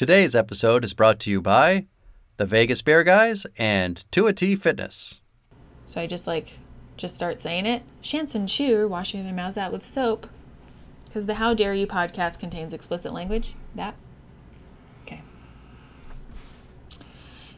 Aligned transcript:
Today's 0.00 0.34
episode 0.34 0.82
is 0.82 0.94
brought 0.94 1.20
to 1.20 1.30
you 1.30 1.42
by 1.42 1.84
the 2.38 2.46
Vegas 2.46 2.80
Beer 2.80 3.04
Guys 3.04 3.46
and 3.58 4.02
2T 4.12 4.58
Fitness. 4.58 5.20
So 5.84 6.00
I 6.00 6.06
just 6.06 6.26
like, 6.26 6.54
just 6.96 7.14
start 7.14 7.38
saying 7.38 7.66
it. 7.66 7.82
Shantz 8.02 8.34
and 8.34 8.50
are 8.50 8.88
washing 8.88 9.24
their 9.24 9.34
mouths 9.34 9.58
out 9.58 9.72
with 9.72 9.84
soap. 9.84 10.26
Because 11.04 11.26
the 11.26 11.34
How 11.34 11.52
Dare 11.52 11.74
You 11.74 11.86
podcast 11.86 12.38
contains 12.38 12.72
explicit 12.72 13.12
language. 13.12 13.54
That. 13.74 13.94
Okay. 15.04 15.20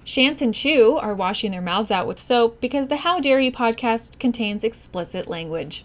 Shantz 0.04 0.43
and 0.43 0.52
Chu 0.52 0.98
are 1.00 1.14
washing 1.14 1.52
their 1.52 1.62
mouths 1.62 1.93
out 1.93 2.09
with 2.09 2.20
soap 2.20 2.61
because 2.61 2.88
the 2.88 2.96
How 2.96 3.20
Dare 3.20 3.38
You 3.38 3.52
podcast 3.52 4.18
contains 4.18 4.64
explicit 4.64 5.29
language. 5.29 5.84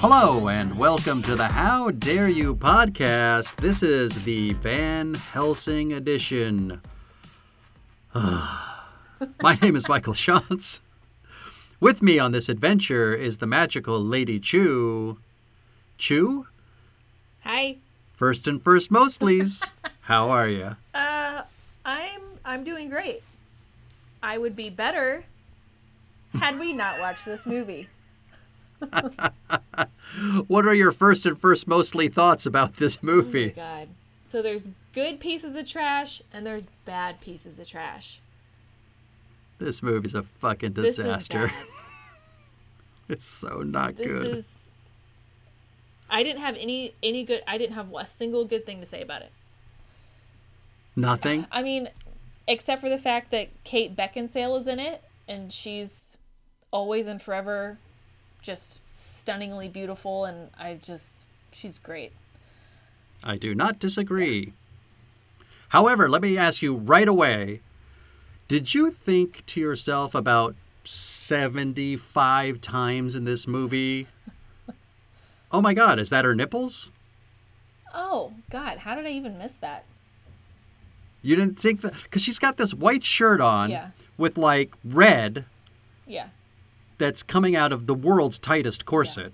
Hello, 0.00 0.46
and 0.46 0.78
welcome 0.78 1.24
to 1.24 1.34
the 1.34 1.48
How 1.48 1.90
Dare 1.90 2.28
You 2.28 2.54
podcast. 2.54 3.56
This 3.56 3.82
is 3.82 4.22
the 4.22 4.52
Van 4.52 5.16
Helsing 5.16 5.92
edition. 5.92 6.80
My 8.14 9.58
name 9.60 9.74
is 9.74 9.88
Michael 9.88 10.12
Shantz. 10.12 10.78
With 11.80 12.00
me 12.00 12.20
on 12.20 12.30
this 12.30 12.48
adventure 12.48 13.12
is 13.12 13.38
the 13.38 13.46
magical 13.46 13.98
Lady 13.98 14.38
Chu. 14.38 15.18
Chu? 15.98 16.46
Hi. 17.42 17.78
First 18.14 18.46
and 18.46 18.62
first 18.62 18.92
most, 18.92 19.20
mostlies. 19.20 19.68
How 20.02 20.30
are 20.30 20.48
you? 20.48 20.76
Uh, 20.94 21.42
I'm 21.84 22.20
I'm 22.44 22.62
doing 22.62 22.88
great. 22.88 23.24
I 24.22 24.38
would 24.38 24.54
be 24.54 24.70
better 24.70 25.24
had 26.34 26.56
we 26.60 26.72
not 26.72 27.00
watched 27.00 27.24
this 27.24 27.44
movie. 27.44 27.88
What 30.46 30.66
are 30.66 30.74
your 30.74 30.92
first 30.92 31.26
and 31.26 31.38
first 31.38 31.68
mostly 31.68 32.08
thoughts 32.08 32.46
about 32.46 32.74
this 32.74 33.02
movie? 33.02 33.54
Oh 33.56 33.60
my 33.60 33.78
god. 33.80 33.88
So 34.24 34.42
there's 34.42 34.68
good 34.92 35.20
pieces 35.20 35.54
of 35.54 35.66
trash 35.66 36.22
and 36.32 36.44
there's 36.44 36.66
bad 36.84 37.20
pieces 37.20 37.58
of 37.58 37.68
trash. 37.68 38.20
This 39.58 39.82
movie's 39.82 40.14
a 40.14 40.22
fucking 40.22 40.72
This 40.72 40.96
disaster. 40.96 41.52
It's 43.08 43.24
so 43.24 43.62
not 43.62 43.96
This 43.96 44.06
good. 44.06 44.36
is 44.36 44.44
I 46.10 46.22
didn't 46.22 46.40
have 46.42 46.56
any 46.56 46.92
any 47.02 47.24
good 47.24 47.42
I 47.46 47.56
didn't 47.56 47.74
have 47.74 47.94
a 47.94 48.04
single 48.04 48.44
good 48.44 48.66
thing 48.66 48.80
to 48.80 48.86
say 48.86 49.00
about 49.00 49.22
it. 49.22 49.32
Nothing? 50.94 51.46
I 51.52 51.62
mean, 51.62 51.88
except 52.46 52.82
for 52.82 52.90
the 52.90 52.98
fact 52.98 53.30
that 53.30 53.48
Kate 53.64 53.96
Beckinsale 53.96 54.58
is 54.60 54.66
in 54.66 54.78
it 54.78 55.02
and 55.26 55.52
she's 55.52 56.18
always 56.70 57.06
and 57.06 57.22
forever 57.22 57.78
just 58.42 58.80
stunningly 58.94 59.68
beautiful 59.68 60.24
and 60.24 60.50
I 60.58 60.74
just 60.74 61.26
she's 61.52 61.78
great. 61.78 62.12
I 63.24 63.36
do 63.36 63.54
not 63.54 63.78
disagree. 63.78 64.52
However, 65.70 66.08
let 66.08 66.22
me 66.22 66.38
ask 66.38 66.62
you 66.62 66.74
right 66.76 67.08
away 67.08 67.60
did 68.48 68.72
you 68.74 68.90
think 68.92 69.44
to 69.46 69.60
yourself 69.60 70.14
about 70.14 70.54
75 70.84 72.60
times 72.62 73.14
in 73.14 73.24
this 73.24 73.46
movie, 73.46 74.06
oh 75.52 75.60
my 75.60 75.74
god, 75.74 75.98
is 75.98 76.08
that 76.10 76.24
her 76.24 76.34
nipples? 76.34 76.90
Oh, 77.94 78.32
god, 78.50 78.78
how 78.78 78.94
did 78.94 79.04
I 79.06 79.10
even 79.10 79.36
miss 79.36 79.52
that? 79.54 79.84
You 81.20 81.36
didn't 81.36 81.58
think 81.58 81.80
that? 81.82 81.92
Because 82.04 82.22
she's 82.22 82.38
got 82.38 82.56
this 82.56 82.72
white 82.72 83.04
shirt 83.04 83.40
on 83.40 83.70
Yeah. 83.70 83.90
with 84.16 84.38
like 84.38 84.72
red 84.84 85.44
Yeah. 86.06 86.28
That's 86.98 87.22
coming 87.22 87.56
out 87.56 87.72
of 87.72 87.86
the 87.86 87.94
world's 87.94 88.38
tightest 88.38 88.84
corset. 88.84 89.32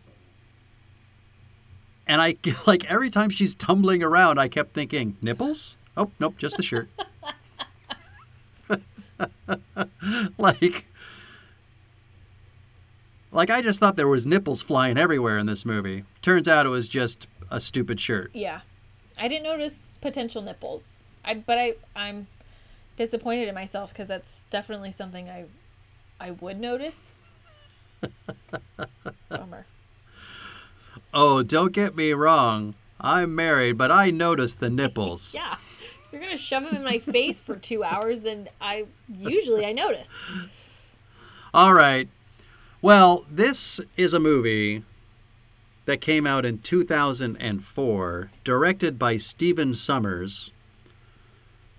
And 2.06 2.20
I 2.20 2.36
like 2.66 2.84
every 2.90 3.10
time 3.10 3.30
she's 3.30 3.54
tumbling 3.54 4.02
around, 4.02 4.38
I 4.38 4.48
kept 4.48 4.74
thinking, 4.74 5.16
nipples? 5.20 5.76
Oh, 5.96 6.10
nope, 6.18 6.36
just 6.38 6.56
the 6.56 6.62
shirt. 6.62 6.88
like, 10.38 10.86
like 13.30 13.50
I 13.50 13.62
just 13.62 13.80
thought 13.80 13.96
there 13.96 14.08
was 14.08 14.26
nipples 14.26 14.60
flying 14.60 14.98
everywhere 14.98 15.38
in 15.38 15.46
this 15.46 15.64
movie. 15.64 16.04
Turns 16.20 16.48
out 16.48 16.66
it 16.66 16.70
was 16.70 16.88
just 16.88 17.28
a 17.50 17.60
stupid 17.60 18.00
shirt. 18.00 18.30
Yeah. 18.34 18.60
I 19.16 19.28
didn't 19.28 19.44
notice 19.44 19.90
potential 20.00 20.42
nipples. 20.42 20.98
I 21.24 21.34
but 21.34 21.58
I 21.58 21.74
I'm 21.94 22.26
disappointed 22.96 23.48
in 23.48 23.54
myself 23.54 23.92
because 23.92 24.08
that's 24.08 24.42
definitely 24.50 24.92
something 24.92 25.28
I 25.28 25.44
I 26.20 26.32
would 26.32 26.60
notice. 26.60 27.12
Bummer. 29.28 29.66
Oh, 31.12 31.42
don't 31.42 31.72
get 31.72 31.94
me 31.96 32.12
wrong. 32.12 32.74
I'm 33.00 33.34
married, 33.34 33.76
but 33.78 33.90
I 33.90 34.10
noticed 34.10 34.60
the 34.60 34.70
nipples. 34.70 35.34
Yeah. 35.44 35.56
You're 36.12 36.22
gonna 36.22 36.36
shove 36.36 36.62
them 36.62 36.76
in 36.76 36.84
my 36.84 37.00
face 37.00 37.40
for 37.40 37.56
two 37.56 37.82
hours, 37.82 38.24
and 38.24 38.48
I 38.60 38.86
usually 39.18 39.66
I 39.66 39.72
notice. 39.72 40.12
All 41.52 41.74
right. 41.74 42.08
Well, 42.80 43.24
this 43.28 43.80
is 43.96 44.14
a 44.14 44.20
movie 44.20 44.84
that 45.86 46.00
came 46.00 46.24
out 46.24 46.46
in 46.46 46.58
2004, 46.60 48.30
directed 48.44 48.96
by 48.96 49.16
Stephen 49.16 49.74
Sommers, 49.74 50.52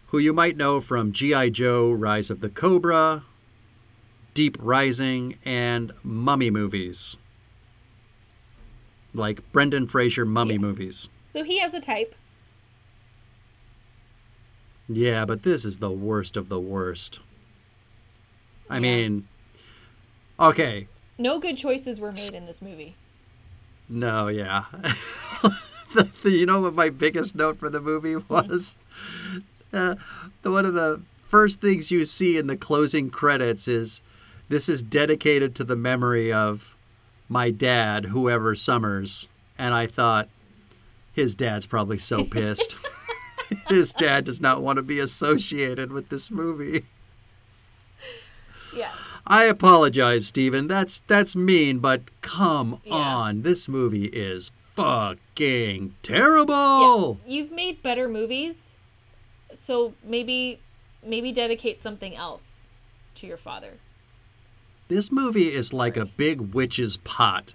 who 0.08 0.18
you 0.18 0.34
might 0.34 0.58
know 0.58 0.82
from 0.82 1.14
G.I. 1.14 1.47
Joe 1.50 1.92
Rise 1.92 2.30
of 2.30 2.42
the 2.42 2.50
Cobra, 2.50 3.24
Deep 4.35 4.57
Rising, 4.59 5.38
and 5.46 5.94
Mummy 6.03 6.51
movies. 6.51 7.16
Like 9.13 9.40
Brendan 9.53 9.88
Fraser 9.88 10.25
Mummy 10.25 10.56
Yeah. 10.56 10.59
movies. 10.59 11.09
So 11.29 11.44
he 11.44 11.59
has 11.59 11.73
a 11.73 11.79
type. 11.79 12.13
Yeah, 14.90 15.23
but 15.25 15.44
this 15.44 15.63
is 15.66 15.79
the 15.79 15.90
worst 15.90 16.35
of 16.38 16.50
the 16.50 16.59
worst. 16.59 17.22
I 18.69 18.75
Yeah. 18.75 18.79
mean, 18.81 19.28
okay, 20.40 20.88
No 21.17 21.40
good 21.40 21.56
choices 21.56 21.97
were 21.97 22.12
made 22.12 22.34
in 22.34 22.46
this 22.46 22.62
movie. 22.62 22.94
No, 23.88 24.28
yeah. 24.28 24.66
the, 25.94 26.12
the, 26.23 26.31
you 26.31 26.46
know 26.46 26.59
what 26.59 26.73
my 26.75 26.90
biggest 26.90 27.35
note 27.35 27.57
for 27.57 27.69
the 27.69 27.79
movie 27.79 28.16
was? 28.28 28.75
Uh, 29.72 29.96
the 30.41 30.52
one 30.52 30.66
of 30.66 30.73
the 30.73 31.02
first 31.29 31.62
things 31.62 31.90
you 31.90 32.03
see 32.03 32.38
in 32.38 32.47
the 32.47 32.57
closing 32.57 33.09
credits 33.09 33.69
is 33.69 34.02
this 34.50 34.69
is 34.69 34.83
dedicated 34.83 35.56
to 35.56 35.63
the 35.63 35.75
memory 35.75 36.31
of 36.31 36.75
my 37.29 37.50
dad, 37.50 38.06
whoever 38.06 38.56
Sommers. 38.56 39.28
And 39.57 39.73
I 39.73 39.88
thought, 39.88 40.29
his 41.13 41.33
dad's 41.35 41.66
probably 41.66 41.97
so 41.97 42.23
pissed. 42.25 42.75
his 43.69 43.94
dad 43.94 44.25
does 44.25 44.41
not 44.41 44.61
want 44.61 44.78
to 44.78 44.84
be 44.84 45.00
associated 45.00 45.91
with 45.91 46.09
this 46.09 46.29
movie. 46.29 46.85
Yeah. 48.75 48.91
I 49.28 49.45
apologize, 49.45 50.28
Stephen. 50.28 50.67
That's 50.67 51.00
that's 51.07 51.35
mean, 51.35 51.79
but 51.79 52.01
come 52.22 52.81
Yeah. 52.84 52.94
on. 52.94 53.41
This 53.41 53.67
movie 53.67 54.05
is 54.05 54.51
fucking 54.75 55.95
terrible. 56.03 57.19
Yeah. 57.25 57.34
You've 57.34 57.51
made 57.51 57.81
better 57.81 58.07
movies, 58.09 58.73
so 59.53 59.94
maybe 60.03 60.59
maybe 61.03 61.31
dedicate 61.31 61.81
something 61.81 62.16
else 62.16 62.67
to 63.16 63.25
your 63.28 63.38
father. 63.38 63.79
This 64.88 65.12
movie 65.12 65.51
is 65.51 65.73
like 65.73 65.97
a 65.97 66.06
big 66.06 66.53
witch's 66.53 66.97
pot 66.97 67.53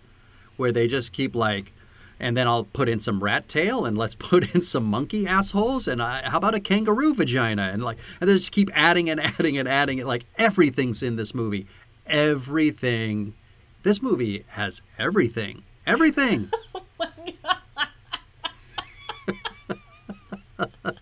where 0.57 0.73
they 0.73 0.87
just 0.89 1.13
keep 1.13 1.35
like 1.35 1.73
and 2.19 2.37
then 2.37 2.47
I'll 2.47 2.65
put 2.65 2.89
in 2.89 3.01
some 3.01 3.23
rat 3.23 3.49
tail 3.49 3.87
and 3.87 3.97
let's 3.97 4.15
put 4.19 4.55
in 4.55 4.63
some 4.63 4.85
monkey 4.85 5.27
assholes 5.27 5.89
and 5.89 6.03
I, 6.03 6.29
how 6.29 6.39
about 6.39 6.55
a 6.55 6.61
kangaroo 6.61 7.15
vagina 7.15 7.71
and 7.73 7.83
like 7.83 7.99
and 8.21 8.29
they 8.29 8.35
just 8.35 8.53
keep 8.53 8.71
adding 8.75 9.09
and 9.09 9.21
adding 9.21 9.57
and 9.59 9.69
adding 9.69 9.99
it 9.99 10.07
like 10.07 10.25
everything's 10.37 11.03
in 11.03 11.17
this 11.17 11.35
movie. 11.35 11.67
Everything. 12.07 13.35
This 13.83 14.03
movie 14.03 14.45
has 14.49 14.83
everything. 14.99 15.63
Everything. 15.87 16.51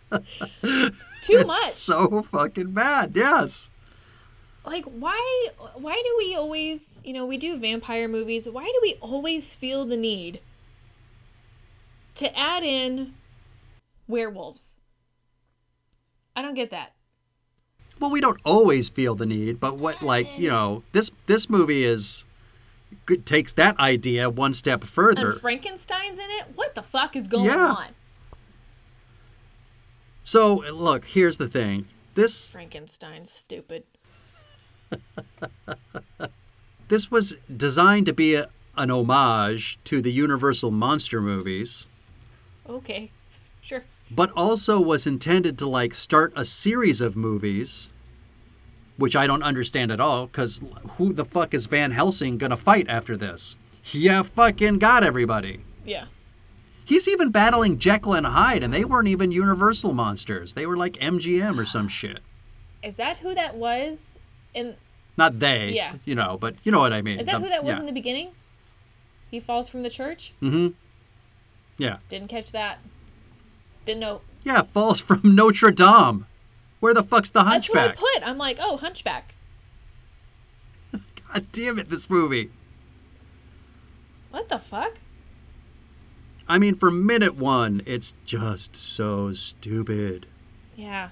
Oh 0.01 0.21
Too 1.23 1.45
much. 1.45 1.59
It's 1.63 1.75
so 1.75 2.23
fucking 2.23 2.73
bad. 2.73 3.13
Yes. 3.15 3.71
Like 4.69 4.85
why 4.85 5.49
why 5.75 5.95
do 5.95 6.15
we 6.19 6.35
always 6.35 7.01
you 7.05 7.13
know 7.13 7.27
we 7.27 7.37
do 7.37 7.57
vampire 7.57 8.09
movies. 8.09 8.49
Why 8.49 8.65
do 8.65 8.79
we 8.83 8.95
always 9.01 9.55
feel 9.55 9.85
the 9.85 9.97
need 9.97 10.41
to 12.17 12.37
add 12.39 12.63
in 12.63 13.15
werewolves? 14.07 14.77
I 16.35 16.43
don't 16.43 16.55
get 16.55 16.71
that. 16.71 16.93
Well, 18.01 18.11
we 18.11 18.21
don't 18.21 18.39
always 18.45 18.89
feel 18.89 19.15
the 19.17 19.27
need, 19.27 19.59
but 19.59 19.77
what 19.77 20.03
like, 20.03 20.39
you 20.39 20.49
know, 20.49 20.85
this 20.93 21.11
this 21.27 21.51
movie 21.51 21.85
is 21.85 22.25
takes 23.25 23.53
that 23.53 23.79
idea 23.79 24.31
one 24.31 24.55
step 24.55 24.85
further. 24.85 25.33
and 25.33 25.41
frankenstein's 25.41 26.19
in 26.19 26.31
it? 26.31 26.47
What 26.55 26.75
the 26.75 26.83
fuck 26.83 27.17
is 27.17 27.27
going 27.27 27.47
Yeah. 27.47 27.75
on? 27.75 27.87
So, 30.23 30.57
look, 30.73 31.07
here's 31.07 31.39
the 31.39 31.49
thing. 31.49 31.87
This 32.15 32.53
frankenstein's 32.53 33.31
stupid 33.31 33.85
this 36.89 37.11
was 37.11 37.37
designed 37.55 38.07
to 38.07 38.13
be 38.13 38.35
a, 38.35 38.49
an 38.77 38.91
homage 38.91 39.79
to 39.85 40.01
the 40.01 40.13
Universal 40.13 40.71
monster 40.71 41.21
movies, 41.21 41.89
Okay. 42.69 43.11
Sure. 43.63 43.85
but 44.11 44.31
also 44.33 44.81
was 44.81 45.07
intended 45.07 45.59
to 45.59 45.67
like 45.69 45.95
start 45.95 46.33
a 46.37 46.45
series 46.45 47.01
of 47.01 47.17
movies, 47.17 47.91
which 48.97 49.15
I 49.17 49.27
don't 49.27 49.43
understand 49.43 49.91
at 49.93 50.01
all. 50.01 50.27
Because 50.27 50.61
who 50.97 51.13
the 51.13 51.25
fuck 51.25 51.55
is 51.55 51.67
Van 51.67 51.91
Helsing 51.93 52.39
gonna 52.39 52.57
fight 52.57 52.87
after 52.89 53.17
this? 53.17 53.57
Yeah, 53.93 54.23
fucking 54.23 54.79
got 54.79 55.03
everybody. 55.05 55.61
Yeah. 55.85 56.07
He's 56.85 57.07
even 57.09 57.31
battling 57.31 57.79
Jekyll 57.79 58.15
and 58.15 58.27
Hyde, 58.27 58.63
and 58.63 58.73
they 58.73 58.85
weren't 58.85 59.09
even 59.09 59.31
Universal 59.31 59.93
monsters. 59.93 60.55
They 60.55 60.65
were 60.67 60.77
like 60.77 60.95
MGM 60.95 61.59
or 61.59 61.67
some 61.67 61.87
shit. 61.89 62.21
Is 62.83 62.97
that 62.97 63.19
who 63.19 63.35
that 63.35 63.57
was? 63.57 64.17
In 64.55 64.77
Not 65.17 65.39
they, 65.41 65.71
Yeah. 65.73 65.95
you 66.05 66.15
know, 66.15 66.39
but 66.41 66.55
you 66.65 66.73
know 66.73 66.81
what 66.81 66.93
I 66.93 67.03
mean. 67.03 67.19
is 67.21 67.27
that 67.27 67.33
The- 67.33 67.41
who 67.41 67.49
that 67.49 67.65
was 67.65 67.73
yeah. 67.75 67.81
in 67.81 67.87
the 67.87 67.93
beginning? 67.93 68.31
He 69.31 69.41
falls 69.41 69.69
from 69.69 69.83
the 69.83 69.91
church. 69.91 70.33
Mm-hmm. 70.43 70.69
Yeah. 71.77 71.99
Didn't 72.09 72.29
catch 72.29 72.51
that. 72.53 72.79
Didn't 73.85 74.01
know. 74.01 74.21
Yeah, 74.45 74.63
falls 74.63 75.01
from 75.01 75.21
Notre 75.25 75.71
Dame. 75.71 76.27
Where 76.81 76.95
the 76.95 77.03
fuck's 77.03 77.31
the 77.31 77.45
hunchback? 77.45 77.91
That's 77.91 78.01
what 78.03 78.17
I 78.17 78.21
put. 78.21 78.29
I'm 78.29 78.39
like, 78.39 78.59
oh, 78.61 78.77
hunchback. 78.77 79.35
God 80.93 81.47
damn 81.53 81.79
it, 81.79 81.89
this 81.91 82.09
movie. 82.09 82.51
What 84.31 84.49
the 84.49 84.59
fuck? 84.59 84.95
I 86.49 86.59
mean, 86.59 86.77
for 86.77 86.91
minute 86.91 87.35
one, 87.37 87.83
it's 87.85 88.15
just 88.25 88.77
so 88.77 89.33
stupid. 89.33 90.27
Yeah. 90.77 91.11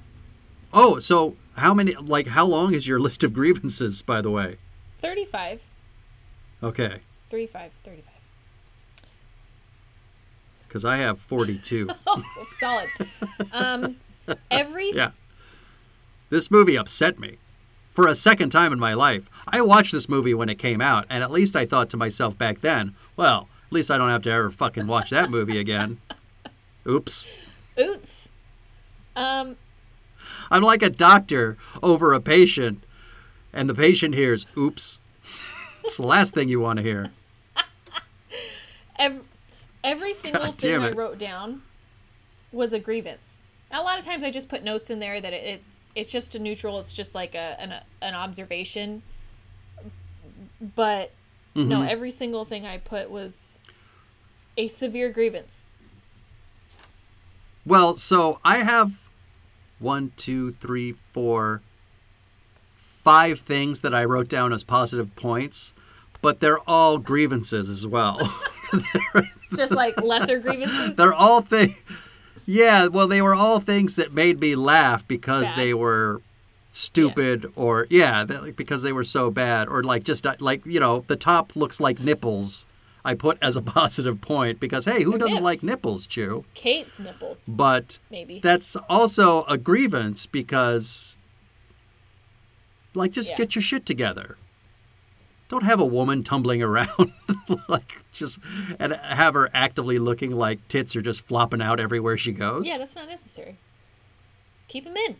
Oh, 0.72 0.98
so 0.98 1.36
how 1.56 1.74
many, 1.74 1.94
like, 1.94 2.28
how 2.28 2.46
long 2.46 2.72
is 2.74 2.86
your 2.86 3.00
list 3.00 3.24
of 3.24 3.32
grievances, 3.32 4.02
by 4.02 4.20
the 4.20 4.30
way? 4.30 4.56
35. 5.00 5.62
Okay, 6.62 7.00
35. 7.30 7.72
35. 7.84 8.04
because 10.68 10.84
I 10.84 10.96
have 10.96 11.18
42. 11.20 11.88
Oh, 12.06 12.22
solid. 12.58 12.88
Um, 13.52 13.96
every 14.50 14.92
yeah. 14.92 15.10
This 16.30 16.50
movie 16.50 16.76
upset 16.76 17.18
me. 17.18 17.38
For 17.94 18.06
a 18.06 18.14
second 18.14 18.50
time 18.50 18.72
in 18.72 18.78
my 18.78 18.92
life, 18.94 19.22
I 19.48 19.60
watched 19.62 19.92
this 19.92 20.08
movie 20.08 20.34
when 20.34 20.48
it 20.50 20.56
came 20.58 20.80
out, 20.82 21.06
and 21.08 21.22
at 21.22 21.30
least 21.30 21.56
I 21.56 21.64
thought 21.64 21.88
to 21.90 21.96
myself 21.96 22.36
back 22.36 22.60
then, 22.60 22.94
well, 23.16 23.48
at 23.66 23.72
least 23.72 23.90
I 23.90 23.96
don't 23.96 24.10
have 24.10 24.22
to 24.22 24.30
ever 24.30 24.50
fucking 24.50 24.86
watch 24.86 25.10
that 25.10 25.30
movie 25.30 25.58
again. 25.58 25.98
Oops. 26.86 27.26
Oops. 27.78 28.28
Um, 29.14 29.56
I'm 30.50 30.62
like 30.62 30.82
a 30.82 30.90
doctor 30.90 31.56
over 31.82 32.12
a 32.12 32.20
patient, 32.20 32.84
and 33.52 33.68
the 33.68 33.74
patient 33.74 34.14
hears, 34.14 34.46
oops. 34.56 34.98
it's 35.84 35.96
the 35.96 36.06
last 36.06 36.34
thing 36.34 36.48
you 36.48 36.60
want 36.60 36.78
to 36.78 36.82
hear. 36.82 37.10
every, 38.98 39.20
every 39.84 40.14
single 40.14 40.44
God 40.44 40.58
thing 40.58 40.80
I 40.80 40.92
wrote 40.92 41.18
down 41.18 41.62
was 42.52 42.72
a 42.72 42.78
grievance. 42.78 43.38
Now, 43.70 43.82
a 43.82 43.84
lot 43.84 43.98
of 43.98 44.04
times 44.04 44.22
I 44.24 44.30
just 44.30 44.48
put 44.48 44.62
notes 44.62 44.90
in 44.90 45.00
there 45.00 45.20
that 45.20 45.32
it's 45.32 45.80
it's 45.94 46.10
just 46.10 46.34
a 46.34 46.38
neutral. 46.38 46.78
It's 46.78 46.92
just 46.92 47.14
like 47.14 47.34
a 47.34 47.60
an, 47.60 47.74
an 48.00 48.14
observation. 48.14 49.02
But 50.74 51.12
no, 51.54 51.62
Mm-hmm. 51.80 51.88
every 51.88 52.10
single 52.10 52.44
thing 52.44 52.66
I 52.66 52.78
put 52.78 53.10
was 53.10 53.54
a 54.56 54.68
severe 54.68 55.10
grievance. 55.10 55.64
Well, 57.64 57.96
so 57.96 58.38
I 58.44 58.58
have 58.58 59.00
one, 59.78 60.12
two, 60.16 60.52
three, 60.52 60.94
four, 61.12 61.62
five 63.02 63.40
things 63.40 63.80
that 63.80 63.94
I 63.94 64.04
wrote 64.04 64.28
down 64.28 64.52
as 64.52 64.64
positive 64.64 65.14
points, 65.16 65.72
but 66.22 66.40
they're 66.40 66.58
all 66.68 66.98
grievances 66.98 67.68
as 67.68 67.86
well. 67.86 68.18
Just 69.54 69.72
like 69.72 70.00
lesser 70.02 70.38
grievances. 70.38 70.96
they're 70.96 71.14
all 71.14 71.40
things. 71.40 71.76
Yeah, 72.46 72.86
well, 72.86 73.08
they 73.08 73.20
were 73.20 73.34
all 73.34 73.58
things 73.60 73.96
that 73.96 74.12
made 74.12 74.40
me 74.40 74.54
laugh 74.54 75.06
because 75.06 75.48
Bad. 75.48 75.58
they 75.58 75.74
were 75.74 76.20
stupid 76.70 77.50
or 77.56 77.86
yeah, 77.90 78.24
that, 78.24 78.42
like, 78.42 78.56
because 78.56 78.82
they 78.82 78.92
were 78.92 79.04
so 79.04 79.30
bad 79.30 79.68
or 79.68 79.82
like 79.82 80.04
just 80.04 80.26
uh, 80.26 80.34
like 80.40 80.64
you 80.66 80.78
know 80.78 81.04
the 81.08 81.16
top 81.16 81.56
looks 81.56 81.80
like 81.80 81.98
nipples. 82.00 82.66
I 83.06 83.14
put 83.14 83.38
as 83.40 83.56
a 83.56 83.62
positive 83.78 84.20
point 84.20 84.60
because 84.60 84.84
hey, 84.84 85.02
who 85.02 85.16
doesn't 85.16 85.36
nips. 85.36 85.44
like 85.44 85.62
nipples, 85.62 86.06
Chew? 86.06 86.44
Kate's 86.54 86.98
nipples, 87.00 87.44
But 87.48 87.98
maybe. 88.10 88.40
that's 88.40 88.76
also 88.88 89.44
a 89.44 89.56
grievance 89.56 90.26
because 90.26 91.16
like 92.94 93.12
just 93.12 93.30
Yeah. 93.30 93.36
get 93.36 93.54
your 93.54 93.62
shit 93.62 93.86
together 93.86 94.36
don't 95.48 95.62
have 95.64 95.78
a 95.78 95.84
woman 95.86 96.24
tumbling 96.24 96.60
around 96.68 97.12
like 97.68 97.98
just 98.12 98.40
and 98.80 98.92
have 98.94 99.34
her 99.34 99.48
actively 99.54 99.98
looking 99.98 100.32
like 100.32 100.66
tits 100.66 100.96
are 100.96 101.02
just 101.02 101.24
flopping 101.28 101.62
out 101.62 101.78
everywhere 101.78 102.18
she 102.18 102.32
goes 102.32 102.66
yeah, 102.66 102.78
that's 102.78 102.96
not 102.96 103.06
necessary. 103.08 103.56
Keep 104.68 104.86
him 104.86 104.96
in. 104.96 105.16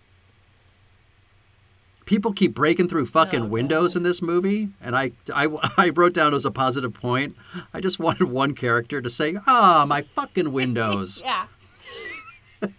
People 2.07 2.33
keep 2.33 2.55
breaking 2.55 2.89
through 2.89 3.05
fucking 3.05 3.43
Oh, 3.43 3.47
windows 3.47 3.93
God. 3.95 3.99
in 3.99 4.03
this 4.05 4.23
movie 4.23 4.69
and 4.81 4.97
I, 4.97 5.13
I 5.35 5.49
i 5.77 5.89
wrote 5.91 6.15
down 6.15 6.33
as 6.35 6.45
a 6.47 6.51
positive 6.51 6.95
point 6.95 7.37
i 7.75 7.81
just 7.81 7.99
wanted 7.99 8.25
one 8.31 8.55
character 8.55 9.03
to 9.03 9.11
say 9.11 9.37
ah 9.47 9.85
my 9.87 10.03
fucking 10.03 10.51
windows 10.53 11.21
Yeah. 11.25 11.47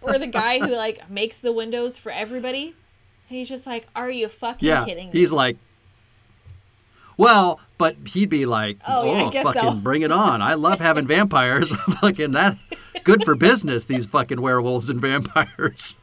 or 0.02 0.18
the 0.18 0.28
guy 0.28 0.60
who 0.60 0.76
like 0.76 1.10
makes 1.10 1.38
the 1.40 1.52
windows 1.54 1.98
for 2.00 2.12
everybody. 2.12 2.74
And 3.30 3.38
he's 3.38 3.50
just 3.50 3.68
like, 3.68 3.86
"Are 3.96 4.10
you 4.10 4.28
fucking 4.30 4.66
Yeah, 4.68 4.86
kidding 4.86 5.08
me?" 5.08 5.12
he's 5.12 5.32
like, 5.34 5.58
well, 7.18 7.60
but 7.78 7.96
he'd 8.08 8.30
be 8.30 8.46
like, 8.46 8.78
Oh, 8.88 9.02
oh, 9.10 9.32
yeah, 9.34 9.44
fucking 9.44 9.62
so." 9.62 9.74
bring 9.76 10.02
it 10.02 10.12
on. 10.12 10.42
I 10.42 10.54
love 10.54 10.80
having 10.80 11.06
vampires. 11.16 11.72
fucking 12.00 12.32
that, 12.32 12.58
good 13.04 13.24
for 13.26 13.36
business. 13.36 13.84
These 13.86 14.06
fucking 14.06 14.40
werewolves 14.42 14.90
and 14.90 15.02
vampires. 15.02 15.96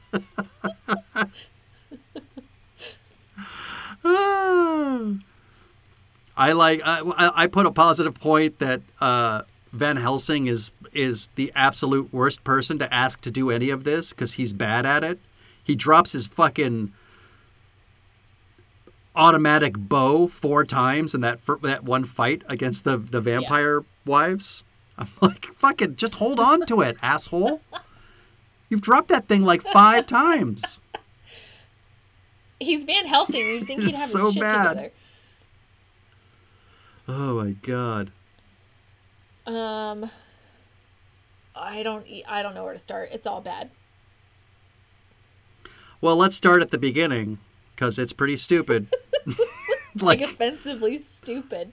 I 6.36 6.52
like. 6.52 6.80
I, 6.84 7.30
I 7.34 7.46
put 7.46 7.66
a 7.66 7.70
positive 7.70 8.14
point 8.14 8.58
that 8.58 8.82
uh, 9.00 9.42
Van 9.72 9.96
Helsing 9.96 10.46
is 10.46 10.72
is 10.92 11.30
the 11.34 11.50
absolute 11.54 12.12
worst 12.12 12.44
person 12.44 12.78
to 12.78 12.92
ask 12.92 13.20
to 13.22 13.30
do 13.30 13.50
any 13.50 13.70
of 13.70 13.84
this 13.84 14.12
because 14.12 14.34
he's 14.34 14.52
bad 14.52 14.86
at 14.86 15.02
it. 15.02 15.18
He 15.62 15.74
drops 15.74 16.12
his 16.12 16.26
fucking 16.26 16.92
automatic 19.16 19.74
bow 19.78 20.26
four 20.26 20.64
times 20.64 21.14
in 21.14 21.20
that 21.22 21.40
that 21.62 21.84
one 21.84 22.04
fight 22.04 22.42
against 22.48 22.84
the 22.84 22.96
the 22.98 23.20
vampire 23.20 23.84
wives. 24.04 24.64
I'm 24.99 25.08
like, 25.20 25.46
fucking, 25.46 25.96
just 25.96 26.14
hold 26.14 26.38
on 26.38 26.66
to 26.66 26.80
it, 26.80 26.96
asshole. 27.02 27.61
You've 28.68 28.80
dropped 28.80 29.08
that 29.08 29.26
thing 29.26 29.42
like 29.42 29.62
five 29.62 30.06
times. 30.06 30.80
He's 32.64 32.85
Van 32.85 33.06
Helsing. 33.06 33.47
You 33.47 33.64
think 33.64 33.80
he'd 33.85 33.94
have 33.94 34.09
so 34.09 34.26
his 34.26 34.35
shit 34.35 34.42
bad. 34.42 34.68
together? 34.71 34.92
Oh 37.09 37.42
my 37.42 37.50
god. 37.50 38.11
Um, 39.47 40.11
I 41.54 41.83
don't. 41.83 42.06
I 42.26 42.42
don't 42.42 42.54
know 42.54 42.64
where 42.64 42.73
to 42.73 42.78
start. 42.78 43.11
It's 43.12 43.26
all 43.26 43.40
bad. 43.40 43.71
Well, 46.00 46.16
let's 46.16 46.37
start 46.37 46.62
at 46.62 46.71
the 46.71 46.78
beginning 46.78 47.38
because 47.75 47.99
it's 47.99 48.12
pretty 48.12 48.37
stupid. 48.37 48.88
Like, 49.97 50.18
like, 50.18 50.30
offensively 50.33 51.00
stupid. 51.04 51.71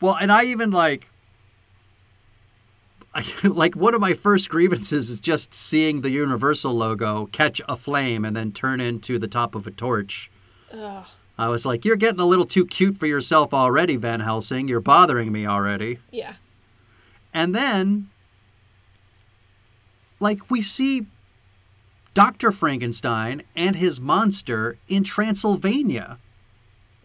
well, 0.00 0.16
and 0.16 0.32
I 0.32 0.46
even 0.46 0.72
like, 0.72 1.06
I, 3.14 3.24
like 3.44 3.74
one 3.74 3.94
of 3.94 4.00
my 4.00 4.14
first 4.14 4.48
grievances 4.48 5.10
is 5.10 5.20
just 5.20 5.54
seeing 5.54 6.00
the 6.00 6.10
Universal 6.10 6.74
logo 6.74 7.26
catch 7.26 7.60
a 7.68 7.76
flame 7.76 8.24
and 8.24 8.36
then 8.36 8.52
turn 8.52 8.80
into 8.80 9.18
the 9.18 9.28
top 9.28 9.54
of 9.54 9.66
a 9.66 9.70
torch. 9.70 10.30
Ugh. 10.72 11.06
I 11.38 11.48
was 11.48 11.64
like, 11.64 11.84
you're 11.84 11.96
getting 11.96 12.20
a 12.20 12.26
little 12.26 12.44
too 12.44 12.66
cute 12.66 12.98
for 12.98 13.06
yourself 13.06 13.54
already, 13.54 13.96
Van 13.96 14.20
Helsing. 14.20 14.68
You're 14.68 14.80
bothering 14.80 15.32
me 15.32 15.46
already. 15.46 15.98
Yeah. 16.10 16.34
And 17.32 17.54
then, 17.54 18.10
like, 20.20 20.50
we 20.50 20.60
see 20.60 21.06
Dr. 22.14 22.52
Frankenstein 22.52 23.42
and 23.56 23.76
his 23.76 24.00
monster 24.00 24.76
in 24.88 25.04
Transylvania. 25.04 26.18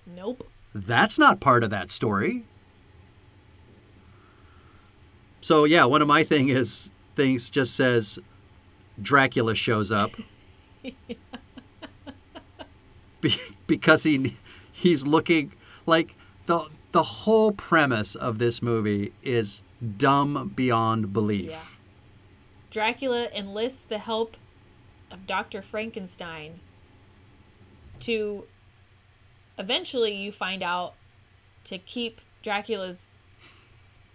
Nope. 0.05 0.47
That's 0.75 1.17
not 1.17 1.39
part 1.39 1.63
of 1.63 1.69
that 1.69 1.89
story. 1.89 2.43
So, 5.41 5.65
yeah, 5.65 5.85
one 5.85 6.01
of 6.01 6.07
my 6.07 6.23
thing 6.23 6.49
is 6.49 6.89
things 7.15 7.49
just 7.49 7.75
says 7.75 8.19
Dracula 9.01 9.55
shows 9.55 9.91
up. 9.91 10.11
Be- 13.21 13.41
because 13.65 14.03
he 14.03 14.37
he's 14.71 15.05
looking 15.05 15.53
like 15.85 16.15
the 16.45 16.67
the 16.91 17.03
whole 17.03 17.51
premise 17.51 18.15
of 18.15 18.39
this 18.39 18.61
movie 18.61 19.13
is 19.23 19.63
dumb 19.97 20.53
beyond 20.55 21.13
belief. 21.13 21.51
Yeah. 21.51 21.61
Dracula 22.69 23.27
enlists 23.33 23.81
the 23.87 23.99
help 23.99 24.37
of 25.11 25.25
Dr. 25.27 25.61
Frankenstein 25.61 26.59
to 28.01 28.43
eventually 29.57 30.13
you 30.13 30.31
find 30.31 30.61
out 30.61 30.93
to 31.65 31.77
keep 31.77 32.21
Dracula's 32.43 33.13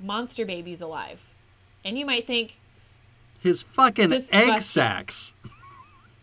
monster 0.02 0.44
babies 0.44 0.80
alive. 0.80 1.26
And 1.84 1.98
you 1.98 2.06
might 2.06 2.26
think, 2.26 2.58
His 3.40 3.62
fucking 3.62 4.12
egg 4.12 4.18
Disgusting. 4.20 4.60
sacs. 4.60 5.34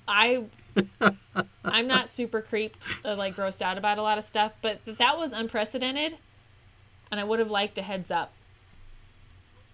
I 0.08 0.44
I'm 1.66 1.88
not 1.88 2.10
super 2.10 2.42
creeped 2.42 2.88
uh, 3.04 3.16
like 3.16 3.36
grossed 3.36 3.62
out 3.62 3.78
about 3.78 3.98
a 3.98 4.02
lot 4.02 4.18
of 4.18 4.24
stuff, 4.24 4.54
but 4.62 4.80
that 4.86 5.18
was 5.18 5.32
unprecedented 5.34 6.18
and 7.12 7.20
I 7.20 7.24
would 7.24 7.40
have 7.40 7.50
liked 7.52 7.78
a 7.78 7.82
heads 7.82 8.12
up. 8.12 8.34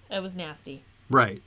It 0.10 0.22
was 0.22 0.36
nasty. 0.36 0.84
Right. 1.10 1.42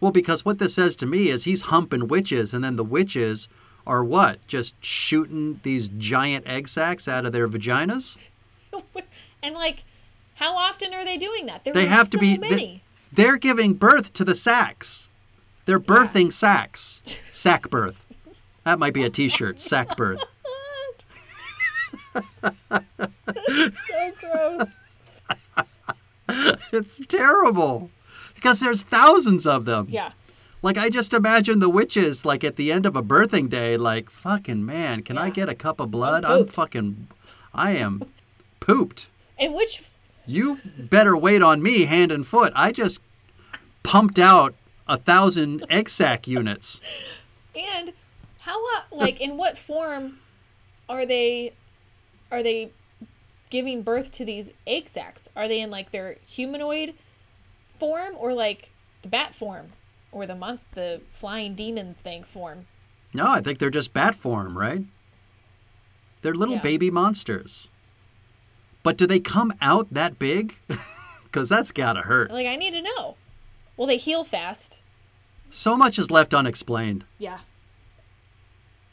Well, 0.00 0.12
because 0.12 0.44
what 0.44 0.58
this 0.58 0.74
says 0.74 0.94
to 0.96 1.06
me 1.06 1.28
is 1.28 1.44
he's 1.44 1.62
humping 1.62 2.06
witches, 2.06 2.54
and 2.54 2.62
then 2.62 2.76
the 2.76 2.84
witches 2.84 3.48
are 3.86 4.04
what? 4.04 4.46
Just 4.46 4.74
shooting 4.84 5.58
these 5.64 5.88
giant 5.88 6.46
egg 6.46 6.68
sacs 6.68 7.08
out 7.08 7.26
of 7.26 7.32
their 7.32 7.48
vaginas? 7.48 8.16
and 9.42 9.54
like 9.54 9.82
how 10.38 10.56
often 10.56 10.94
are 10.94 11.04
they 11.04 11.16
doing 11.16 11.46
that? 11.46 11.64
There 11.64 11.74
They 11.74 11.86
have 11.86 12.08
so 12.08 12.12
to 12.12 12.18
be. 12.18 12.38
many. 12.38 12.82
They, 13.12 13.26
are 13.26 13.36
giving 13.36 13.74
birth 13.74 14.12
to 14.14 14.24
the 14.24 14.34
sacks. 14.34 15.08
They're 15.64 15.80
birthing 15.80 16.32
sacks. 16.32 17.02
Sack 17.30 17.68
birth. 17.70 18.06
That 18.64 18.78
might 18.78 18.94
be 18.94 19.04
a 19.04 19.10
t 19.10 19.28
shirt. 19.28 19.60
Sack 19.60 19.96
birth. 19.96 20.22
so 22.70 22.80
gross. 24.20 24.66
It's 26.70 27.00
terrible. 27.06 27.90
Because 28.34 28.60
there's 28.60 28.82
thousands 28.82 29.46
of 29.46 29.64
them. 29.64 29.86
Yeah. 29.88 30.12
Like 30.60 30.76
I 30.76 30.90
just 30.90 31.14
imagine 31.14 31.60
the 31.60 31.70
witches 31.70 32.24
like 32.26 32.44
at 32.44 32.56
the 32.56 32.70
end 32.70 32.84
of 32.84 32.94
a 32.96 33.02
birthing 33.02 33.48
day, 33.48 33.76
like 33.76 34.10
fucking 34.10 34.64
man, 34.66 35.02
can 35.02 35.16
I 35.16 35.30
get 35.30 35.48
a 35.48 35.54
cup 35.54 35.80
of 35.80 35.90
blood? 35.90 36.24
I'm 36.24 36.40
pooped. 36.40 36.52
fucking, 36.52 37.08
I 37.54 37.72
am 37.72 38.02
pooped. 38.60 39.08
And 39.38 39.54
which 39.54 39.82
You 40.28 40.58
better 40.78 41.16
wait 41.16 41.40
on 41.42 41.62
me 41.62 41.86
hand 41.86 42.12
and 42.12 42.26
foot. 42.26 42.52
I 42.54 42.70
just 42.70 43.00
pumped 43.82 44.18
out 44.18 44.54
a 44.86 44.98
thousand 44.98 45.64
egg 45.70 45.88
sac 45.88 46.28
units. 46.28 46.80
and 47.56 47.92
how 48.40 48.62
uh, 48.76 48.82
like 48.92 49.20
in 49.20 49.36
what 49.38 49.56
form 49.56 50.18
are 50.88 51.06
they 51.06 51.54
are 52.30 52.42
they 52.42 52.70
giving 53.50 53.80
birth 53.82 54.12
to 54.12 54.24
these 54.26 54.50
egg 54.66 54.88
sacs? 54.90 55.28
Are 55.34 55.48
they 55.48 55.60
in 55.62 55.70
like 55.70 55.92
their 55.92 56.16
humanoid 56.26 56.92
form 57.78 58.12
or 58.18 58.34
like 58.34 58.70
the 59.02 59.08
bat 59.08 59.34
form 59.34 59.72
or 60.12 60.26
the 60.26 60.34
monster 60.34 60.68
the 60.74 61.00
flying 61.10 61.54
demon 61.54 61.94
thing 62.04 62.22
form? 62.22 62.66
No, 63.14 63.30
I 63.32 63.40
think 63.40 63.58
they're 63.58 63.70
just 63.70 63.94
bat 63.94 64.14
form, 64.14 64.58
right? 64.58 64.82
They're 66.20 66.34
little 66.34 66.56
Yeah. 66.56 66.60
baby 66.62 66.90
monsters. 66.90 67.70
But 68.82 68.96
do 68.96 69.06
they 69.06 69.20
come 69.20 69.52
out 69.60 69.92
that 69.92 70.18
big? 70.18 70.56
Because 71.24 71.50
that's 71.50 71.72
gotta 71.72 72.00
hurt. 72.00 72.30
Like 72.30 72.46
I 72.46 72.56
need 72.56 72.70
to 72.70 72.80
know. 72.80 73.16
Will 73.76 73.86
they 73.86 73.98
heal 73.98 74.24
fast. 74.24 74.80
So 75.50 75.76
much 75.76 75.98
is 75.98 76.10
left 76.10 76.32
unexplained. 76.32 77.04
Yeah. 77.18 77.40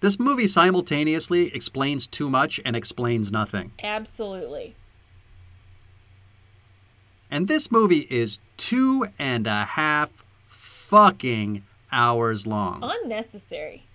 This 0.01 0.19
movie 0.19 0.47
simultaneously 0.47 1.53
explains 1.55 2.05
too 2.05 2.29
much 2.29 2.59
and 2.65 2.75
explains 2.75 3.31
nothing. 3.31 3.71
Absolutely. 3.81 4.75
And 7.31 7.47
this 7.47 7.71
movie 7.71 8.05
is 8.09 8.39
two 8.57 9.07
and 9.17 9.47
a 9.47 9.63
half 9.63 10.09
fucking 10.47 11.63
hours 11.91 12.45
long. 12.45 12.81
Unnecessary. 12.83 13.85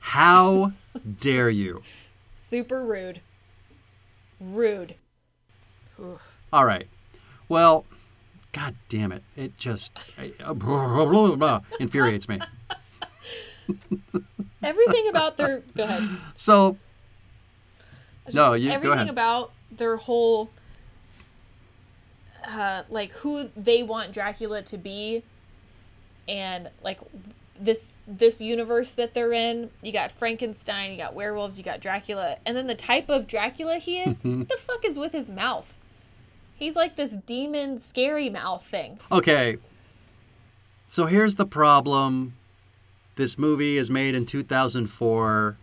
How 0.00 0.72
dare 1.20 1.50
you? 1.50 1.82
Super 2.32 2.84
rude. 2.84 3.20
Rude. 4.40 4.94
Oof. 6.00 6.36
All 6.52 6.64
right. 6.64 6.86
Well, 7.48 7.84
god 8.52 8.74
damn 8.88 9.12
it. 9.12 9.22
It 9.36 9.56
just 9.58 9.98
uh, 10.44 10.54
blah, 10.54 11.04
blah, 11.06 11.34
blah, 11.36 11.60
infuriates 11.80 12.28
me. 12.28 12.38
Everything 14.62 15.08
about 15.08 15.36
their 15.36 15.62
go 15.76 15.84
ahead. 15.84 16.02
So, 16.36 16.76
Just 18.26 18.34
No, 18.36 18.54
you- 18.54 18.68
go 18.68 18.74
everything 18.74 18.92
ahead. 18.98 19.08
about 19.10 19.52
their 19.70 19.96
whole 19.96 20.50
uh 22.46 22.82
like 22.88 23.12
who 23.12 23.50
they 23.56 23.82
want 23.82 24.12
Dracula 24.12 24.62
to 24.62 24.78
be 24.78 25.22
and 26.26 26.70
like 26.82 26.98
this 27.60 27.94
this 28.06 28.40
universe 28.40 28.94
that 28.94 29.14
they're 29.14 29.32
in. 29.32 29.70
You 29.82 29.92
got 29.92 30.12
Frankenstein, 30.12 30.92
you 30.92 30.96
got 30.96 31.14
werewolves, 31.14 31.58
you 31.58 31.64
got 31.64 31.80
Dracula, 31.80 32.36
and 32.46 32.56
then 32.56 32.66
the 32.66 32.74
type 32.74 33.08
of 33.08 33.26
Dracula 33.26 33.78
he 33.78 33.98
is. 33.98 34.18
what 34.22 34.48
the 34.48 34.56
fuck 34.56 34.84
is 34.84 34.98
with 34.98 35.12
his 35.12 35.30
mouth? 35.30 35.76
He's 36.54 36.74
like 36.74 36.96
this 36.96 37.12
demon 37.12 37.80
scary 37.80 38.28
mouth 38.28 38.66
thing. 38.66 38.98
okay. 39.12 39.58
So 40.90 41.04
here's 41.04 41.34
the 41.34 41.44
problem. 41.44 42.34
This 43.16 43.36
movie 43.36 43.76
is 43.76 43.90
made 43.90 44.14
in 44.14 44.24
2004, 44.24 45.56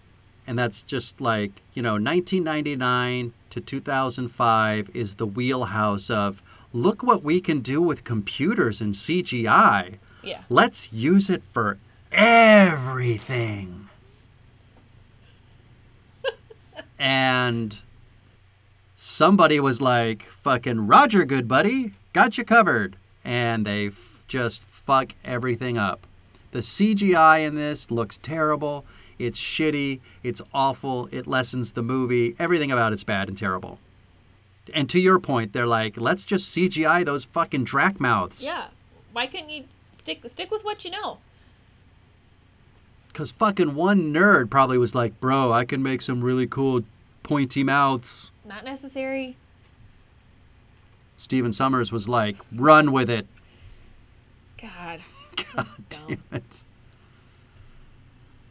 and 0.46 0.60
that's 0.60 0.84
just 0.84 1.20
like, 1.20 1.62
you 1.74 1.82
know, 1.82 1.94
1999 1.94 3.34
to 3.50 3.62
2005 3.62 4.90
is 4.94 5.16
the 5.16 5.26
wheelhouse 5.26 6.12
of 6.12 6.44
look 6.74 7.02
what 7.02 7.24
we 7.24 7.42
can 7.42 7.62
do 7.62 7.82
with 7.82 8.04
computers 8.04 8.82
and 8.82 8.94
CGI. 8.94 9.98
Yeah. 10.26 10.42
Let's 10.50 10.92
use 10.92 11.30
it 11.30 11.44
for 11.54 11.78
everything. 12.12 13.90
and 17.00 17.80
somebody 18.96 19.60
was 19.60 19.82
like, 19.82 20.24
fucking 20.24 20.88
Roger, 20.88 21.26
good 21.26 21.48
buddy, 21.48 21.94
got 22.14 22.38
you 22.38 22.44
covered. 22.44 22.96
And 23.24 23.66
they 23.66 23.88
f- 23.88 24.24
just 24.28 24.64
fuck 24.64 25.14
everything 25.24 25.78
up. 25.78 26.06
The 26.52 26.60
CGI 26.60 27.46
in 27.46 27.56
this 27.56 27.92
looks 27.92 28.18
terrible. 28.18 28.86
It's 29.20 29.40
shitty. 29.40 30.00
It's 30.24 30.42
awful. 30.54 31.10
It 31.12 31.28
lessens 31.28 31.72
the 31.74 31.82
movie. 31.82 32.36
Everything 32.40 32.72
about 32.72 32.94
it's 32.94 33.04
bad 33.04 33.28
and 33.28 33.38
terrible. 33.38 33.80
And 34.74 34.90
to 34.90 35.00
your 35.00 35.20
point, 35.20 35.54
they're 35.54 35.68
like, 35.68 35.98
let's 35.98 36.24
just 36.24 36.56
CGI 36.56 37.06
those 37.06 37.26
fucking 37.26 37.66
drac 37.66 38.00
mouths. 38.00 38.44
Yeah. 38.44 38.68
Why 39.14 39.28
couldn't 39.28 39.50
you 39.50 39.66
stick 39.96 40.22
stick 40.28 40.52
with 40.52 40.64
what 40.64 40.86
you 40.86 40.92
know? 40.92 41.20
Because 43.08 43.32
fucking 43.32 43.76
one 43.76 44.14
nerd 44.14 44.50
probably 44.50 44.78
was 44.78 44.94
like, 44.94 45.20
bro, 45.22 45.54
I 45.54 45.64
can 45.64 45.82
make 45.82 46.02
some 46.02 46.22
really 46.22 46.48
cool 46.48 46.82
pointy 47.24 47.64
mouths. 47.64 48.30
Not 48.44 48.66
necessary. 48.66 49.38
Stephen 51.18 51.52
Sommers 51.52 51.92
was 51.94 52.10
like, 52.10 52.36
run 52.54 52.92
with 52.92 53.10
it. 53.10 53.26
God. 54.62 55.00
God 55.56 55.68
damn 55.90 56.24
it. 56.34 56.64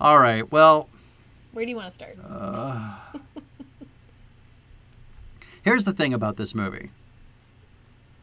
All 0.00 0.18
right, 0.18 0.50
well, 0.50 0.88
Where 1.52 1.64
do 1.64 1.70
you 1.70 1.76
want 1.76 1.88
to 1.88 1.94
start? 1.94 2.16
Uh, 2.22 2.96
here's 5.62 5.84
the 5.84 5.92
thing 5.92 6.12
about 6.12 6.36
this 6.36 6.54
movie 6.54 6.90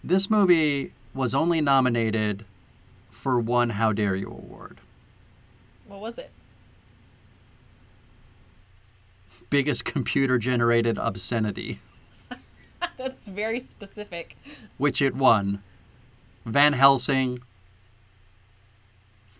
this 0.03 0.29
movie 0.29 0.93
was 1.13 1.35
only 1.35 1.61
nominated 1.61 2.45
for 3.21 3.39
one 3.39 3.69
How 3.69 3.93
Dare 3.93 4.15
You 4.15 4.27
award. 4.29 4.79
what 5.87 5.99
was 6.01 6.17
it? 6.17 6.31
Biggest 9.51 9.85
computer 9.85 10.39
generated 10.39 10.97
obscenity, 10.97 11.79
That's 12.97 13.27
very 13.27 13.59
specific. 13.59 14.35
which 14.77 15.01
it 15.03 15.13
won. 15.15 15.61
Van 16.45 16.73
Helsing, 16.73 17.39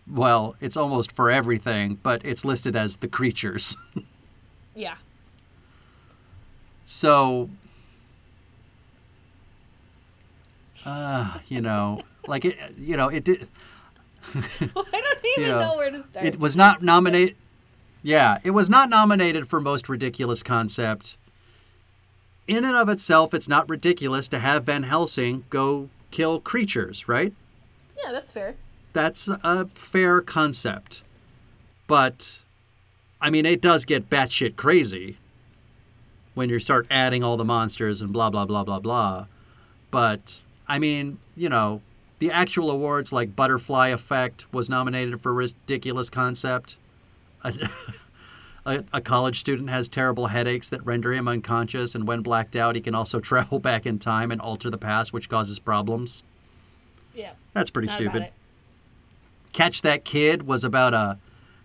well, 0.08 0.56
it's 0.60 0.78
almost 0.78 1.12
for 1.14 1.32
everything, 1.32 1.98
but 2.04 2.24
it's 2.24 2.46
listed 2.46 2.76
as 2.76 2.98
the 2.98 3.08
creatures. 3.08 3.76
Yeah. 4.74 4.96
So, 6.86 7.50
uh, 10.86 11.40
you 11.50 11.60
know, 11.60 12.04
like 12.28 12.46
it, 12.46 12.58
you 12.78 12.98
know, 12.98 13.08
it 13.10 13.24
did. 13.24 13.48
I 14.34 14.40
don't 14.74 14.88
even 15.38 15.50
Yeah. 15.50 15.60
know 15.60 15.76
where 15.78 15.92
to 15.92 16.04
start. 16.04 16.26
It 16.26 16.40
was 16.40 16.56
not 16.56 16.82
nominated. 16.82 17.36
Yeah, 18.04 18.40
it 18.44 18.52
was 18.52 18.70
not 18.70 18.90
nominated 18.90 19.48
for 19.48 19.60
most 19.62 19.88
ridiculous 19.90 20.42
concept. 20.44 21.18
In 22.48 22.66
and 22.66 22.76
of 22.76 22.90
itself, 22.90 23.34
it's 23.34 23.48
not 23.48 23.70
ridiculous 23.70 24.28
to 24.30 24.40
have 24.40 24.64
Van 24.66 24.84
Helsing 24.84 25.46
go 25.50 25.90
kill 26.10 26.40
creatures, 26.40 27.08
right? 27.08 27.34
yeah, 28.04 28.12
that's 28.12 28.32
fair. 28.32 28.56
That's 28.94 29.28
a 29.28 29.68
fair 29.68 30.22
concept. 30.22 31.04
But, 31.88 32.40
I 33.22 33.30
mean, 33.30 33.46
it 33.46 33.62
does 33.62 33.86
get 33.86 34.10
batshit 34.10 34.56
crazy 34.56 35.18
when 36.34 36.50
you 36.50 36.60
start 36.60 36.88
adding 36.90 37.24
all 37.24 37.38
the 37.38 37.46
monsters 37.46 38.02
and 38.02 38.12
blah, 38.12 38.30
blah, 38.32 38.46
blah, 38.46 38.64
blah, 38.64 38.80
blah. 38.80 39.28
But, 39.92 40.42
I 40.68 40.80
mean, 40.80 41.20
you 41.36 41.48
know, 41.48 41.82
the 42.22 42.32
actual 42.32 42.70
awards 42.70 43.12
like 43.12 43.36
Butterfly 43.36 43.88
Effect 43.88 44.46
was 44.54 44.70
nominated 44.70 45.20
for 45.22 45.34
Ridiculous 45.34 46.08
Concept. 46.08 46.78
A, 47.44 47.52
a, 48.66 48.84
a 48.94 49.02
college 49.02 49.40
student 49.40 49.72
has 49.72 49.88
terrible 49.88 50.28
headaches 50.28 50.70
that 50.70 50.86
render 50.86 51.12
him 51.12 51.28
unconscious, 51.28 51.96
and 51.96 52.08
when 52.08 52.22
blacked 52.22 52.56
out, 52.56 52.76
he 52.76 52.82
can 52.82 52.94
also 52.94 53.20
travel 53.20 53.58
back 53.58 53.88
in 53.88 53.98
time 53.98 54.30
and 54.30 54.40
alter 54.40 54.70
the 54.70 54.78
past, 54.78 55.12
which 55.12 55.30
causes 55.30 55.58
problems. 55.58 56.22
Yeah. 57.16 57.32
That's 57.54 57.72
pretty 57.72 57.88
stupid. 57.88 58.28
Catch 59.52 59.82
That 59.82 60.06
Kid 60.06 60.44
was 60.44 60.64
about 60.64 60.94
a 60.94 61.18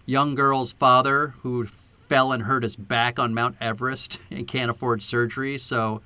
young 0.06 0.34
girl's 0.34 0.72
father 0.72 1.34
who 1.42 1.66
fell 2.08 2.32
and 2.32 2.44
hurt 2.44 2.62
his 2.62 2.76
back 2.76 3.18
on 3.18 3.34
Mount 3.34 3.56
Everest 3.60 4.20
and 4.30 4.48
can't 4.48 4.70
afford 4.70 5.02
surgery, 5.02 5.58
so 5.58 6.00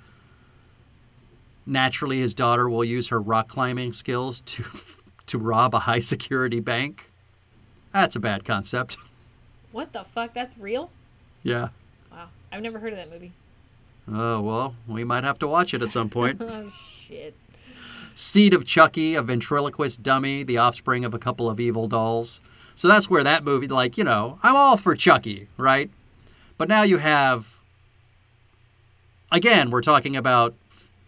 naturally 1.66 2.20
his 2.20 2.34
daughter 2.34 2.68
will 2.68 2.84
use 2.84 3.08
her 3.08 3.20
rock 3.20 3.48
climbing 3.48 3.92
skills 3.92 4.40
to 4.42 4.64
to 5.26 5.38
rob 5.38 5.74
a 5.74 5.80
high 5.80 6.00
security 6.00 6.60
bank. 6.60 7.10
That's 7.92 8.16
a 8.16 8.20
bad 8.20 8.44
concept. 8.44 8.96
What 9.72 9.92
the 9.92 10.02
fuck? 10.02 10.34
That's 10.34 10.58
real? 10.58 10.90
Yeah. 11.44 11.68
Wow. 12.10 12.26
I've 12.50 12.60
never 12.60 12.80
heard 12.80 12.92
of 12.92 12.98
that 12.98 13.08
movie. 13.08 13.30
Oh, 14.12 14.40
well, 14.40 14.74
we 14.88 15.04
might 15.04 15.22
have 15.22 15.38
to 15.38 15.46
watch 15.46 15.72
it 15.74 15.80
at 15.80 15.90
some 15.90 16.08
point. 16.10 16.40
Oh 16.44 16.68
shit. 16.70 17.34
Seed 18.16 18.52
of 18.52 18.64
Chucky, 18.64 19.14
a 19.14 19.22
ventriloquist 19.22 20.02
dummy, 20.02 20.42
the 20.42 20.58
offspring 20.58 21.04
of 21.04 21.14
a 21.14 21.18
couple 21.20 21.48
of 21.48 21.60
evil 21.60 21.86
dolls. 21.86 22.40
So 22.74 22.88
that's 22.88 23.08
where 23.08 23.22
that 23.22 23.44
movie, 23.44 23.68
like, 23.68 23.96
you 23.96 24.04
know, 24.04 24.38
I'm 24.42 24.56
all 24.56 24.76
for 24.76 24.94
Chucky, 24.96 25.46
right? 25.56 25.88
But 26.58 26.68
now 26.68 26.82
you 26.82 26.98
have, 26.98 27.60
again, 29.30 29.70
we're 29.70 29.82
talking 29.82 30.16
about 30.16 30.54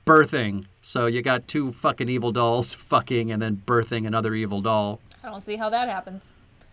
birthing. 0.05 0.67
So 0.81 1.07
you 1.07 1.23
got 1.23 1.49
two 1.49 1.73
fucking 1.73 2.09
evil 2.09 2.33
dolls 2.33 2.75
fucking 2.93 3.31
and 3.31 3.41
then 3.41 3.63
birthing 3.67 4.07
another 4.07 4.35
evil 4.35 4.61
doll. 4.61 5.01
I 5.23 5.29
don't 5.29 5.43
see 5.43 5.57
how 5.57 5.71
that 5.71 5.89
happens. 5.89 6.25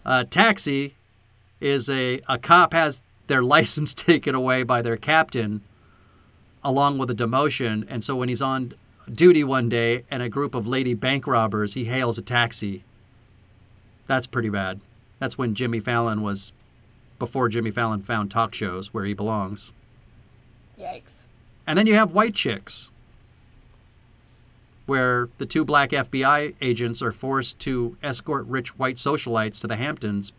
Uh, 0.06 0.24
Taxi 0.24 0.96
is 1.60 1.90
a, 1.90 2.22
a 2.28 2.38
cop 2.38 2.74
has 2.74 3.04
their 3.28 3.44
license 3.56 3.94
taken 3.94 4.36
away 4.36 4.64
by 4.64 4.82
their 4.82 4.98
captain 4.98 5.62
along 6.64 6.98
with 6.98 7.10
a 7.10 7.16
demotion. 7.16 7.86
And 7.90 8.04
so 8.04 8.16
when 8.16 8.30
he's 8.30 8.42
on 8.42 8.74
duty 9.12 9.44
one 9.44 9.70
day 9.70 10.04
and 10.12 10.22
a 10.22 10.30
group 10.30 10.54
of 10.54 10.68
lady 10.68 10.94
bank 10.94 11.28
robbers, 11.28 11.74
he 11.74 11.86
hails 11.86 12.18
a 12.18 12.22
taxi. 12.22 12.84
That's 14.08 14.28
pretty 14.28 14.50
bad. 14.50 14.82
That's 15.20 15.38
when 15.38 15.54
Jimmy 15.54 15.80
Fallon 15.80 16.22
was, 16.22 16.52
before 17.18 17.50
Jimmy 17.50 17.72
Fallon 17.72 18.02
found 18.02 18.32
talk 18.32 18.54
shows 18.54 18.94
where 18.94 19.06
he 19.06 19.14
belongs. 19.14 19.74
Yikes. 20.80 21.24
And 21.68 21.78
then 21.78 21.86
you 21.86 21.96
have 21.96 22.14
White 22.14 22.34
Chicks, 22.34 22.90
where 24.90 25.30
the 25.38 25.46
two 25.46 25.64
black 25.64 25.92
FBI 25.92 26.56
agents 26.62 27.02
are 27.02 27.12
forced 27.12 27.60
to 27.60 27.96
escort 28.02 28.46
rich 28.48 28.78
white 28.78 28.96
socialites 28.96 29.62
to 29.62 29.68
the 29.68 29.76
Hamptons, 29.76 30.34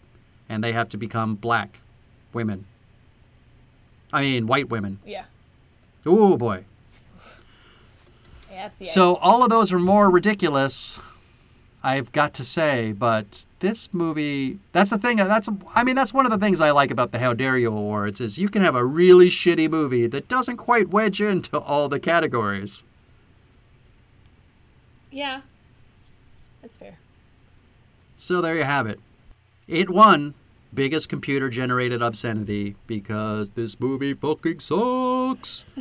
and 0.48 0.62
they 0.62 0.72
have 0.72 0.88
to 0.90 0.96
become 0.96 1.36
black 1.36 1.80
women. 2.32 2.66
I 4.12 4.22
mean, 4.22 4.48
white 4.48 4.68
women. 4.68 4.98
Yeah. 5.06 5.24
Ooh, 6.06 6.36
boy. 6.36 6.64
Yeah. 8.50 8.70
So 8.84 9.16
all 9.16 9.42
of 9.44 9.50
those 9.50 9.72
are 9.72 9.78
more 9.78 10.10
ridiculous, 10.10 10.98
I've 11.82 12.10
got 12.10 12.34
to 12.34 12.44
say. 12.44 12.92
But 12.92 13.46
this 13.60 13.94
movie, 13.94 14.58
that's 14.72 14.90
the 14.90 14.98
thing. 14.98 15.18
That's 15.18 15.48
I 15.74 15.84
mean, 15.84 15.94
that's 15.94 16.12
one 16.12 16.26
of 16.26 16.32
the 16.32 16.38
things 16.38 16.60
I 16.60 16.72
like 16.72 16.90
about 16.90 17.12
the 17.12 17.20
How 17.20 17.32
Dare 17.32 17.56
You 17.56 17.68
Awards 17.68 18.20
is 18.20 18.36
you 18.36 18.48
can 18.48 18.62
have 18.62 18.74
a 18.74 18.84
really 18.84 19.28
shitty 19.28 19.70
movie 19.70 20.08
that 20.08 20.28
doesn't 20.28 20.56
quite 20.56 20.88
wedge 20.88 21.20
into 21.20 21.58
all 21.58 21.88
the 21.88 22.00
categories. 22.00 22.84
Yeah. 25.10 25.42
That's 26.62 26.76
fair. 26.76 26.98
So 28.16 28.40
there 28.40 28.56
you 28.56 28.64
have 28.64 28.86
it. 28.86 29.00
It 29.66 29.88
won 29.90 30.34
biggest 30.72 31.08
computer 31.08 31.48
generated 31.48 32.00
obscenity 32.02 32.76
because 32.86 33.50
this 33.50 33.80
movie 33.80 34.14
fucking 34.14 34.60
sucks. 34.60 35.64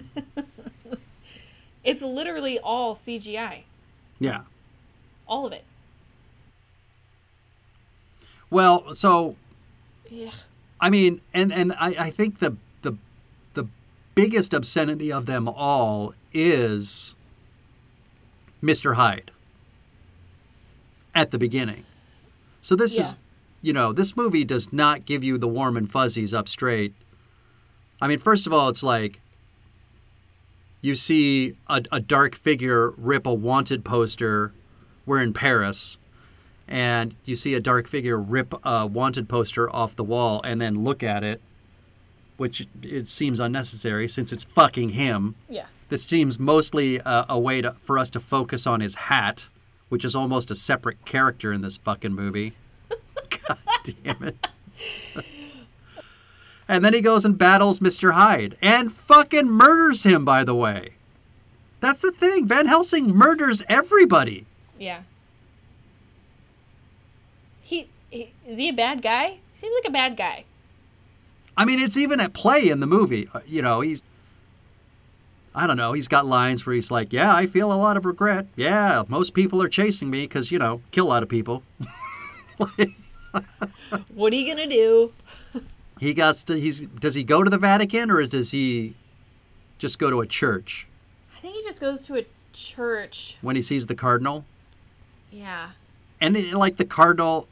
It's 1.83 2.01
literally 2.01 2.59
all 2.59 2.93
CGI. 2.93 3.63
Yeah. 4.19 4.41
All 5.27 5.45
of 5.45 5.53
it. 5.53 5.63
Well, 8.49 8.93
so 8.93 9.35
Yeah. 10.09 10.31
I 10.81 10.89
mean, 10.89 11.21
and 11.33 11.51
and 11.51 11.73
I, 11.73 11.95
I 11.97 12.09
think 12.09 12.39
the 12.39 12.57
the 12.81 12.97
the 13.53 13.67
biggest 14.13 14.53
obscenity 14.53 15.11
of 15.11 15.25
them 15.25 15.47
all 15.47 16.13
is 16.33 17.15
Mr. 18.63 18.95
Hyde 18.95 19.31
at 21.15 21.31
the 21.31 21.37
beginning. 21.37 21.85
So 22.61 22.75
this 22.75 22.97
Yeah. 22.97 23.03
is, 23.05 23.25
you 23.61 23.73
know, 23.73 23.91
this 23.93 24.15
movie 24.15 24.43
does 24.43 24.71
not 24.73 25.05
give 25.05 25.23
you 25.23 25.37
the 25.37 25.47
warm 25.47 25.75
and 25.77 25.89
fuzzies 25.91 26.33
up 26.33 26.47
straight. 26.49 26.93
I 28.01 28.07
mean, 28.07 28.19
first 28.19 28.47
of 28.47 28.53
all, 28.53 28.69
it's 28.69 28.83
like 28.83 29.19
you 30.81 30.95
see 30.95 31.55
a, 31.67 31.83
a 31.91 31.99
dark 31.99 32.35
figure 32.35 32.91
rip 32.91 33.25
a 33.25 33.33
wanted 33.33 33.83
poster. 33.83 34.53
We're 35.05 35.21
in 35.21 35.33
Paris 35.33 35.97
and 36.67 37.15
you 37.25 37.35
see 37.35 37.53
a 37.55 37.59
dark 37.59 37.87
figure 37.87 38.17
rip 38.19 38.53
a 38.63 38.85
wanted 38.85 39.27
poster 39.27 39.73
off 39.75 39.95
the 39.95 40.03
wall 40.03 40.39
and 40.43 40.61
then 40.61 40.83
look 40.83 41.01
at 41.01 41.23
it, 41.23 41.41
which 42.37 42.67
it 42.83 43.07
seems 43.07 43.39
unnecessary 43.39 44.07
since 44.07 44.31
it's 44.31 44.43
fucking 44.43 44.89
him. 44.91 45.35
Yeah. 45.49 45.65
This 45.89 46.03
seems 46.03 46.39
mostly 46.39 46.97
a, 46.97 47.25
a 47.29 47.39
way 47.39 47.61
to, 47.61 47.75
for 47.83 47.97
us 47.97 48.09
to 48.11 48.19
focus 48.19 48.65
on 48.67 48.79
his 48.79 48.95
hat, 48.95 49.47
which 49.89 50.05
is 50.05 50.15
almost 50.15 50.51
a 50.51 50.55
separate 50.55 51.03
character 51.03 51.51
in 51.51 51.61
this 51.61 51.77
fucking 51.77 52.13
movie. 52.13 52.53
God 53.29 53.57
damn 54.03 54.23
it. 54.23 54.47
and 56.67 56.85
then 56.85 56.93
he 56.93 57.01
goes 57.01 57.25
and 57.25 57.37
battles 57.37 57.79
Mr. 57.79 58.13
Hyde 58.13 58.55
and 58.61 58.93
fucking 58.93 59.47
murders 59.47 60.03
him, 60.03 60.23
by 60.23 60.43
the 60.43 60.55
way. 60.55 60.91
That's 61.81 62.01
the 62.01 62.11
thing. 62.11 62.45
Van 62.45 62.67
Helsing 62.67 63.15
murders 63.15 63.63
everybody. 63.67 64.45
Yeah. 64.77 65.01
He, 67.63 67.87
he 68.09 68.31
is 68.47 68.57
he 68.59 68.69
a 68.69 68.73
bad 68.73 69.01
guy? 69.01 69.39
He 69.53 69.59
seems 69.59 69.73
like 69.81 69.89
a 69.89 69.93
bad 69.93 70.17
guy. 70.17 70.43
I 71.57 71.65
mean, 71.65 71.79
it's 71.79 71.97
even 71.97 72.19
at 72.19 72.33
play 72.33 72.69
in 72.69 72.79
the 72.79 72.87
movie. 72.87 73.27
Uh, 73.33 73.39
You 73.47 73.61
know, 73.61 73.81
he's. 73.81 74.03
I 75.55 75.67
don't 75.67 75.77
know. 75.77 75.93
He's 75.93 76.07
got 76.07 76.25
lines 76.25 76.65
where 76.65 76.75
he's 76.75 76.91
like, 76.91 77.11
"Yeah, 77.11 77.35
I 77.35 77.47
feel 77.47 77.71
a 77.71 77.75
lot 77.75 77.97
of 77.97 78.05
regret. 78.05 78.47
Yeah, 78.55 79.03
most 79.07 79.33
people 79.33 79.61
are 79.61 79.69
chasing 79.69 80.09
me 80.09 80.23
because 80.23 80.51
you 80.51 80.59
know, 80.59 80.81
kill 80.91 81.07
a 81.07 81.09
lot 81.09 81.23
of 81.23 81.29
people." 81.29 81.63
What 84.13 84.33
are 84.33 84.35
you 84.35 84.47
gonna 84.53 84.67
do? 84.67 85.11
he 85.99 86.13
got. 86.13 86.35
To, 86.47 86.59
he's. 86.59 86.81
Does 86.81 87.15
he 87.15 87.23
go 87.23 87.43
to 87.43 87.49
the 87.49 87.57
Vatican 87.57 88.11
or 88.11 88.25
does 88.25 88.51
he 88.51 88.95
just 89.77 89.99
go 89.99 90.09
to 90.09 90.19
a 90.21 90.27
church 90.27 90.87
I 91.35 91.39
think 91.39 91.55
he 91.55 91.63
just 91.63 91.79
goes 91.79 92.03
to 92.03 92.17
a 92.17 92.25
church. 92.51 93.37
when 93.41 93.55
he 93.55 93.61
sees 93.61 93.85
the 93.85 93.95
cardinal? 93.95 94.45
Yeah. 95.31 95.69
And 96.19 96.35
it, 96.35 96.53
like 96.53 96.75
the 96.75 96.85
cardinal, 96.85 97.47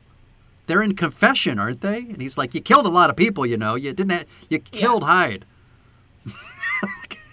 they're 0.65 0.81
in 0.81 0.93
confession, 0.95 1.57
aren't 1.57 1.81
they? 1.81 1.99
And 1.99 2.21
he's 2.21 2.37
like, 2.37 2.53
"You 2.53 2.61
killed 2.61 2.85
a 2.85 2.89
lot 2.89 3.09
of 3.09 3.15
people. 3.15 3.45
You 3.45 3.57
know, 3.57 3.75
you 3.75 3.93
didn't. 3.93 4.11
Have, 4.11 4.25
you 4.49 4.59
killed 4.59 5.03
Hyde. 5.03 5.45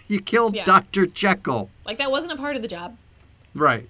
You 0.09 0.21
killed 0.21 0.55
Yeah. 0.55 0.65
Doctor 0.65 1.07
Jekyll." 1.07 1.71
Like 1.85 1.99
that 1.99 2.11
wasn't 2.11 2.33
a 2.33 2.37
part 2.37 2.57
of 2.57 2.63
the 2.63 2.69
job. 2.69 2.97
Right. 3.55 3.89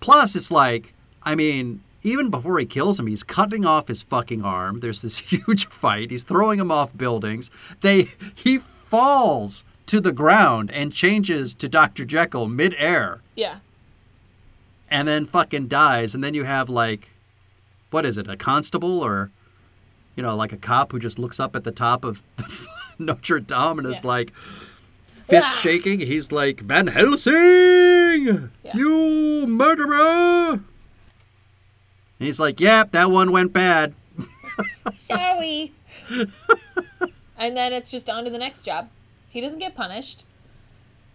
Plus, 0.00 0.34
it's 0.36 0.50
like, 0.50 0.94
I 1.22 1.34
mean, 1.34 1.82
even 2.02 2.30
before 2.30 2.58
he 2.58 2.66
kills 2.66 2.98
him, 2.98 3.06
he's 3.06 3.22
cutting 3.24 3.64
off 3.64 3.88
his 3.88 4.02
fucking 4.02 4.44
arm. 4.44 4.80
There's 4.80 5.02
this 5.02 5.18
huge 5.32 5.66
fight. 5.66 6.10
He's 6.10 6.22
throwing 6.22 6.58
him 6.60 6.70
off 6.70 6.96
buildings. 6.96 7.50
They 7.80 8.08
he 8.34 8.58
falls 8.90 9.64
to 9.86 10.00
the 10.00 10.12
ground 10.12 10.70
and 10.72 10.92
changes 10.92 11.54
to 11.54 11.68
Dr. 11.68 12.04
Jekyll 12.04 12.46
midair 12.46 13.20
Yeah. 13.34 13.56
and 14.90 15.08
then 15.08 15.24
fucking 15.26 15.68
dies. 15.68 16.14
And 16.14 16.22
then 16.22 16.34
you 16.34 16.44
have 16.44 16.68
like, 16.68 17.08
what 17.90 18.04
is 18.04 18.18
it, 18.18 18.28
a 18.28 18.36
constable 18.36 19.00
or, 19.00 19.30
you 20.14 20.22
know, 20.22 20.36
like 20.36 20.52
a 20.52 20.56
cop 20.58 20.92
who 20.92 20.98
just 20.98 21.18
looks 21.18 21.40
up 21.40 21.56
at 21.56 21.64
the 21.64 21.70
top 21.70 22.04
of 22.04 22.22
Notre 22.98 23.40
Dame 23.40 23.78
and 23.78 23.86
is 23.88 24.04
like, 24.04 24.32
fist 25.28 25.52
shaking. 25.60 26.00
He's 26.00 26.32
like, 26.32 26.60
Van 26.60 26.86
Helsing, 26.88 28.50
Yeah. 28.62 28.72
you 28.74 29.46
murderer. 29.46 30.52
And 30.52 32.26
he's 32.26 32.40
like, 32.40 32.60
yep, 32.60 32.92
that 32.92 33.10
one 33.10 33.30
went 33.30 33.52
bad. 33.52 33.94
Sorry. 34.96 35.72
and 37.38 37.56
then 37.56 37.72
it's 37.72 37.90
just 37.90 38.10
on 38.10 38.24
to 38.24 38.30
the 38.30 38.38
next 38.38 38.62
job. 38.62 38.88
He 39.28 39.40
doesn't 39.40 39.58
get 39.60 39.74
punished. 39.76 40.24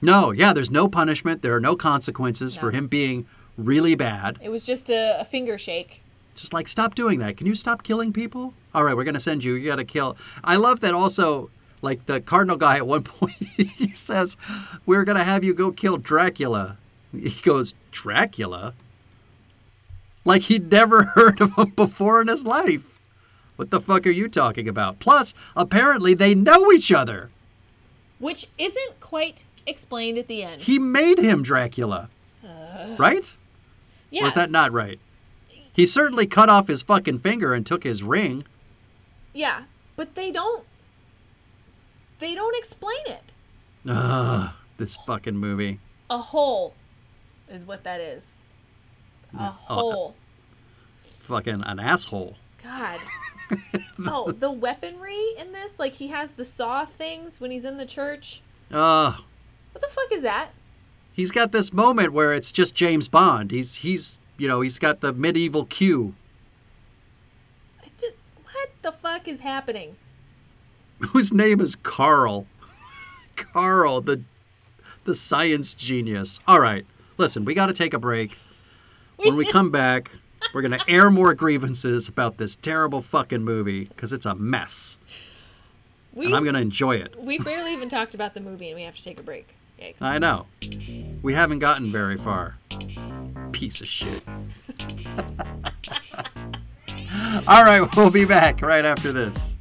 No, 0.02 0.32
yeah, 0.32 0.54
there's 0.54 0.71
no 0.71 0.88
punishment. 0.88 1.41
There 1.41 1.56
are 1.56 1.60
no 1.62 1.76
consequences 1.76 2.56
for 2.56 2.71
him 2.71 2.88
being 2.88 3.26
really 3.58 3.95
bad. 3.95 4.38
It 4.41 4.49
was 4.49 4.65
just 4.65 4.89
a, 4.89 5.19
a 5.19 5.26
finger 5.26 5.58
shake. 5.58 6.02
It's 6.32 6.41
just 6.41 6.54
like, 6.54 6.67
stop 6.67 6.95
doing 6.95 7.19
that. 7.19 7.38
Can 7.38 7.47
you 7.47 7.56
stop 7.56 7.84
killing 7.84 8.12
people? 8.12 8.54
All 8.73 8.84
right, 8.84 8.95
we're 8.95 9.04
going 9.04 9.13
to 9.13 9.19
send 9.19 9.43
you. 9.43 9.54
You 9.54 9.69
got 9.69 9.76
to 9.78 9.86
kill. 9.86 10.17
I 10.43 10.56
love 10.56 10.80
that 10.82 10.93
also, 10.93 11.49
like 11.84 12.06
the 12.06 12.22
Cardinal 12.22 12.58
guy 12.58 12.78
at 12.78 12.88
one 12.88 13.04
point, 13.04 13.34
he 13.34 13.93
says, 13.93 14.38
We're 14.86 15.04
going 15.04 15.17
to 15.17 15.24
have 15.24 15.43
you 15.43 15.54
go 15.54 15.72
kill 15.72 15.98
Dracula. 15.98 16.78
He 17.12 17.41
goes, 17.43 17.76
Dracula? 17.91 18.74
Like 20.26 20.43
he'd 20.43 20.72
never 20.72 21.04
heard 21.15 21.41
of 21.41 21.54
him 21.58 21.72
before 21.72 22.22
in 22.22 22.28
his 22.28 22.46
life. 22.46 22.98
What 23.56 23.69
the 23.69 23.82
fuck 23.82 24.08
are 24.08 24.12
you 24.12 24.28
talking 24.28 24.67
about? 24.67 25.00
Plus, 25.00 25.36
apparently 25.56 26.13
they 26.15 26.34
know 26.34 26.72
each 26.72 26.91
other. 26.91 27.30
Which 28.17 28.48
isn't 28.58 29.00
quite 29.00 29.46
explained 29.67 30.17
at 30.17 30.28
the 30.28 30.41
end. 30.41 30.62
He 30.62 30.80
made 30.80 31.19
him 31.19 31.43
Dracula. 31.43 32.10
Uh. 32.43 32.96
right? 32.98 33.38
yeah. 34.10 34.24
Or 34.24 34.28
is 34.28 34.34
that 34.34 34.50
not 34.50 34.72
right? 34.72 35.00
He 35.72 35.86
certainly 35.86 36.26
cut 36.26 36.50
off 36.50 36.67
his 36.67 36.82
fucking 36.82 37.19
finger 37.19 37.54
and 37.54 37.65
took 37.65 37.84
his 37.84 38.04
ring. 38.04 38.46
Yeah. 39.34 39.63
But 39.96 40.15
they 40.15 40.32
don't 40.32 40.65
they 42.19 42.36
don't 42.36 42.56
explain 42.58 43.02
it. 43.08 43.34
Ugh, 43.88 44.52
this 44.78 44.95
fucking 44.97 45.36
movie. 45.36 45.80
A 46.10 46.17
hole 46.17 46.73
is 47.49 47.65
what 47.65 47.84
that 47.84 47.99
is. 47.99 48.38
A 49.38 49.43
uh, 49.43 49.45
uh, 49.47 49.52
hole. 49.52 50.15
Fucking 51.21 51.63
an 51.63 51.80
asshole. 51.80 52.38
God. 52.63 52.99
oh, 54.06 54.32
the 54.32 54.52
weaponry 54.52 55.36
in 55.38 55.52
this, 55.52 55.80
like 55.80 55.93
he 55.93 56.08
has 56.08 56.32
the 56.32 56.45
saw 56.45 56.86
things 56.86 57.39
when 57.41 57.52
he's 57.52 57.65
in 57.65 57.78
the 57.78 57.86
church. 57.86 58.41
Ugh. 58.71 59.15
What 59.71 59.82
the 59.82 59.88
fuck 59.88 60.12
is 60.12 60.23
that? 60.23 60.49
He's 61.12 61.32
got 61.32 61.52
this 61.52 61.73
moment 61.73 62.13
where 62.13 62.34
it's 62.34 62.52
just 62.52 62.73
James 62.73 63.08
Bond. 63.08 63.52
He's 63.52 63.76
he's 63.76 64.17
you 64.38 64.47
know, 64.47 64.62
he's 64.62 64.80
got 64.80 65.02
the 65.02 65.13
medieval 65.13 65.65
just, 67.97 68.15
what 68.52 68.69
the 68.82 68.91
fuck 68.91 69.28
is 69.28 69.41
happening? 69.41 69.95
Whose 71.10 71.34
name 71.34 71.60
is 71.60 71.75
Carl. 71.75 72.47
Carl, 73.36 74.01
the 74.01 74.21
the 75.06 75.15
science 75.15 75.73
genius. 75.73 76.39
All 76.47 76.60
right. 76.60 76.86
Listen, 77.17 77.45
we 77.45 77.53
got 77.53 77.67
to 77.67 77.73
take 77.73 77.93
a 77.93 77.99
break. 77.99 78.38
When 79.17 79.36
we 79.36 79.45
come 79.45 79.69
back, 79.69 80.12
we're 80.53 80.62
going 80.62 80.71
to 80.79 80.89
air 80.89 81.10
more 81.10 81.34
grievances 81.34 82.08
about 82.08 82.38
this 82.38 82.56
terrible 82.56 83.01
fucking 83.01 83.43
movie 83.43 83.86
because 83.86 84.13
it's 84.13 84.25
a 84.25 84.36
mess. 84.36 84.97
We 86.13 86.25
And 86.25 86.36
I'm 86.36 86.43
going 86.43 86.56
to 86.56 86.62
enjoy 86.62 86.95
it. 86.95 87.19
we 87.19 87.39
barely 87.39 87.73
even 87.73 87.89
talked 87.89 88.13
about 88.13 88.34
the 88.34 88.39
movie, 88.39 88.69
and 88.69 88.75
we 88.75 88.84
have 88.84 88.95
to 88.95 89.03
take 89.03 89.19
a 89.19 89.23
break. 89.23 89.47
Yikes! 89.82 90.01
I 90.01 90.19
know. 90.19 90.45
We 91.21 91.34
haven't 91.34 91.60
gotten 91.60 91.91
very 91.91 92.17
far. 92.17 92.58
Piece 93.51 93.82
of 93.82 93.88
shit. 93.88 94.21
All 97.47 97.65
right, 97.65 97.82
we'll 97.95 98.12
be 98.12 98.25
back 98.25 98.62
right 98.62 98.86
after 98.86 99.12
this. 99.12 99.56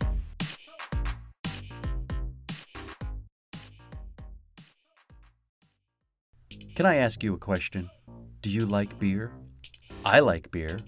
Can 6.75 6.87
I 6.87 6.97
ask 6.97 7.23
you 7.23 7.35
a 7.35 7.39
question? 7.39 7.91
Do 8.41 8.49
you 8.49 8.65
like 8.65 8.99
beer? 8.99 9.31
I 10.07 10.21
like 10.21 10.51
beer. 10.51 10.81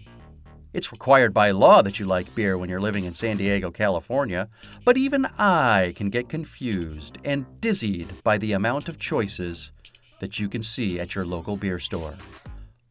It's 0.72 0.92
required 0.92 1.34
by 1.34 1.50
law 1.50 1.82
that 1.82 2.00
you 2.00 2.06
like 2.06 2.34
beer 2.34 2.56
when 2.56 2.70
you're 2.70 2.80
living 2.80 3.04
in 3.04 3.12
San 3.12 3.36
Diego, 3.36 3.70
California, 3.70 4.48
but 4.86 4.96
even 4.96 5.26
I 5.38 5.92
can 5.94 6.08
get 6.08 6.30
confused 6.30 7.18
and 7.22 7.44
dizzied 7.60 8.22
by 8.24 8.38
the 8.38 8.54
amount 8.54 8.88
of 8.88 8.98
choices 8.98 9.72
that 10.20 10.38
you 10.38 10.48
can 10.48 10.62
see 10.62 10.98
at 10.98 11.14
your 11.14 11.26
local 11.26 11.54
beer 11.54 11.78
store. 11.78 12.14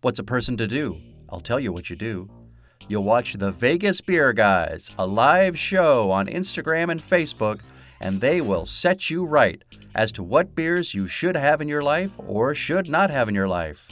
What's 0.01 0.19
a 0.19 0.23
person 0.23 0.55
to 0.57 0.67
do? 0.67 1.01
I'll 1.29 1.41
tell 1.41 1.59
you 1.59 1.73
what 1.73 1.89
you 1.89 1.95
do. 1.95 2.29
You'll 2.87 3.03
watch 3.03 3.33
the 3.33 3.51
Vegas 3.51 4.01
Beer 4.01 4.33
Guys, 4.33 4.91
a 4.99 5.07
live 5.07 5.57
show 5.57 6.11
on 6.11 6.27
Instagram 6.27 6.91
and 6.91 7.01
Facebook, 7.01 7.61
and 8.03 8.19
they 8.19 8.41
will 8.41 8.65
set 8.65 9.09
you 9.09 9.23
right 9.23 9.63
as 9.95 10.11
to 10.11 10.21
what 10.21 10.55
beers 10.55 10.93
you 10.93 11.07
should 11.07 11.37
have 11.37 11.61
in 11.61 11.69
your 11.69 11.81
life 11.81 12.11
or 12.17 12.53
should 12.53 12.89
not 12.89 13.09
have 13.09 13.29
in 13.29 13.33
your 13.33 13.47
life. 13.47 13.87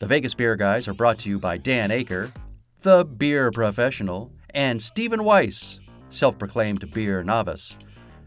The 0.00 0.06
Vegas 0.06 0.34
Beer 0.34 0.54
Guys 0.54 0.86
are 0.86 0.92
brought 0.92 1.18
to 1.20 1.30
you 1.30 1.38
by 1.38 1.56
Dan 1.56 1.88
Aker, 1.88 2.30
the 2.82 3.06
beer 3.06 3.50
professional, 3.50 4.30
and 4.50 4.82
Stephen 4.82 5.24
Weiss, 5.24 5.80
self 6.10 6.38
proclaimed 6.38 6.92
beer 6.92 7.24
novice. 7.24 7.78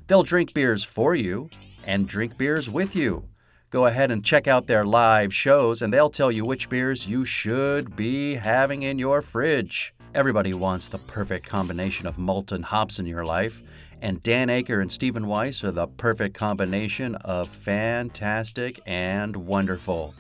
They'll 0.08 0.24
drink 0.24 0.56
beers 0.56 0.84
for 0.84 1.13
you 1.13 1.52
and 1.86 2.08
drink 2.08 2.36
beers 2.36 2.67
with 2.67 2.96
you. 2.96 3.30
Go 3.70 3.86
ahead 3.86 4.10
and 4.10 4.26
check 4.26 4.48
out 4.48 4.65
their 4.65 4.86
live 4.86 5.32
shows, 5.32 5.84
and 5.84 5.93
they'll 5.93 6.10
tell 6.10 6.32
you 6.32 6.46
which 6.46 6.67
beers 6.67 7.06
you 7.06 7.26
should 7.26 7.96
be 7.96 8.34
having 8.34 8.82
in 8.82 8.98
your 8.98 9.22
fridge. 9.22 9.93
Everybody 10.15 10.56
wants 10.56 10.88
the 10.88 10.98
perfect 10.98 11.46
combination 11.46 12.08
of 12.08 12.17
malt 12.17 12.52
and 12.52 12.65
hops 12.65 12.98
in 12.98 13.06
your 13.06 13.24
life, 13.24 13.62
and 14.02 14.22
Dan 14.24 14.48
Aker 14.48 14.82
and 14.82 14.92
Stephen 14.92 15.28
Weiss 15.28 15.64
are 15.64 15.72
the 15.72 15.88
perfect 15.88 16.36
combination 16.36 17.16
of 17.16 17.50
fantastic 17.50 18.80
and 18.86 19.36
wonderful. 19.36 20.14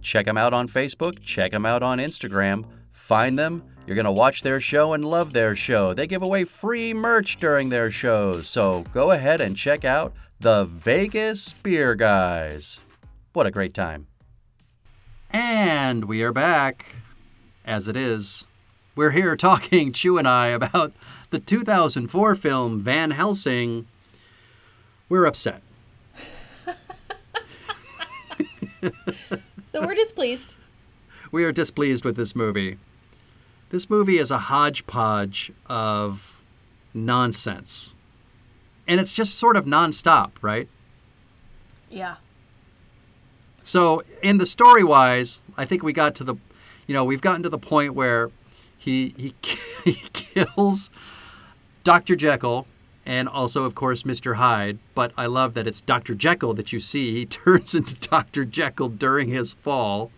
Check 0.00 0.26
them 0.26 0.36
out 0.36 0.52
on 0.52 0.68
Facebook, 0.68 1.22
check 1.22 1.50
them 1.50 1.64
out 1.64 1.82
on 1.82 1.98
Instagram. 1.98 2.64
Find 2.92 3.38
them. 3.38 3.62
You're 3.86 3.96
going 3.96 4.06
to 4.06 4.12
watch 4.12 4.42
their 4.42 4.62
show 4.62 4.94
and 4.94 5.04
love 5.04 5.34
their 5.34 5.54
show. 5.54 5.92
They 5.92 6.06
give 6.06 6.22
away 6.22 6.44
free 6.44 6.94
merch 6.94 7.36
during 7.36 7.68
their 7.68 7.90
shows. 7.90 8.48
So 8.48 8.84
go 8.94 9.10
ahead 9.10 9.42
and 9.42 9.54
check 9.54 9.84
out 9.84 10.14
the 10.40 10.64
Vegas 10.64 11.52
Beer 11.52 11.94
Guys. 11.94 12.80
What 13.34 13.46
a 13.46 13.50
great 13.50 13.74
time. 13.74 14.06
And 15.30 16.06
we 16.06 16.22
are 16.22 16.32
back. 16.32 16.94
As 17.66 17.88
it 17.88 17.96
is, 17.96 18.46
we're 18.94 19.10
here 19.10 19.36
talking, 19.36 19.92
Chew 19.92 20.18
and 20.18 20.28
I, 20.28 20.48
about 20.48 20.92
the 21.30 21.38
2004 21.40 22.34
film 22.36 22.80
Van 22.80 23.10
Helsing. 23.12 23.86
We're 25.08 25.26
upset. 25.26 25.62
So 29.74 29.80
we're 29.80 29.96
displeased. 29.96 30.54
we 31.32 31.42
are 31.42 31.50
displeased 31.50 32.04
with 32.04 32.14
this 32.14 32.36
movie. 32.36 32.78
This 33.70 33.90
movie 33.90 34.18
is 34.18 34.30
a 34.30 34.38
hodgepodge 34.38 35.50
of 35.66 36.40
nonsense. 36.94 37.92
And 38.86 39.00
it's 39.00 39.12
just 39.12 39.36
sort 39.36 39.56
of 39.56 39.64
nonstop, 39.64 40.30
right? 40.42 40.68
Yeah. 41.90 42.16
So, 43.64 44.04
in 44.22 44.38
the 44.38 44.46
story 44.46 44.84
wise, 44.84 45.42
I 45.56 45.64
think 45.64 45.82
we 45.82 45.92
got 45.92 46.14
to 46.16 46.24
the, 46.24 46.36
you 46.86 46.94
know, 46.94 47.04
we've 47.04 47.20
gotten 47.20 47.42
to 47.42 47.48
the 47.48 47.58
point 47.58 47.94
where 47.94 48.30
he 48.84 49.14
he, 49.16 49.34
he 49.84 49.94
kills 50.12 50.90
Dr. 51.82 52.16
Jekyll 52.16 52.66
and 53.06 53.28
also, 53.28 53.64
of 53.64 53.74
course, 53.74 54.02
Mr. 54.02 54.36
Hyde. 54.36 54.78
But 54.94 55.12
I 55.16 55.26
love 55.26 55.54
that 55.54 55.66
it's 55.66 55.80
Dr. 55.80 56.14
Jekyll 56.14 56.54
that 56.54 56.72
you 56.72 56.80
see. 56.80 57.12
He 57.12 57.26
turns 57.44 57.74
into 57.74 57.94
Dr. 57.94 58.44
Jekyll 58.44 58.88
during 58.88 59.28
his 59.28 59.52
fall. 59.52 60.10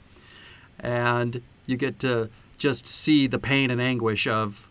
And 0.79 1.43
you 1.67 1.77
get 1.77 1.99
to 2.01 2.31
just 2.59 2.87
see 2.87 3.27
the 3.27 3.39
pain 3.39 3.71
and 3.71 3.81
anguish 3.81 4.27
of 4.27 4.69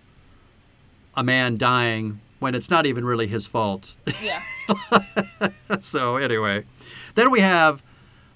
a 1.16 1.24
man 1.24 1.58
dying 1.58 2.20
when 2.40 2.56
it's 2.56 2.70
not 2.70 2.86
even 2.86 3.06
really 3.06 3.28
his 3.28 3.48
fault. 3.48 3.98
Yeah. 4.22 4.42
so 5.80 6.18
anyway, 6.18 6.64
then 7.16 7.32
we 7.32 7.42
have 7.42 7.82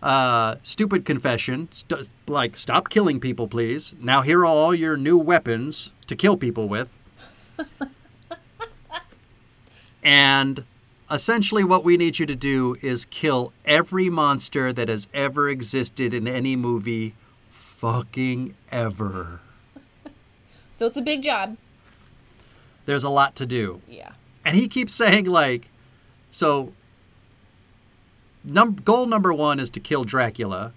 uh, 0.02 0.56
stupid 0.64 1.06
confession, 1.06 1.70
st- 1.72 2.10
like 2.28 2.56
stop 2.56 2.90
killing 2.90 3.20
people, 3.20 3.48
please. 3.48 3.96
Now 4.00 4.22
here 4.22 4.42
are 4.42 4.46
all 4.46 4.74
your 4.74 4.96
new 4.98 5.18
weapons 5.18 5.92
to 6.08 6.16
kill 6.16 6.38
people 6.38 6.68
with. 6.68 6.90
and 10.04 10.64
essentially, 11.12 11.64
what 11.64 11.84
we 11.84 11.98
need 11.98 12.20
you 12.20 12.26
to 12.26 12.36
do 12.36 12.78
is 12.82 13.06
kill 13.06 13.52
every 13.66 14.10
monster 14.10 14.72
that 14.72 14.90
has 14.90 15.08
ever 15.14 15.50
existed 15.50 16.14
in 16.14 16.28
any 16.28 16.56
movie, 16.56 17.16
fucking 17.50 18.56
ever. 18.72 19.42
So 20.72 20.86
it's 20.86 20.96
a 20.96 21.02
big 21.02 21.24
job. 21.24 21.58
There's 22.86 23.04
a 23.04 23.10
lot 23.10 23.36
to 23.36 23.46
do. 23.46 23.82
Yeah. 23.86 24.14
And 24.46 24.56
he 24.56 24.70
keeps 24.70 24.96
saying 24.96 25.26
like, 25.26 25.68
so 26.32 26.72
num- 28.44 28.76
goal 28.76 29.06
number 29.06 29.34
one 29.34 29.60
is 29.60 29.70
to 29.72 29.80
kill 29.80 30.04
Dracula. 30.04 30.74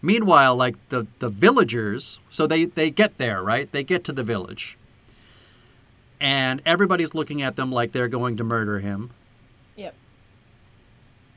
Meanwhile, 0.00 0.56
like 0.56 0.76
the, 0.88 1.06
the 1.20 1.28
villagers, 1.28 2.18
so 2.28 2.46
they, 2.46 2.64
they 2.64 2.90
get 2.90 3.18
there, 3.18 3.42
right? 3.42 3.70
They 3.70 3.84
get 3.84 4.02
to 4.04 4.12
the 4.12 4.24
village. 4.24 4.76
And 6.20 6.60
everybody's 6.66 7.14
looking 7.14 7.40
at 7.42 7.56
them 7.56 7.70
like 7.70 7.92
they're 7.92 8.08
going 8.08 8.36
to 8.36 8.44
murder 8.44 8.80
him. 8.80 9.10
Yep. 9.76 9.94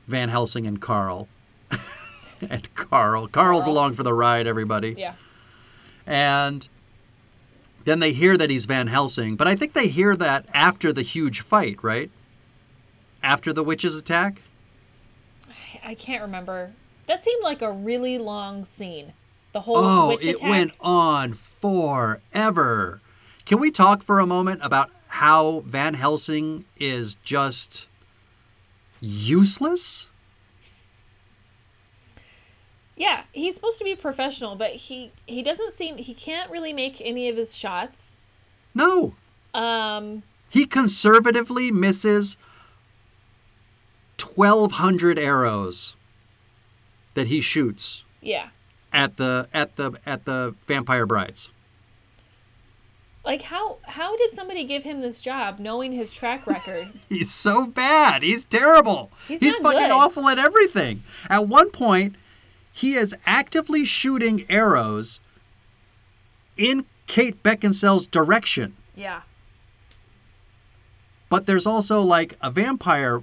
Van 0.08 0.28
Helsing 0.28 0.66
and 0.66 0.80
Carl. 0.80 1.28
and 2.48 2.72
Carl. 2.74 3.28
Carl's 3.28 3.64
Carl. 3.64 3.74
along 3.74 3.94
for 3.94 4.02
the 4.02 4.12
ride, 4.14 4.46
everybody. 4.46 4.94
Yeah. 4.96 5.14
And 6.06 6.68
then 7.84 8.00
they 8.00 8.12
hear 8.12 8.36
that 8.36 8.50
he's 8.50 8.66
Van 8.66 8.88
Helsing, 8.88 9.36
but 9.36 9.46
I 9.46 9.54
think 9.54 9.72
they 9.72 9.88
hear 9.88 10.16
that 10.16 10.46
after 10.52 10.92
the 10.92 11.02
huge 11.02 11.40
fight, 11.40 11.82
right? 11.82 12.10
After 13.22 13.52
the 13.52 13.62
witches 13.62 13.96
attack? 13.96 14.42
I 15.86 15.94
can't 15.94 16.20
remember. 16.20 16.72
That 17.06 17.24
seemed 17.24 17.42
like 17.44 17.62
a 17.62 17.70
really 17.70 18.18
long 18.18 18.64
scene. 18.64 19.12
The 19.52 19.60
whole 19.60 19.76
Oh, 19.78 20.08
witch 20.08 20.24
it 20.26 20.42
went 20.42 20.72
on 20.80 21.32
forever. 21.34 23.00
Can 23.46 23.60
we 23.60 23.70
talk 23.70 24.02
for 24.02 24.18
a 24.18 24.26
moment 24.26 24.60
about 24.62 24.90
how 25.06 25.60
Van 25.60 25.94
Helsing 25.94 26.64
is 26.76 27.14
just 27.22 27.88
useless? 29.00 30.10
Yeah, 32.96 33.22
he's 33.32 33.54
supposed 33.54 33.78
to 33.78 33.84
be 33.84 33.94
professional, 33.94 34.56
but 34.56 34.72
he 34.72 35.12
he 35.26 35.42
doesn't 35.42 35.74
seem 35.74 35.98
he 35.98 36.14
can't 36.14 36.50
really 36.50 36.72
make 36.72 37.00
any 37.00 37.28
of 37.28 37.36
his 37.36 37.54
shots. 37.54 38.16
No. 38.74 39.14
Um, 39.54 40.22
He 40.48 40.66
conservatively 40.66 41.70
misses 41.70 42.36
1200 44.18 45.18
arrows 45.18 45.96
that 47.14 47.26
he 47.26 47.40
shoots 47.40 48.04
yeah. 48.20 48.48
at 48.92 49.16
the 49.16 49.48
at 49.52 49.76
the 49.76 49.92
at 50.06 50.24
the 50.24 50.54
vampire 50.66 51.06
brides. 51.06 51.50
Like 53.24 53.42
how 53.42 53.78
how 53.82 54.16
did 54.16 54.32
somebody 54.34 54.64
give 54.64 54.84
him 54.84 55.00
this 55.00 55.20
job 55.20 55.58
knowing 55.58 55.92
his 55.92 56.12
track 56.12 56.46
record? 56.46 56.90
He's 57.08 57.32
so 57.32 57.66
bad. 57.66 58.22
He's 58.22 58.44
terrible. 58.44 59.10
He's 59.26 59.40
He's, 59.40 59.54
fucking 59.54 59.80
good. 59.80 59.90
awful 59.90 60.28
at 60.28 60.38
everything. 60.38 61.02
At 61.28 61.48
one 61.48 61.70
point, 61.70 62.14
he 62.72 62.94
is 62.94 63.16
actively 63.26 63.84
shooting 63.84 64.46
arrows 64.48 65.20
in 66.56 66.86
Kate 67.06 67.42
Beckinsale's 67.42 68.06
direction. 68.06 68.76
yeah. 68.94 69.22
But 71.28 71.46
there's 71.46 71.66
also 71.66 72.00
like 72.02 72.36
a 72.40 72.52
vampire 72.52 73.20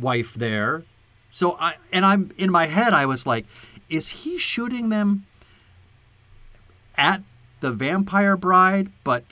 wife 0.00 0.34
there. 0.34 0.84
So 1.30 1.56
I 1.58 1.76
and 1.92 2.04
I'm 2.04 2.32
in 2.36 2.50
my 2.50 2.66
head 2.66 2.92
I 2.92 3.06
was 3.06 3.26
like, 3.26 3.46
is 3.88 4.08
he 4.08 4.38
shooting 4.38 4.88
them 4.88 5.26
at 6.96 7.22
the 7.60 7.70
vampire 7.70 8.36
bride 8.36 8.90
but 9.04 9.24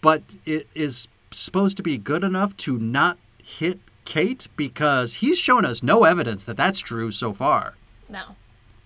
but 0.00 0.22
it 0.44 0.68
is 0.74 1.08
supposed 1.30 1.76
to 1.76 1.82
be 1.82 1.96
good 1.96 2.22
enough 2.22 2.56
to 2.58 2.78
not 2.78 3.18
hit 3.42 3.80
Kate 4.04 4.48
because 4.56 5.14
he's 5.14 5.38
shown 5.38 5.64
us 5.64 5.82
no 5.82 6.04
evidence 6.04 6.44
that 6.44 6.56
that's 6.56 6.78
true 6.78 7.10
so 7.10 7.32
far. 7.32 7.74
No. 8.08 8.36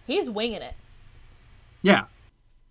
He's 0.07 0.31
winging 0.31 0.63
it. 0.63 0.75
Yeah. 1.83 2.05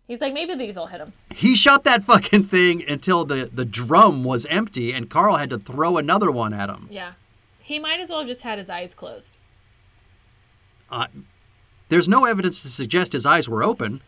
He's 0.07 0.21
like 0.21 0.33
maybe 0.33 0.55
these 0.55 0.75
will 0.75 0.87
hit 0.87 1.01
him. 1.01 1.13
He 1.35 1.55
shot 1.55 1.83
that 1.83 2.03
fucking 2.03 2.45
thing 2.45 2.87
until 2.87 3.25
the, 3.25 3.49
the 3.53 3.65
drum 3.65 4.23
was 4.23 4.45
empty 4.45 4.93
and 4.93 5.09
Carl 5.09 5.35
had 5.35 5.49
to 5.49 5.59
throw 5.59 5.97
another 5.97 6.31
one 6.31 6.53
at 6.53 6.69
him. 6.69 6.87
Yeah. 6.89 7.13
He 7.67 7.79
might 7.79 7.99
as 7.99 8.09
well 8.09 8.19
have 8.19 8.29
just 8.29 8.43
had 8.43 8.59
his 8.59 8.69
eyes 8.69 8.93
closed. 8.93 9.39
Uh, 10.89 11.07
there's 11.89 12.07
no 12.07 12.23
evidence 12.23 12.61
to 12.61 12.69
suggest 12.69 13.11
his 13.11 13.25
eyes 13.25 13.49
were 13.49 13.61
open. 13.61 13.99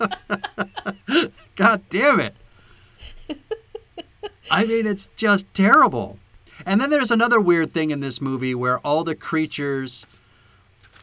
God 1.54 1.82
damn 1.88 2.18
it. 2.18 2.34
I 4.50 4.64
mean, 4.64 4.88
it's 4.88 5.08
just 5.14 5.46
terrible. 5.54 6.18
And 6.66 6.80
then 6.80 6.90
there's 6.90 7.12
another 7.12 7.38
weird 7.38 7.72
thing 7.72 7.90
in 7.90 8.00
this 8.00 8.20
movie 8.20 8.56
where 8.56 8.80
all 8.80 9.04
the 9.04 9.14
creatures, 9.14 10.04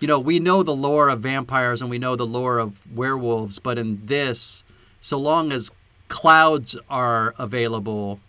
you 0.01 0.09
know, 0.09 0.19
we 0.19 0.39
know 0.39 0.61
the 0.61 0.75
lore 0.75 1.07
of 1.07 1.21
vampires 1.21 1.81
and 1.81 1.89
we 1.89 1.99
know 1.99 2.17
the 2.17 2.27
lore 2.27 2.59
of 2.59 2.81
werewolves, 2.93 3.59
but 3.59 3.79
in 3.79 4.05
this, 4.05 4.65
so 4.99 5.17
long 5.17 5.53
as 5.53 5.71
clouds 6.09 6.75
are 6.89 7.33
available, 7.39 8.19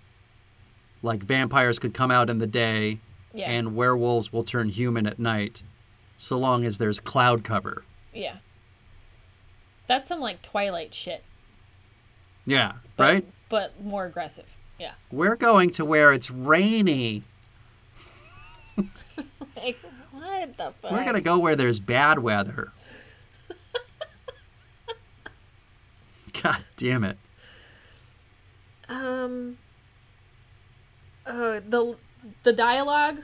like 1.02 1.20
vampires 1.20 1.78
can 1.78 1.90
come 1.92 2.10
out 2.10 2.28
in 2.30 2.38
the 2.38 2.46
day 2.46 2.98
Yeah. 3.32 3.50
and 3.50 3.74
werewolves 3.76 4.32
will 4.32 4.44
turn 4.44 4.68
human 4.68 5.06
at 5.06 5.18
night, 5.18 5.62
so 6.16 6.36
long 6.38 6.64
as 6.64 6.78
there's 6.78 7.00
cloud 7.00 7.44
cover. 7.44 7.84
yeah. 8.12 8.36
That's 9.86 10.08
some 10.08 10.20
like 10.20 10.42
Twilight 10.42 10.94
shit. 10.94 11.24
Yeah, 12.44 12.72
but- 12.96 13.04
right? 13.04 13.26
But 13.48 13.82
more 13.82 14.04
aggressive. 14.04 14.44
Yeah. 14.78 14.92
We're 15.10 15.36
going 15.36 15.70
to 15.70 15.84
where 15.84 16.12
it's 16.12 16.30
rainy. 16.30 17.22
Like 19.56 19.78
what 20.12 20.56
the 20.56 20.72
fuck? 20.80 20.92
We're 20.92 21.02
going 21.02 21.14
to 21.14 21.20
go 21.20 21.38
where 21.38 21.56
there's 21.56 21.80
bad 21.80 22.20
weather. 22.20 22.70
God 26.42 26.64
damn 26.76 27.04
it. 27.04 27.18
Um. 28.88 29.58
Uh, 31.28 31.60
the 31.68 31.96
the 32.42 32.52
dialogue 32.52 33.20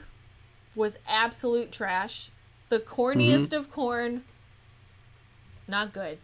was 0.75 0.97
absolute 1.07 1.71
trash. 1.71 2.29
The 2.69 2.79
corniest 2.79 3.49
Mm-hmm. 3.49 3.55
of 3.59 3.71
corn. 3.71 4.23
Not 5.67 5.93
good. 5.93 6.19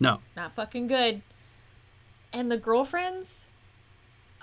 No. 0.00 0.20
Not 0.36 0.54
fucking 0.54 0.86
good. 0.88 1.22
And 2.32 2.50
the 2.50 2.56
girlfriends, 2.58 3.46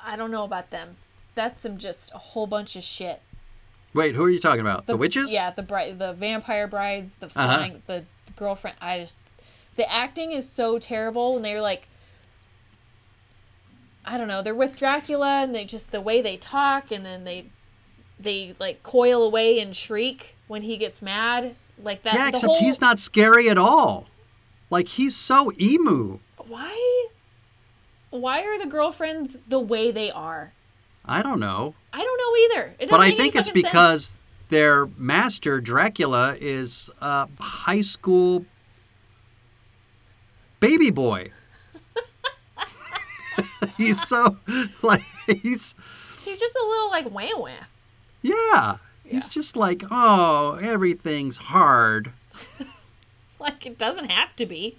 I 0.03 0.15
don't 0.15 0.31
know 0.31 0.43
about 0.43 0.69
them. 0.71 0.97
That's 1.35 1.59
some 1.59 1.77
just 1.77 2.11
a 2.13 2.17
whole 2.17 2.47
bunch 2.47 2.75
of 2.75 2.83
shit. 2.83 3.21
Wait, 3.93 4.15
who 4.15 4.23
are 4.23 4.29
you 4.29 4.39
talking 4.39 4.61
about? 4.61 4.87
The, 4.87 4.97
witches? 4.97 5.31
Yeah, 5.31 5.51
the 5.51 5.61
bride, 5.61 5.99
the 5.99 6.13
vampire 6.13 6.67
brides, 6.67 7.15
the 7.17 7.27
Uh-huh. 7.27 7.57
flying, 7.57 7.83
the 7.85 8.05
girlfriend. 8.35 8.77
I 8.81 8.99
just, 8.99 9.17
the 9.75 9.91
acting 9.91 10.31
is 10.31 10.49
so 10.49 10.79
terrible 10.79 11.33
when 11.33 11.43
they're 11.43 11.61
like, 11.61 11.87
I 14.05 14.17
don't 14.17 14.27
know, 14.27 14.41
they're 14.41 14.53
with 14.55 14.75
Dracula 14.75 15.41
and 15.43 15.55
they 15.55 15.65
just 15.65 15.91
the 15.91 16.01
way 16.01 16.21
they 16.21 16.37
talk 16.37 16.91
and 16.91 17.05
then 17.05 17.23
they, 17.23 17.45
they 18.19 18.55
like 18.59 18.83
coil 18.83 19.23
away 19.23 19.59
and 19.59 19.75
shriek 19.75 20.35
when 20.47 20.61
he 20.63 20.77
gets 20.77 21.01
mad, 21.01 21.55
like 21.81 22.03
that. 22.03 22.13
Yeah, 22.13 22.27
except 22.29 22.45
whole- 22.45 22.59
he's 22.59 22.81
not 22.81 22.99
scary 22.99 23.49
at 23.49 23.57
all. 23.57 24.07
Like, 24.69 24.87
he's 24.87 25.15
so 25.15 25.51
emu. 25.59 26.19
Why? 26.37 27.07
Why 28.09 28.41
are 28.43 28.57
the 28.59 28.65
girlfriends 28.65 29.37
the 29.47 29.59
way 29.59 29.91
they 29.91 30.09
are? 30.11 30.53
I 31.05 31.21
don't 31.21 31.39
know. 31.39 31.75
I 31.91 31.99
don't 31.99 32.17
know 32.17 32.57
either. 32.57 32.75
It 32.79 32.89
But 32.89 32.99
I 32.99 33.11
think 33.11 33.35
it's 33.35 33.49
fucking 33.49 33.61
sense. 33.63 33.71
because 33.71 34.17
their 34.49 34.87
master, 34.97 35.59
Dracula, 35.61 36.35
is 36.39 36.89
a 37.01 37.27
high 37.39 37.81
school 37.81 38.45
baby 40.59 40.91
boy. 40.91 41.31
he's 43.77 44.01
so, 44.01 44.37
like, 44.81 45.03
he's, 45.27 45.75
he's 46.23 46.39
just 46.39 46.55
a 46.55 46.67
little 46.67 46.89
like 46.89 47.09
wham 47.09 47.39
wham. 47.39 47.65
yeah. 48.21 48.77
He's 49.05 49.29
just 49.29 49.55
like, 49.55 49.83
oh, 49.91 50.57
everything's 50.61 51.37
hard. 51.37 52.11
Like 53.43 53.65
it 53.65 53.77
doesn't 53.77 54.09
have 54.09 54.33
to 54.37 54.45
be. 54.45 54.77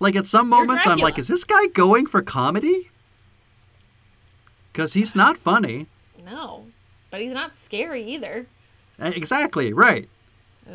Like 0.00 0.16
at 0.16 0.26
some 0.26 0.48
moments, 0.48 0.84
I'm 0.84 0.98
like, 0.98 1.16
is 1.16 1.28
this 1.28 1.44
guy 1.44 1.66
going 1.68 2.06
for 2.06 2.20
comedy? 2.22 2.90
Because 4.72 4.94
he's 4.94 5.14
not 5.14 5.38
funny. 5.38 5.86
No, 6.24 6.66
but 7.12 7.20
he's 7.20 7.30
not 7.30 7.54
scary 7.54 8.02
either. 8.02 8.46
Exactly, 8.98 9.72
right. 9.72 10.08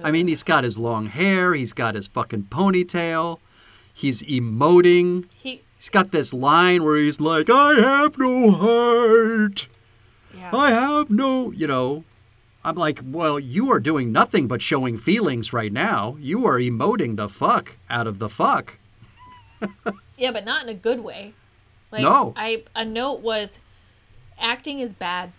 I 0.02 0.12
mean, 0.12 0.28
he's 0.28 0.44
got 0.44 0.64
his 0.64 0.78
long 0.78 1.08
hair, 1.08 1.54
he's 1.54 1.74
got 1.74 1.96
his 1.96 2.08
fucking 2.08 2.44
ponytail, 2.44 3.40
he's 4.00 4.22
emoting. 4.24 5.26
He, 5.36 5.62
He's 5.76 5.90
got 5.90 6.12
this 6.12 6.34
line 6.34 6.84
where 6.84 6.98
he's 6.98 7.22
like, 7.22 7.50
I 7.50 7.74
have 7.76 8.18
no 8.18 8.52
heart. 8.52 9.68
yeah. 10.36 10.50
I 10.54 10.72
have 10.72 11.10
no, 11.10 11.52
you 11.52 11.68
know. 11.68 12.04
I'm 12.66 12.76
like, 12.76 13.00
well, 13.06 13.40
you 13.40 13.72
are 13.72 13.80
doing 13.80 14.12
nothing 14.12 14.48
but 14.50 14.62
showing 14.62 14.98
feelings 14.98 15.54
right 15.54 15.72
now. 15.72 16.18
You 16.20 16.46
are 16.46 16.60
emoting 16.60 17.16
the 17.16 17.30
fuck 17.30 17.78
out 17.90 18.08
of 18.08 18.20
the 18.20 18.28
fuck. 18.30 18.78
Yeah, 20.18 20.34
but 20.34 20.44
not 20.44 20.64
in 20.64 20.70
a 20.70 20.74
good 20.74 21.00
way. 21.02 21.34
Like, 21.94 22.02
No. 22.02 22.34
I 22.36 22.64
a 22.76 22.84
note 22.84 23.22
was, 23.22 23.62
acting 24.38 24.80
is 24.82 24.94
bad. 24.94 25.32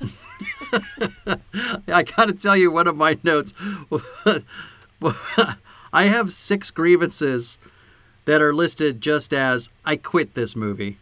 I 1.86 2.02
gotta 2.02 2.32
tell 2.32 2.56
you, 2.56 2.70
one 2.70 2.86
of 2.86 2.96
my 2.96 3.18
notes. 3.22 3.52
I 5.92 6.04
have 6.04 6.32
six 6.32 6.70
grievances 6.70 7.58
that 8.24 8.40
are 8.40 8.54
listed 8.54 9.00
just 9.00 9.32
as 9.32 9.68
I 9.84 9.96
quit 9.96 10.34
this 10.34 10.56
movie. 10.56 10.98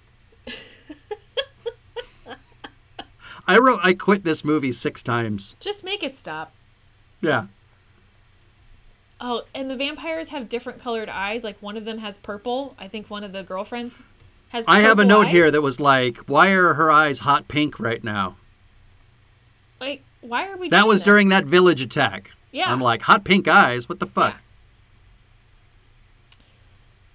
I 3.46 3.59
wrote 3.59 3.81
I 3.83 3.94
quit 3.94 4.24
this 4.24 4.44
movie 4.44 4.72
six 4.72 5.03
times. 5.03 5.57
Just 5.61 5.83
make 5.83 6.03
it 6.03 6.16
stop. 6.16 6.53
Yeah. 7.20 7.46
Oh, 9.20 9.42
and 9.55 9.70
the 9.70 9.76
vampires 9.76 10.29
have 10.29 10.48
different 10.48 10.81
colored 10.81 11.09
eyes. 11.09 11.42
Like 11.42 11.61
one 11.61 11.76
of 11.76 11.85
them 11.85 11.98
has 11.98 12.16
purple. 12.16 12.76
I 12.79 12.88
think 12.88 13.11
one 13.11 13.24
of 13.24 13.33
the 13.33 13.42
girlfriends 13.42 13.98
has. 14.50 14.66
Purple. 14.66 14.81
I 14.81 14.81
have 14.83 14.98
a 14.98 15.05
note 15.05 15.26
eyes. 15.26 15.33
here 15.33 15.50
that 15.50 15.62
was 15.62 15.81
like, 15.81 16.18
why 16.26 16.50
are 16.53 16.74
her 16.74 16.90
eyes 16.90 17.20
hot 17.20 17.48
pink 17.48 17.81
right 17.81 18.03
now? 18.05 18.37
Like, 19.81 20.05
why 20.20 20.48
are 20.48 20.57
we? 20.57 20.68
That 20.68 20.87
was 20.87 21.00
this? 21.00 21.07
during 21.07 21.31
that 21.31 21.44
village 21.44 21.81
attack. 21.81 22.31
Yeah. 22.53 22.70
I'm 22.70 22.81
like, 22.81 23.03
hot 23.03 23.24
pink 23.24 23.48
eyes? 23.48 23.88
What 23.88 24.00
the 24.00 24.07
fuck? 24.07 24.37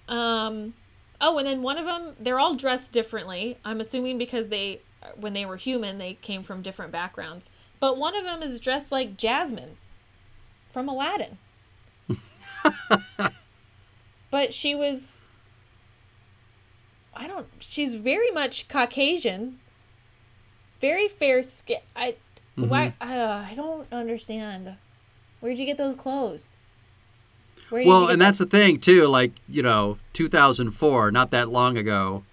Um, 0.07 0.73
oh, 1.21 1.37
and 1.37 1.47
then 1.47 1.61
one 1.61 1.77
of 1.77 1.85
them, 1.85 2.15
they're 2.19 2.39
all 2.39 2.55
dressed 2.55 2.91
differently. 2.91 3.57
I'm 3.65 3.79
assuming 3.79 4.17
because 4.17 4.47
they, 4.47 4.81
when 5.15 5.33
they 5.33 5.45
were 5.45 5.57
human, 5.57 5.97
they 5.97 6.15
came 6.15 6.43
from 6.43 6.61
different 6.61 6.91
backgrounds. 6.91 7.49
But 7.79 7.97
one 7.97 8.15
of 8.15 8.23
them 8.23 8.41
is 8.41 8.59
dressed 8.59 8.91
like 8.91 9.17
Jasmine 9.17 9.77
from 10.71 10.87
Aladdin. 10.89 11.37
but 14.31 14.53
she 14.53 14.75
was, 14.75 15.25
I 17.13 17.27
don't, 17.27 17.47
she's 17.59 17.95
very 17.95 18.31
much 18.31 18.67
Caucasian, 18.67 19.59
very 20.79 21.07
fair 21.07 21.43
skin. 21.43 21.79
I, 21.95 22.15
why, 22.55 22.93
I, 23.01 23.17
uh, 23.17 23.45
I 23.51 23.53
don't 23.55 23.91
understand. 23.91 24.75
Where'd 25.39 25.59
you 25.59 25.65
get 25.65 25.77
those 25.77 25.95
clothes? 25.95 26.55
Well, 27.71 28.07
and 28.07 28.21
that- 28.21 28.25
that's 28.25 28.39
the 28.39 28.45
thing 28.45 28.79
too. 28.79 29.07
Like 29.07 29.33
you 29.49 29.61
know, 29.63 29.97
2004, 30.13 31.11
not 31.11 31.31
that 31.31 31.49
long 31.49 31.77
ago. 31.77 32.23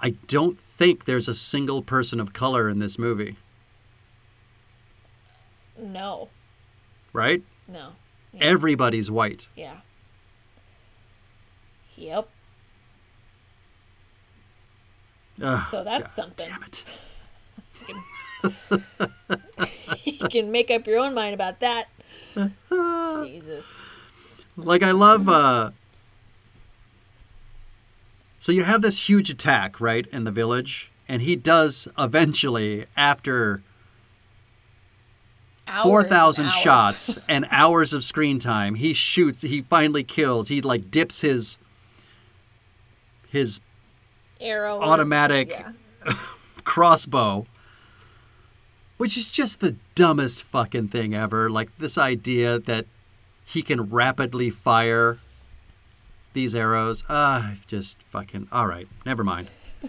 I 0.00 0.10
don't 0.26 0.58
think 0.58 1.04
there's 1.04 1.28
a 1.28 1.34
single 1.34 1.80
person 1.82 2.18
of 2.18 2.32
color 2.32 2.68
in 2.68 2.80
this 2.80 2.98
movie, 2.98 3.36
no, 5.78 6.28
right? 7.12 7.42
no, 7.68 7.90
yeah. 8.32 8.40
Everybody's 8.44 9.10
white. 9.10 9.46
yeah. 9.54 9.76
Yep. 11.96 12.28
Ugh, 15.40 15.66
So 15.70 15.84
that's 15.84 16.02
God 16.02 16.10
something. 16.10 16.48
Damn 16.48 16.62
it. 16.64 16.84
you 20.04 20.28
can 20.28 20.50
make 20.50 20.70
up 20.70 20.86
your 20.86 20.98
own 20.98 21.14
mind 21.14 21.34
about 21.34 21.60
that. 21.60 21.84
Jesus. 23.24 23.76
Like 24.56 24.82
I 24.82 24.90
love 24.92 25.28
uh 25.28 25.70
So 28.38 28.52
you 28.52 28.64
have 28.64 28.82
this 28.82 29.08
huge 29.08 29.30
attack, 29.30 29.80
right, 29.80 30.06
in 30.12 30.24
the 30.24 30.30
village, 30.32 30.90
and 31.08 31.22
he 31.22 31.36
does 31.36 31.88
eventually 31.98 32.86
after 32.96 33.62
Hours 35.66 35.82
four 35.84 36.04
hours. 36.46 36.54
shots 36.54 37.18
and 37.28 37.46
hours 37.50 37.92
of 37.92 38.04
screen 38.04 38.38
time, 38.38 38.74
he 38.74 38.92
shoots 38.92 39.42
he 39.42 39.62
finally 39.62 40.04
kills. 40.04 40.48
He 40.48 40.60
like 40.60 40.90
dips 40.90 41.20
his 41.20 41.56
his 43.30 43.60
Arrow. 44.40 44.80
automatic 44.82 45.50
Yeah. 45.50 45.72
crossbow, 46.64 47.46
which 48.98 49.16
is 49.16 49.28
just 49.30 49.60
the 49.60 49.76
dumbest 49.94 50.42
fucking 50.42 50.88
thing 50.88 51.14
ever. 51.14 51.48
Like 51.48 51.70
this 51.78 51.96
idea 51.96 52.58
that 52.58 52.86
he 53.44 53.62
can 53.62 53.90
rapidly 53.90 54.50
fire 54.50 55.18
these 56.32 56.54
arrows. 56.54 57.04
Ah, 57.08 57.54
just 57.66 58.02
fucking. 58.04 58.48
All 58.50 58.66
right, 58.66 58.88
never 59.04 59.24
mind. 59.24 59.48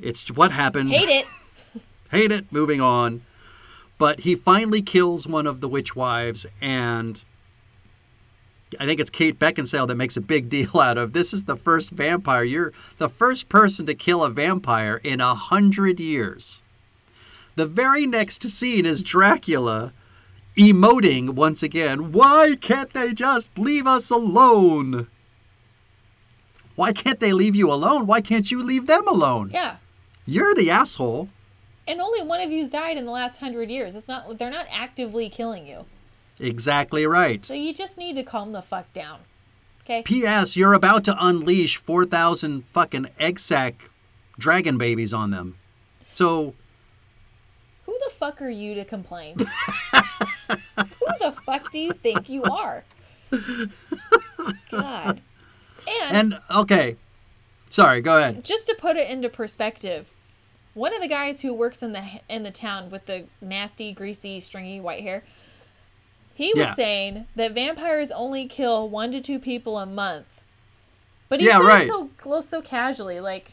It's 0.00 0.30
what 0.30 0.52
happened. 0.52 0.90
Hate 0.90 1.08
it. 1.08 1.82
Hate 2.10 2.30
it. 2.30 2.52
Moving 2.52 2.80
on. 2.80 3.22
But 3.98 4.20
he 4.20 4.34
finally 4.34 4.82
kills 4.82 5.26
one 5.26 5.46
of 5.46 5.60
the 5.60 5.68
witch 5.68 5.96
wives, 5.96 6.46
and 6.60 7.22
I 8.78 8.84
think 8.84 9.00
it's 9.00 9.10
Kate 9.10 9.38
Beckinsale 9.38 9.88
that 9.88 9.94
makes 9.94 10.16
a 10.16 10.20
big 10.20 10.48
deal 10.50 10.78
out 10.80 10.98
of 10.98 11.12
this 11.12 11.32
is 11.32 11.44
the 11.44 11.56
first 11.56 11.90
vampire. 11.90 12.44
You're 12.44 12.72
the 12.98 13.08
first 13.08 13.48
person 13.48 13.86
to 13.86 13.94
kill 13.94 14.22
a 14.22 14.30
vampire 14.30 15.00
in 15.02 15.20
a 15.20 15.34
hundred 15.34 15.98
years. 15.98 16.62
The 17.54 17.66
very 17.66 18.04
next 18.04 18.42
scene 18.42 18.84
is 18.84 19.02
Dracula 19.02 19.94
emoting 20.56 21.30
once 21.30 21.62
again. 21.62 22.12
Why 22.12 22.56
can't 22.60 22.92
they 22.92 23.12
just 23.12 23.56
leave 23.58 23.86
us 23.86 24.10
alone? 24.10 25.08
Why 26.74 26.92
can't 26.92 27.20
they 27.20 27.32
leave 27.32 27.56
you 27.56 27.72
alone? 27.72 28.06
Why 28.06 28.20
can't 28.20 28.50
you 28.50 28.62
leave 28.62 28.86
them 28.86 29.08
alone? 29.08 29.50
Yeah. 29.52 29.76
You're 30.26 30.54
the 30.54 30.70
asshole. 30.70 31.28
And 31.88 32.00
only 32.00 32.22
one 32.22 32.40
of 32.40 32.50
you's 32.50 32.70
died 32.70 32.96
in 32.96 33.04
the 33.04 33.12
last 33.12 33.38
hundred 33.38 33.70
years. 33.70 33.94
It's 33.94 34.08
not. 34.08 34.38
They're 34.38 34.50
not 34.50 34.66
actively 34.70 35.28
killing 35.28 35.66
you. 35.66 35.86
Exactly 36.40 37.06
right. 37.06 37.44
So 37.44 37.54
you 37.54 37.72
just 37.72 37.96
need 37.96 38.16
to 38.16 38.22
calm 38.22 38.52
the 38.52 38.60
fuck 38.60 38.92
down. 38.92 39.20
Okay. 39.84 40.02
P.S. 40.02 40.56
You're 40.56 40.72
about 40.74 41.04
to 41.04 41.16
unleash 41.18 41.76
4,000 41.76 42.64
fucking 42.72 43.06
egg 43.20 43.38
sack 43.38 43.88
dragon 44.36 44.78
babies 44.78 45.14
on 45.14 45.30
them. 45.30 45.56
So, 46.12 46.54
Who 47.84 47.96
the 48.04 48.10
fuck 48.12 48.42
are 48.42 48.50
you 48.50 48.74
to 48.74 48.84
complain? 48.84 49.36
The 51.26 51.32
fuck 51.42 51.70
do 51.72 51.78
you 51.78 51.92
think 51.92 52.28
you 52.28 52.42
are? 52.44 52.84
God. 54.70 55.20
And, 55.88 56.34
and 56.34 56.38
okay. 56.54 56.96
Sorry, 57.68 58.00
go 58.00 58.18
ahead. 58.18 58.44
just 58.44 58.66
to 58.68 58.74
put 58.78 58.96
it 58.96 59.08
into 59.10 59.28
perspective, 59.28 60.06
one 60.74 60.94
of 60.94 61.00
the 61.00 61.08
guys 61.08 61.40
who 61.40 61.52
works 61.54 61.82
in 61.82 61.92
the 61.92 62.04
in 62.28 62.42
the 62.42 62.50
town 62.50 62.90
with 62.90 63.06
the 63.06 63.24
nasty, 63.40 63.92
greasy, 63.92 64.40
stringy 64.40 64.80
white 64.80 65.02
hair, 65.02 65.24
he 66.34 66.52
was 66.54 66.64
Yeah. 66.64 66.74
saying 66.74 67.26
that 67.34 67.52
vampires 67.54 68.10
only 68.12 68.46
kill 68.46 68.88
one 68.88 69.10
to 69.12 69.20
two 69.20 69.38
people 69.38 69.78
a 69.78 69.86
month. 69.86 70.26
But 71.28 71.40
he 71.40 71.46
Yeah, 71.46 71.58
said 71.58 71.66
right. 71.66 71.88
so 71.88 72.10
close, 72.18 72.48
so 72.48 72.62
casually, 72.62 73.20
like 73.20 73.52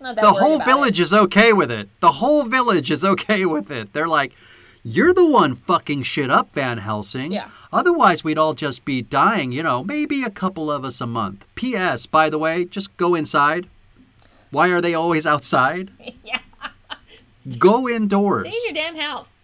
not 0.00 0.14
that 0.16 0.22
The 0.22 0.32
whole 0.34 0.58
village 0.60 1.00
it. 1.00 1.02
is 1.04 1.12
okay 1.12 1.52
with 1.52 1.70
it. 1.70 1.88
The 2.00 2.12
whole 2.12 2.44
village 2.44 2.90
is 2.90 3.02
okay 3.04 3.44
with 3.46 3.70
it. 3.70 3.92
They're 3.92 4.06
like, 4.08 4.32
you're 4.88 5.12
the 5.12 5.26
one 5.26 5.54
fucking 5.56 6.02
shit 6.04 6.30
up, 6.30 6.52
Van 6.54 6.78
Helsing. 6.78 7.32
Yeah. 7.32 7.48
Otherwise, 7.72 8.22
we'd 8.22 8.38
all 8.38 8.54
just 8.54 8.84
be 8.84 9.02
dying, 9.02 9.50
you 9.52 9.62
know, 9.62 9.82
maybe 9.82 10.22
a 10.22 10.30
couple 10.30 10.70
of 10.70 10.84
us 10.84 11.00
a 11.00 11.06
month. 11.06 11.44
P.S., 11.56 12.06
by 12.06 12.30
the 12.30 12.38
way, 12.38 12.64
just 12.64 12.96
go 12.96 13.14
inside. 13.14 13.68
Why 14.50 14.68
are 14.70 14.80
they 14.80 14.94
always 14.94 15.26
outside? 15.26 15.90
yeah, 16.24 16.38
Go 17.58 17.88
indoors. 17.88 18.46
stay 18.46 18.56
in 18.68 18.74
your 18.76 18.84
damn 18.84 18.96
house. 18.96 19.34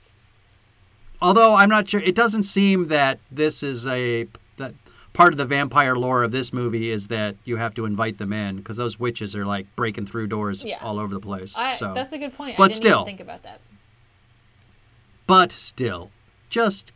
Although 1.20 1.54
I'm 1.54 1.68
not 1.68 1.88
sure, 1.88 2.00
it 2.00 2.14
doesn't 2.14 2.44
seem 2.44 2.88
that 2.88 3.18
this 3.30 3.62
is 3.62 3.86
a 3.86 4.26
that 4.56 4.74
part 5.12 5.32
of 5.32 5.38
the 5.38 5.44
vampire 5.44 5.94
lore 5.96 6.22
of 6.24 6.32
this 6.32 6.52
movie 6.52 6.90
is 6.90 7.08
that 7.08 7.36
you 7.44 7.56
have 7.58 7.74
to 7.74 7.84
invite 7.84 8.18
them 8.18 8.32
in 8.32 8.56
because 8.56 8.76
those 8.76 8.98
witches 8.98 9.36
are 9.36 9.44
like 9.46 9.66
breaking 9.76 10.06
through 10.06 10.26
doors 10.28 10.64
Yeah. 10.64 10.78
all 10.82 10.98
over 10.98 11.14
the 11.14 11.20
place. 11.20 11.56
I, 11.56 11.74
so, 11.74 11.92
that's 11.94 12.12
a 12.12 12.18
good 12.18 12.34
point. 12.36 12.54
I 12.54 12.58
But 12.58 12.68
didn't 12.68 12.76
still. 12.76 13.00
even 13.02 13.04
think 13.06 13.20
about 13.20 13.42
that. 13.44 13.60
But 15.32 15.50
still, 15.50 16.10
just 16.50 16.92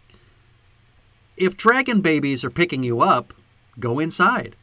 if 1.38 1.56
dragon 1.56 2.02
babies 2.02 2.44
are 2.44 2.50
picking 2.50 2.82
you 2.82 3.00
up, 3.00 3.32
go 3.80 3.98
inside. 3.98 4.56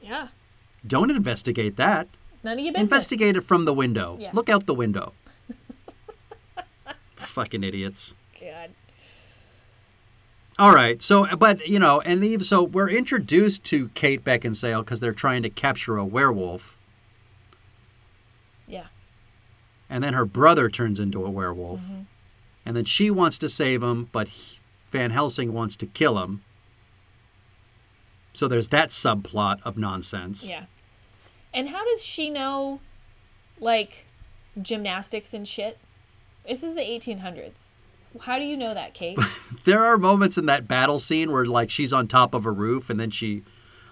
Yeah, 0.00 0.28
Don't 0.86 1.10
investigate 1.10 1.76
that. 1.76 2.08
none 2.42 2.54
of 2.58 2.64
your 2.64 2.72
business. 2.72 2.86
Investigate 2.90 3.36
it 3.36 3.42
from 3.42 3.66
the 3.66 3.74
window. 3.74 4.16
Yeah. 4.18 4.30
Look 4.32 4.48
out 4.48 4.64
the 4.64 4.72
window. 4.72 5.12
Fucking 7.16 7.62
idiots. 7.62 8.14
God. 8.40 8.70
All 10.58 10.74
right. 10.74 11.02
So, 11.02 11.26
but 11.36 11.68
you 11.68 11.78
know, 11.78 12.00
and 12.00 12.24
even 12.24 12.44
so, 12.44 12.62
we're 12.62 12.88
introduced 12.88 13.62
to 13.64 13.90
Kate 13.90 14.24
Beckinsale 14.24 14.80
because 14.80 15.00
they're 15.00 15.12
trying 15.12 15.42
to 15.42 15.50
capture 15.50 15.98
a 15.98 16.04
werewolf, 16.06 16.78
Yeah. 18.66 18.86
And 19.90 20.02
then 20.04 20.14
her 20.14 20.24
brother 20.24 20.68
turns 20.68 20.98
into 21.00 21.24
a 21.24 21.30
werewolf, 21.30 21.80
Mm-hmm. 21.82 22.00
and 22.64 22.76
then 22.76 22.84
she 22.84 23.10
wants 23.10 23.38
to 23.38 23.48
save 23.48 23.82
him, 23.82 24.08
but 24.12 24.28
he, 24.28 24.58
Van 24.90 25.10
Helsing 25.10 25.52
wants 25.52 25.76
to 25.76 25.86
kill 25.86 26.18
him. 26.22 26.42
So 28.32 28.48
there's 28.48 28.68
that 28.68 28.90
subplot 28.90 29.60
of 29.64 29.76
nonsense. 29.78 30.48
Yeah. 30.48 30.64
And 31.54 31.70
how 31.70 31.84
does 31.84 32.02
she 32.04 32.28
know, 32.28 32.80
like, 33.58 34.06
gymnastics 34.60 35.32
and 35.32 35.46
shit? 35.48 35.78
This 36.46 36.62
is 36.62 36.74
the 36.74 36.82
1800s. 36.82 37.70
How 38.22 38.38
do 38.38 38.44
you 38.44 38.56
know 38.56 38.74
that, 38.74 38.94
Kate? 38.94 39.18
There 39.64 39.82
are 39.82 39.98
moments 39.98 40.38
in 40.38 40.46
that 40.46 40.68
battle 40.68 40.98
scene 41.00 41.32
where 41.32 41.44
like 41.46 41.70
she's 41.70 41.92
on 41.92 42.06
top 42.08 42.34
of 42.34 42.46
a 42.46 42.50
roof, 42.52 42.88
and 42.88 43.00
then 43.00 43.10
she, 43.10 43.42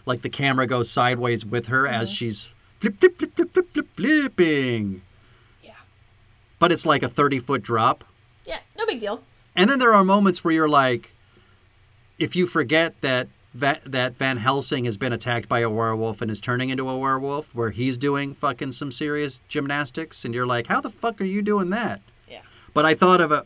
like 0.06 0.22
the 0.22 0.28
camera 0.28 0.66
goes 0.66 0.88
sideways 0.90 1.44
with 1.44 1.66
her 1.66 1.86
as 1.88 2.08
Mm-hmm. 2.08 2.14
she's 2.14 2.48
flip 2.80 2.98
flip 3.00 3.16
flip 3.18 3.34
flip 3.34 3.52
flip 3.52 3.68
flip 3.72 3.88
flipping. 3.96 5.02
But 6.64 6.72
it's 6.72 6.86
like 6.86 7.02
a 7.02 7.10
thirty 7.10 7.40
foot 7.40 7.60
drop. 7.60 8.04
Yeah, 8.46 8.60
no 8.78 8.86
big 8.86 8.98
deal. 8.98 9.22
And 9.54 9.68
then 9.68 9.78
there 9.78 9.92
are 9.92 10.02
moments 10.02 10.42
where 10.42 10.54
you're 10.54 10.66
like, 10.66 11.12
if 12.18 12.34
you 12.34 12.46
forget 12.46 12.98
that 13.02 13.28
Va- 13.52 13.82
that 13.84 14.16
Van 14.16 14.38
Helsing 14.38 14.86
has 14.86 14.96
been 14.96 15.12
attacked 15.12 15.46
by 15.46 15.58
a 15.58 15.68
werewolf 15.68 16.22
and 16.22 16.30
is 16.30 16.40
turning 16.40 16.70
into 16.70 16.88
a 16.88 16.96
werewolf, 16.96 17.54
where 17.54 17.68
he's 17.68 17.98
doing 17.98 18.34
fucking 18.34 18.72
some 18.72 18.90
serious 18.90 19.42
gymnastics, 19.46 20.24
and 20.24 20.34
you're 20.34 20.46
like, 20.46 20.68
how 20.68 20.80
the 20.80 20.88
fuck 20.88 21.20
are 21.20 21.24
you 21.24 21.42
doing 21.42 21.68
that? 21.68 22.00
Yeah. 22.26 22.40
But 22.72 22.86
I 22.86 22.94
thought 22.94 23.20
of 23.20 23.30
a, 23.30 23.44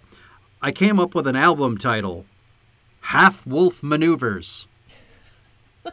I 0.62 0.70
came 0.70 1.00
up 1.00 1.12
with 1.12 1.26
an 1.26 1.34
album 1.34 1.76
title, 1.76 2.24
Half 3.00 3.44
Wolf 3.44 3.82
Maneuvers. 3.82 4.68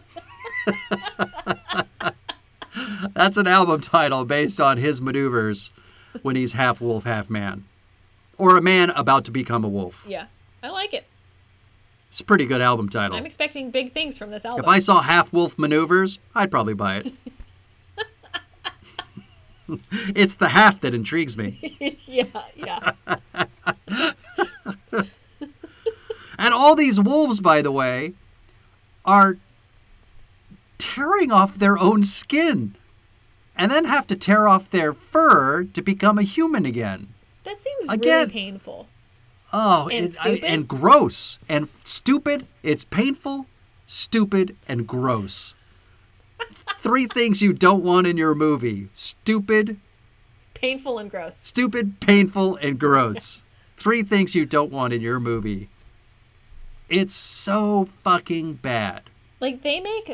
That's 3.16 3.38
an 3.38 3.48
album 3.48 3.82
title 3.82 4.26
based 4.26 4.62
on 4.62 4.78
his 4.78 5.02
maneuvers 5.02 5.72
when 6.22 6.36
he's 6.36 6.54
half 6.54 6.82
wolf, 6.82 7.04
half 7.04 7.30
man. 7.30 7.66
Or 8.38 8.58
a 8.58 8.62
man 8.62 8.90
about 8.92 9.26
to 9.26 9.32
become 9.32 9.64
a 9.64 9.70
wolf. 9.70 10.06
Yeah. 10.08 10.28
I 10.62 10.70
like 10.70 10.94
it. 10.94 11.06
It's 12.10 12.22
a 12.22 12.26
pretty 12.26 12.46
good 12.46 12.62
album 12.62 12.90
title. 12.90 13.18
I'm 13.18 13.26
expecting 13.26 13.72
big 13.72 13.94
things 13.94 14.18
from 14.18 14.32
this 14.32 14.46
album. 14.46 14.64
If 14.64 14.70
I 14.70 14.80
saw 14.80 15.02
half 15.02 15.34
wolf 15.34 15.60
maneuvers, 15.60 16.20
I'd 16.34 16.50
probably 16.50 16.74
buy 16.74 16.98
it. 16.98 17.14
it's 20.16 20.36
the 20.36 20.50
half 20.50 20.80
that 20.82 20.94
intrigues 20.94 21.38
me. 21.38 21.98
yeah, 22.06 22.26
yeah. 22.56 22.92
And 26.38 26.54
all 26.54 26.76
these 26.76 27.00
wolves, 27.00 27.40
by 27.40 27.62
the 27.62 27.72
way, 27.72 28.14
are 29.04 29.38
tearing 30.78 31.32
off 31.32 31.58
their 31.58 31.78
own 31.78 32.04
skin 32.04 32.76
and 33.58 33.72
then 33.72 33.86
have 33.86 34.08
to 34.08 34.16
tear 34.16 34.48
off 34.48 34.70
their 34.70 34.94
fur 34.94 35.64
to 35.64 35.82
become 35.82 36.18
a 36.18 36.24
human 36.24 36.66
again. 36.66 37.14
That 37.44 37.62
seems 37.62 37.90
Again- 37.90 38.20
really 38.28 38.32
painful. 38.32 38.88
Oh, 39.54 39.88
And 39.90 40.06
it- 40.08 40.18
I- 40.20 40.22
stupid? 40.22 40.44
and 40.44 40.68
gross 40.68 41.40
and 41.48 41.70
stupid. 41.84 42.48
It's 42.64 42.84
painful, 42.86 43.46
stupid, 43.86 44.56
and 44.68 44.86
gross. 44.88 45.56
Three 46.82 47.06
things 47.08 47.42
you 47.42 47.54
don't 47.54 47.84
want 47.84 48.08
in 48.08 48.18
your 48.18 48.36
movie: 48.36 48.90
stupid, 48.94 49.80
Painful 50.54 50.98
and 50.98 51.10
gross. 51.10 51.38
stupid, 51.44 52.00
painful, 52.00 52.56
and 52.58 52.78
gross. 52.80 53.42
Three 53.78 54.04
things 54.04 54.36
you 54.36 54.46
don't 54.46 54.72
want 54.72 54.94
in 54.94 55.02
your 55.02 55.20
movie. 55.20 55.70
It's 56.90 57.16
so 57.16 57.88
fucking 58.04 58.56
bad. 58.56 59.04
Like 59.40 59.62
they 59.64 59.80
make 59.80 60.10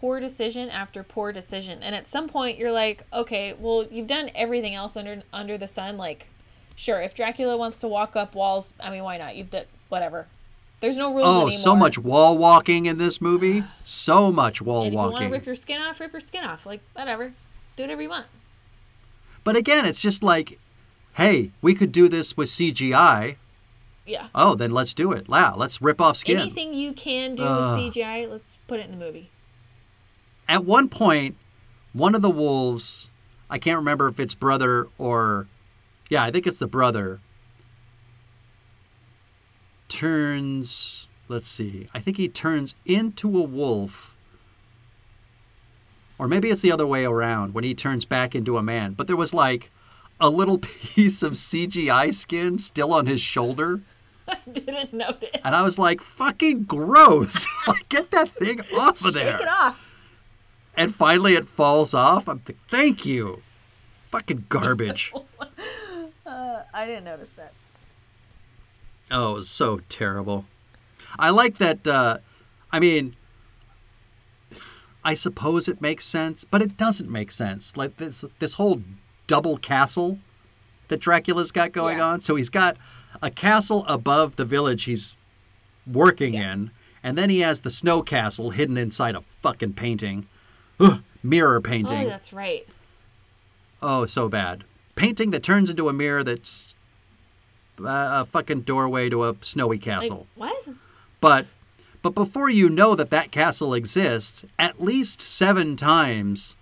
poor 0.00 0.20
decision 0.20 0.68
after 0.70 1.02
poor 1.02 1.32
decision, 1.32 1.82
and 1.82 1.94
at 1.94 2.08
some 2.08 2.28
point 2.28 2.58
you're 2.58 2.72
like, 2.72 3.04
okay, 3.12 3.54
well 3.58 3.84
you've 3.90 4.06
done 4.06 4.30
everything 4.34 4.74
else 4.74 4.96
under 4.96 5.22
under 5.32 5.56
the 5.58 5.66
sun. 5.66 5.96
Like, 5.96 6.28
sure, 6.74 7.00
if 7.00 7.14
Dracula 7.14 7.56
wants 7.56 7.78
to 7.80 7.88
walk 7.88 8.16
up 8.16 8.34
walls, 8.34 8.74
I 8.80 8.90
mean, 8.90 9.02
why 9.04 9.16
not? 9.18 9.36
You've 9.36 9.50
done 9.50 9.64
whatever. 9.88 10.26
There's 10.80 10.98
no 10.98 11.10
rules 11.14 11.26
Oh, 11.26 11.36
anymore. 11.48 11.52
so 11.52 11.74
much 11.74 11.98
wall 11.98 12.36
walking 12.36 12.84
in 12.84 12.98
this 12.98 13.20
movie. 13.20 13.64
So 13.82 14.30
much 14.30 14.60
wall 14.60 14.80
And 14.82 14.88
if 14.88 14.92
you 14.92 14.96
want 14.98 15.08
to 15.10 15.12
walking. 15.14 15.30
rip 15.30 15.46
your 15.46 15.54
skin 15.54 15.80
off, 15.80 15.98
rip 16.00 16.12
your 16.12 16.20
skin 16.20 16.44
off. 16.44 16.66
Like 16.66 16.80
whatever, 16.92 17.32
do 17.76 17.82
whatever 17.82 18.02
you 18.02 18.10
want. 18.10 18.26
But 19.42 19.56
again, 19.56 19.86
it's 19.86 20.02
just 20.02 20.22
like, 20.22 20.58
hey, 21.14 21.50
we 21.62 21.74
could 21.74 21.92
do 21.92 22.08
this 22.08 22.36
with 22.36 22.48
CGI. 22.48 23.36
Yeah. 24.04 24.28
Oh, 24.34 24.54
then 24.54 24.70
let's 24.70 24.92
do 24.94 25.12
it. 25.12 25.28
Wow, 25.28 25.54
let's 25.56 25.80
rip 25.80 26.00
off 26.00 26.16
skin. 26.18 26.38
Anything 26.38 26.74
you 26.74 26.92
can 26.92 27.34
do 27.36 27.42
Ugh. 27.42 27.78
with 27.78 27.94
CGI, 27.94 28.30
let's 28.30 28.56
put 28.68 28.78
it 28.78 28.86
in 28.90 28.98
the 28.98 29.04
movie. 29.04 29.30
At 30.48 30.64
one 30.64 30.88
point, 30.88 31.36
one 31.92 32.14
of 32.14 32.22
the 32.22 32.30
wolves, 32.30 33.10
I 33.50 33.58
can't 33.58 33.78
remember 33.78 34.08
if 34.08 34.20
it's 34.20 34.34
brother 34.34 34.88
or, 34.98 35.46
yeah, 36.08 36.22
I 36.22 36.30
think 36.30 36.46
it's 36.46 36.58
the 36.58 36.66
brother, 36.66 37.20
turns, 39.88 41.08
let's 41.28 41.48
see, 41.48 41.88
I 41.94 42.00
think 42.00 42.16
he 42.16 42.28
turns 42.28 42.74
into 42.84 43.38
a 43.38 43.42
wolf. 43.42 44.14
Or 46.18 46.28
maybe 46.28 46.50
it's 46.50 46.62
the 46.62 46.72
other 46.72 46.86
way 46.86 47.04
around 47.04 47.54
when 47.54 47.64
he 47.64 47.74
turns 47.74 48.04
back 48.04 48.34
into 48.34 48.56
a 48.56 48.62
man. 48.62 48.94
But 48.94 49.06
there 49.06 49.16
was 49.16 49.34
like 49.34 49.70
a 50.20 50.30
little 50.30 50.58
piece 50.62 51.22
of 51.22 51.32
CGI 51.32 52.12
skin 52.14 52.58
still 52.58 52.92
on 52.92 53.06
his 53.06 53.20
shoulder. 53.20 53.82
I 54.28 54.38
didn't 54.50 54.92
notice. 54.92 55.30
And 55.44 55.54
I 55.54 55.62
was 55.62 55.78
like, 55.78 56.00
fucking 56.00 56.64
gross. 56.64 57.46
like, 57.66 57.88
get 57.88 58.10
that 58.10 58.30
thing 58.30 58.60
off 58.78 59.04
of 59.04 59.14
there. 59.14 59.32
Take 59.32 59.42
it 59.42 59.48
off. 59.48 59.85
And 60.76 60.94
finally 60.94 61.34
it 61.34 61.46
falls 61.48 61.94
off. 61.94 62.28
I'm 62.28 62.42
like, 62.46 62.58
thank 62.68 63.06
you. 63.06 63.42
Fucking 64.10 64.46
garbage. 64.48 65.12
Uh, 66.26 66.64
I 66.74 66.86
didn't 66.86 67.04
notice 67.04 67.28
that. 67.36 67.52
oh, 69.12 69.30
it 69.30 69.34
was 69.36 69.48
so 69.48 69.80
terrible. 69.88 70.44
I 71.20 71.30
like 71.30 71.58
that. 71.58 71.86
Uh, 71.86 72.18
I 72.72 72.80
mean, 72.80 73.14
I 75.04 75.14
suppose 75.14 75.68
it 75.68 75.80
makes 75.80 76.04
sense, 76.04 76.44
but 76.44 76.62
it 76.62 76.76
doesn't 76.76 77.08
make 77.08 77.30
sense. 77.30 77.76
Like 77.76 77.96
this, 77.98 78.24
this 78.40 78.54
whole 78.54 78.82
double 79.28 79.56
castle 79.56 80.18
that 80.88 80.98
Dracula's 81.00 81.52
got 81.52 81.70
going 81.72 81.98
Yeah. 81.98 82.06
on. 82.06 82.20
So 82.22 82.34
he's 82.34 82.50
got 82.50 82.76
a 83.22 83.30
castle 83.30 83.84
above 83.86 84.34
the 84.34 84.44
village 84.44 84.82
he's 84.84 85.14
working 85.86 86.34
Yeah. 86.34 86.52
in, 86.54 86.70
and 87.04 87.16
then 87.16 87.30
he 87.30 87.38
has 87.40 87.60
the 87.60 87.70
snow 87.70 88.02
castle 88.02 88.50
hidden 88.50 88.76
inside 88.76 89.14
a 89.14 89.22
fucking 89.42 89.74
painting, 89.74 90.26
Ugh, 90.80 91.02
mirror 91.22 91.60
painting. 91.60 92.06
Oh, 92.06 92.08
that's 92.08 92.32
right. 92.32 92.66
Oh, 93.82 94.06
so 94.06 94.28
bad. 94.28 94.64
Painting 94.94 95.30
that 95.30 95.42
turns 95.42 95.70
into 95.70 95.88
a 95.88 95.92
mirror 95.92 96.24
that's 96.24 96.74
uh, 97.80 98.22
a 98.22 98.24
fucking 98.24 98.62
doorway 98.62 99.08
to 99.10 99.24
a 99.24 99.36
snowy 99.42 99.76
Like, 99.76 99.82
castle. 99.84 100.26
what? 100.34 100.66
But 101.20 101.46
but 102.02 102.14
before 102.14 102.48
you 102.48 102.68
know 102.68 102.94
that 102.94 103.10
that 103.10 103.30
castle 103.32 103.74
exists, 103.74 104.44
at 104.58 104.80
least 104.82 105.20
7 105.20 105.74
times 105.76 106.54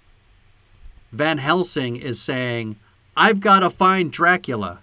Van 1.13 1.39
Helsing 1.39 1.97
is 1.97 2.21
saying, 2.21 2.77
"I've 3.17 3.41
got 3.41 3.61
to 3.61 3.71
find 3.71 4.11
Dracula." 4.11 4.81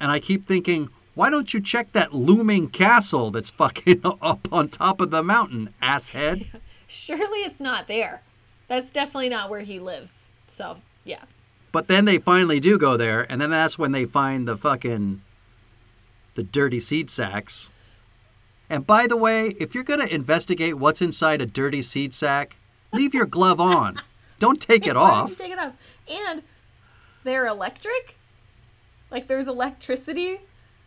And 0.00 0.10
I 0.10 0.18
keep 0.18 0.44
thinking, 0.46 0.88
why 1.14 1.30
don't 1.30 1.54
you 1.54 1.60
check 1.60 1.92
that 1.92 2.12
looming 2.12 2.68
castle 2.68 3.30
that's 3.30 3.50
fucking 3.50 4.00
up 4.04 4.48
on 4.52 4.68
top 4.68 5.00
of 5.00 5.10
the 5.12 5.22
mountain, 5.22 5.72
asshead? 5.80 6.46
Surely 6.88 7.38
it's 7.40 7.60
not 7.60 7.86
there. 7.86 8.22
That's 8.68 8.92
definitely 8.92 9.28
not 9.28 9.50
where 9.50 9.60
he 9.60 9.78
lives. 9.78 10.26
So, 10.48 10.78
yeah. 11.04 11.22
But 11.72 11.88
then 11.88 12.04
they 12.04 12.18
finally 12.18 12.60
do 12.60 12.78
go 12.78 12.96
there, 12.96 13.26
and 13.30 13.40
then 13.40 13.50
that's 13.50 13.78
when 13.78 13.92
they 13.92 14.04
find 14.04 14.46
the 14.46 14.56
fucking 14.56 15.22
the 16.34 16.42
dirty 16.42 16.80
seed 16.80 17.10
sacks. 17.10 17.70
And 18.70 18.86
by 18.86 19.06
the 19.06 19.16
way, 19.16 19.54
if 19.60 19.74
you're 19.74 19.84
gonna 19.84 20.06
investigate 20.06 20.76
what's 20.78 21.02
inside 21.02 21.40
a 21.42 21.46
dirty 21.46 21.82
seed 21.82 22.14
sack, 22.14 22.56
leave 22.92 23.12
your 23.14 23.26
glove 23.26 23.60
on. 23.60 24.00
Don't 24.38 24.60
take 24.60 24.86
it 24.86 24.96
Why 24.96 25.10
did 25.10 25.16
you 25.16 25.22
off. 25.32 25.38
take 25.38 25.52
it 25.52 25.58
off? 25.58 25.72
And 26.10 26.42
they're 27.24 27.46
electric? 27.46 28.16
Like 29.10 29.26
there's 29.28 29.46
electricity 29.46 30.40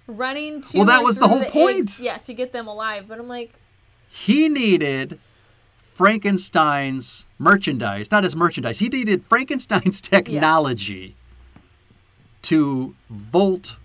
running 0.08 0.62
to 0.62 0.78
Well, 0.78 0.86
that 0.88 0.98
like, 0.98 1.06
was 1.06 1.18
the 1.18 1.28
whole 1.28 1.42
eggs, 1.42 1.52
point. 1.54 2.00
yeah, 2.00 2.18
to 2.18 2.34
get 2.34 2.52
them 2.52 2.68
alive. 2.68 3.06
But 3.08 3.20
I'm 3.20 3.28
like, 3.30 3.54
He 4.10 4.50
needed 4.50 5.20
Frankenstein's 5.96 7.26
merchandise, 7.40 8.12
not 8.12 8.26
his 8.26 8.36
merchandise. 8.36 8.80
He 8.80 8.90
needed 8.90 9.24
Frankenstein's 9.30 10.02
technology 10.02 11.16
to 12.42 12.94
volt 13.10 13.78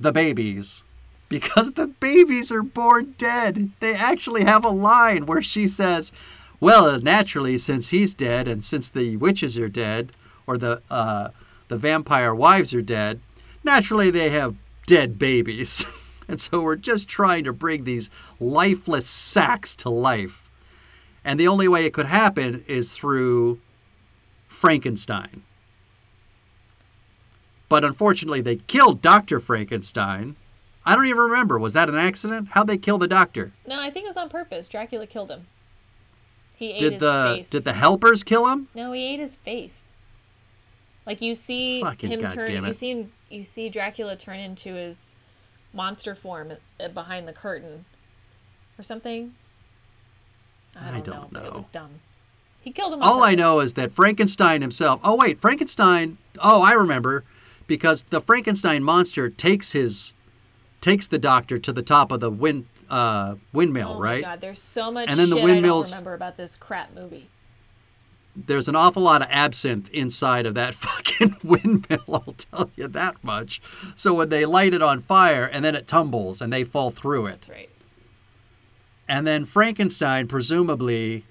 the 0.00 0.12
babies 0.12 0.82
because 1.28 1.72
the 1.72 1.86
babies 1.86 2.50
are 2.50 2.62
born 2.62 3.14
dead. 3.18 3.70
They 3.80 3.94
actually 3.94 4.44
have 4.44 4.64
a 4.64 4.70
line 4.70 5.26
where 5.26 5.42
she 5.42 5.66
says, 5.66 6.10
"Well, 6.58 6.98
naturally, 7.02 7.58
since 7.58 7.90
he's 7.90 8.14
dead, 8.14 8.48
and 8.48 8.64
since 8.64 8.88
the 8.88 9.18
witches 9.18 9.58
are 9.58 9.68
dead, 9.68 10.12
or 10.46 10.56
the 10.56 10.80
uh, 10.90 11.28
the 11.68 11.76
vampire 11.76 12.34
wives 12.34 12.72
are 12.72 12.82
dead, 12.82 13.20
naturally 13.62 14.10
they 14.10 14.30
have 14.30 14.56
dead 14.86 15.18
babies." 15.18 15.84
and 16.28 16.40
so 16.40 16.62
we're 16.62 16.76
just 16.76 17.08
trying 17.08 17.44
to 17.44 17.52
bring 17.52 17.84
these 17.84 18.08
lifeless 18.40 19.06
sacks 19.06 19.74
to 19.76 19.90
life. 19.90 20.45
And 21.26 21.40
the 21.40 21.48
only 21.48 21.66
way 21.66 21.84
it 21.84 21.92
could 21.92 22.06
happen 22.06 22.64
is 22.68 22.92
through 22.92 23.60
Frankenstein. 24.46 25.42
But 27.68 27.84
unfortunately, 27.84 28.40
they 28.40 28.56
killed 28.56 29.02
Dr. 29.02 29.40
Frankenstein. 29.40 30.36
I 30.86 30.94
don't 30.94 31.06
even 31.06 31.20
remember. 31.20 31.58
Was 31.58 31.72
that 31.72 31.88
an 31.88 31.96
accident? 31.96 32.50
How'd 32.52 32.68
they 32.68 32.78
kill 32.78 32.96
the 32.96 33.08
doctor? 33.08 33.52
no, 33.66 33.80
I 33.80 33.90
think 33.90 34.04
it 34.04 34.10
was 34.10 34.16
on 34.16 34.28
purpose. 34.28 34.68
Dracula 34.68 35.04
killed 35.08 35.32
him. 35.32 35.48
He 36.54 36.70
ate 36.70 36.78
Did 36.78 36.92
his 36.92 37.00
the 37.00 37.34
face. 37.38 37.48
did 37.50 37.64
the 37.64 37.72
helpers 37.72 38.22
kill 38.22 38.46
him? 38.46 38.68
No, 38.72 38.92
he 38.92 39.02
ate 39.02 39.18
his 39.18 39.34
face. 39.34 39.88
Like 41.06 41.20
you 41.20 41.34
see 41.34 41.82
Fucking 41.82 42.08
him 42.08 42.20
turn, 42.20 42.46
goddamn 42.46 42.66
you 42.66 42.72
see 42.72 42.90
him, 42.92 43.12
you 43.28 43.42
see 43.42 43.68
Dracula 43.68 44.14
turn 44.14 44.38
into 44.38 44.74
his 44.74 45.16
monster 45.72 46.14
form 46.14 46.52
uh, 46.78 46.88
behind 46.88 47.26
the 47.26 47.32
curtain, 47.32 47.84
or 48.78 48.84
something. 48.84 49.34
I 50.80 50.88
I 50.88 51.00
don't, 51.00 51.04
don't 51.04 51.32
know. 51.32 51.40
but 51.40 51.46
It 51.46 51.54
was 51.54 51.64
dumb. 51.72 51.90
He 52.60 52.72
killed 52.72 52.94
him. 52.94 53.02
All 53.02 53.22
I 53.22 53.34
know 53.34 53.60
is 53.60 53.74
that 53.74 53.92
Frankenstein 53.92 54.60
himself. 54.60 55.00
Oh 55.04 55.14
wait, 55.16 55.40
Frankenstein. 55.40 56.18
Oh, 56.42 56.62
I 56.62 56.72
remember, 56.72 57.22
because 57.66 58.02
the 58.10 58.20
Frankenstein 58.20 58.82
monster 58.82 59.28
takes 59.30 59.72
his 59.72 60.14
takes 60.80 61.06
the 61.06 61.18
doctor 61.18 61.58
to 61.58 61.72
the 61.72 61.82
top 61.82 62.10
of 62.12 62.20
the 62.20 62.30
wind 62.30 62.66
uh, 62.90 63.36
windmill, 63.52 63.94
Oh 63.96 64.00
right? 64.00 64.22
god, 64.22 64.40
there's 64.40 64.60
so 64.62 64.90
much 64.92 65.08
And 65.08 65.18
then 65.18 65.30
the 65.30 65.36
windmills- 65.36 65.92
I 65.92 65.96
don't 65.96 66.04
remember 66.04 66.14
about 66.14 66.36
this 66.36 66.54
crap 66.56 66.94
movie. 66.94 67.28
There's 68.36 68.68
an 68.68 68.76
awful 68.76 69.02
lot 69.02 69.22
of 69.22 69.28
absinthe 69.30 69.88
inside 69.90 70.44
of 70.46 70.54
that 70.54 70.74
fucking 70.84 71.36
windmill. 71.42 72.04
I'll 72.08 72.34
tell 72.36 72.70
you 72.76 72.86
that 72.88 73.22
much. 73.24 73.60
So 73.96 74.12
when 74.14 74.28
they 74.28 74.44
light 74.44 74.74
it 74.74 74.82
on 74.82 75.00
fire 75.02 75.44
and 75.44 75.64
then 75.64 75.74
it 75.74 75.86
tumbles 75.86 76.40
and 76.42 76.52
they 76.52 76.62
fall 76.62 76.90
through 76.90 77.26
it, 77.26 77.30
That's 77.30 77.48
right. 77.48 77.70
And 79.08 79.26
then 79.26 79.44
Frankenstein 79.44 80.26
presumably 80.26 81.24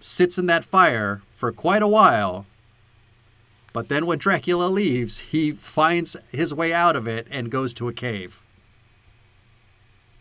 sits 0.00 0.38
in 0.38 0.46
that 0.46 0.64
fire 0.64 1.22
for 1.34 1.50
quite 1.52 1.82
a 1.82 1.88
while. 1.88 2.46
But 3.72 3.88
then 3.88 4.06
when 4.06 4.18
Dracula 4.18 4.66
leaves, 4.66 5.18
he 5.18 5.52
finds 5.52 6.16
his 6.30 6.54
way 6.54 6.72
out 6.72 6.94
of 6.94 7.08
it 7.08 7.26
and 7.30 7.50
goes 7.50 7.74
to 7.74 7.88
a 7.88 7.92
cave. 7.92 8.40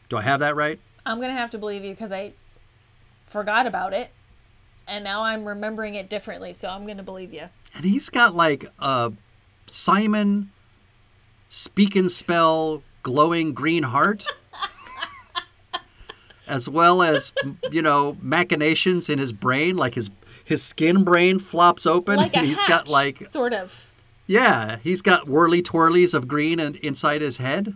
Do 0.09 0.17
I 0.17 0.21
have 0.23 0.39
that 0.39 0.55
right? 0.55 0.79
I'm 1.05 1.19
gonna 1.19 1.33
have 1.33 1.51
to 1.51 1.57
believe 1.57 1.83
you 1.83 1.91
because 1.91 2.11
I 2.11 2.33
forgot 3.27 3.67
about 3.67 3.93
it, 3.93 4.11
and 4.87 5.03
now 5.03 5.23
I'm 5.23 5.45
remembering 5.45 5.95
it 5.95 6.09
differently. 6.09 6.53
So 6.53 6.69
I'm 6.69 6.87
gonna 6.87 7.03
believe 7.03 7.33
you. 7.33 7.49
And 7.75 7.85
he's 7.85 8.09
got 8.09 8.35
like 8.35 8.65
a 8.79 9.11
Simon 9.67 10.51
speak 11.49 11.95
and 11.95 12.09
spell 12.11 12.83
glowing 13.03 13.53
green 13.53 13.83
heart. 13.83 14.25
As 16.47 16.67
well 16.69 17.01
as 17.01 17.31
you 17.71 17.81
know 17.81 18.17
machinations 18.21 19.09
in 19.09 19.17
his 19.19 19.31
brain 19.31 19.75
like 19.77 19.95
his 19.95 20.09
his 20.43 20.61
skin 20.63 21.03
brain 21.03 21.39
flops 21.39 21.85
open 21.85 22.17
Like 22.17 22.35
and 22.35 22.45
he's 22.45 22.61
got 22.63 22.87
like 22.87 23.25
sort 23.29 23.53
of. 23.53 23.73
yeah 24.27 24.77
he's 24.83 25.01
got 25.01 25.27
whirly 25.27 25.61
twirlies 25.61 26.13
of 26.13 26.27
green 26.27 26.59
and 26.59 26.75
inside 26.77 27.21
his 27.21 27.37
head 27.37 27.75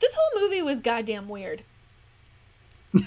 This 0.00 0.14
whole 0.14 0.42
movie 0.42 0.60
was 0.62 0.80
goddamn 0.80 1.28
weird. 1.28 1.62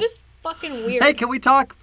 Just 0.00 0.20
fucking 0.42 0.72
weird. 0.86 1.02
Hey, 1.02 1.12
can 1.14 1.28
we 1.28 1.38
talk? 1.38 1.76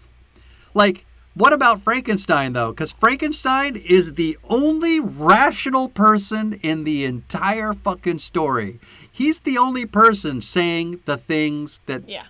Like, 0.74 1.06
what 1.40 1.54
about 1.54 1.82
Frankenstein, 1.82 2.52
though? 2.52 2.72
Because 2.72 2.92
Frankenstein 2.92 3.78
is 3.78 4.16
the 4.16 4.38
only 4.50 5.00
rational 5.00 5.88
person 5.88 6.60
in 6.62 6.84
the 6.84 7.06
entire 7.06 7.72
fucking 7.74 8.20
story. 8.20 8.78
He's 9.10 9.40
the 9.40 9.58
only 9.58 9.86
person 9.86 10.42
saying 10.42 11.00
the 11.06 11.16
things 11.16 11.80
that 11.86 12.10
yeah. 12.10 12.26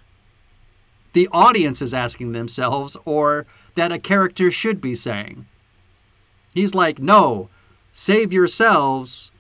the 1.14 1.28
audience 1.32 1.82
is 1.82 1.92
asking 1.92 2.34
themselves 2.34 2.96
or 3.04 3.48
that 3.74 3.92
a 3.92 3.98
character 3.98 4.52
should 4.52 4.80
be 4.80 4.94
saying. 4.94 5.48
He's 6.54 6.76
like, 6.76 7.00
no, 7.00 7.50
save 7.92 8.32
yourselves. 8.32 9.32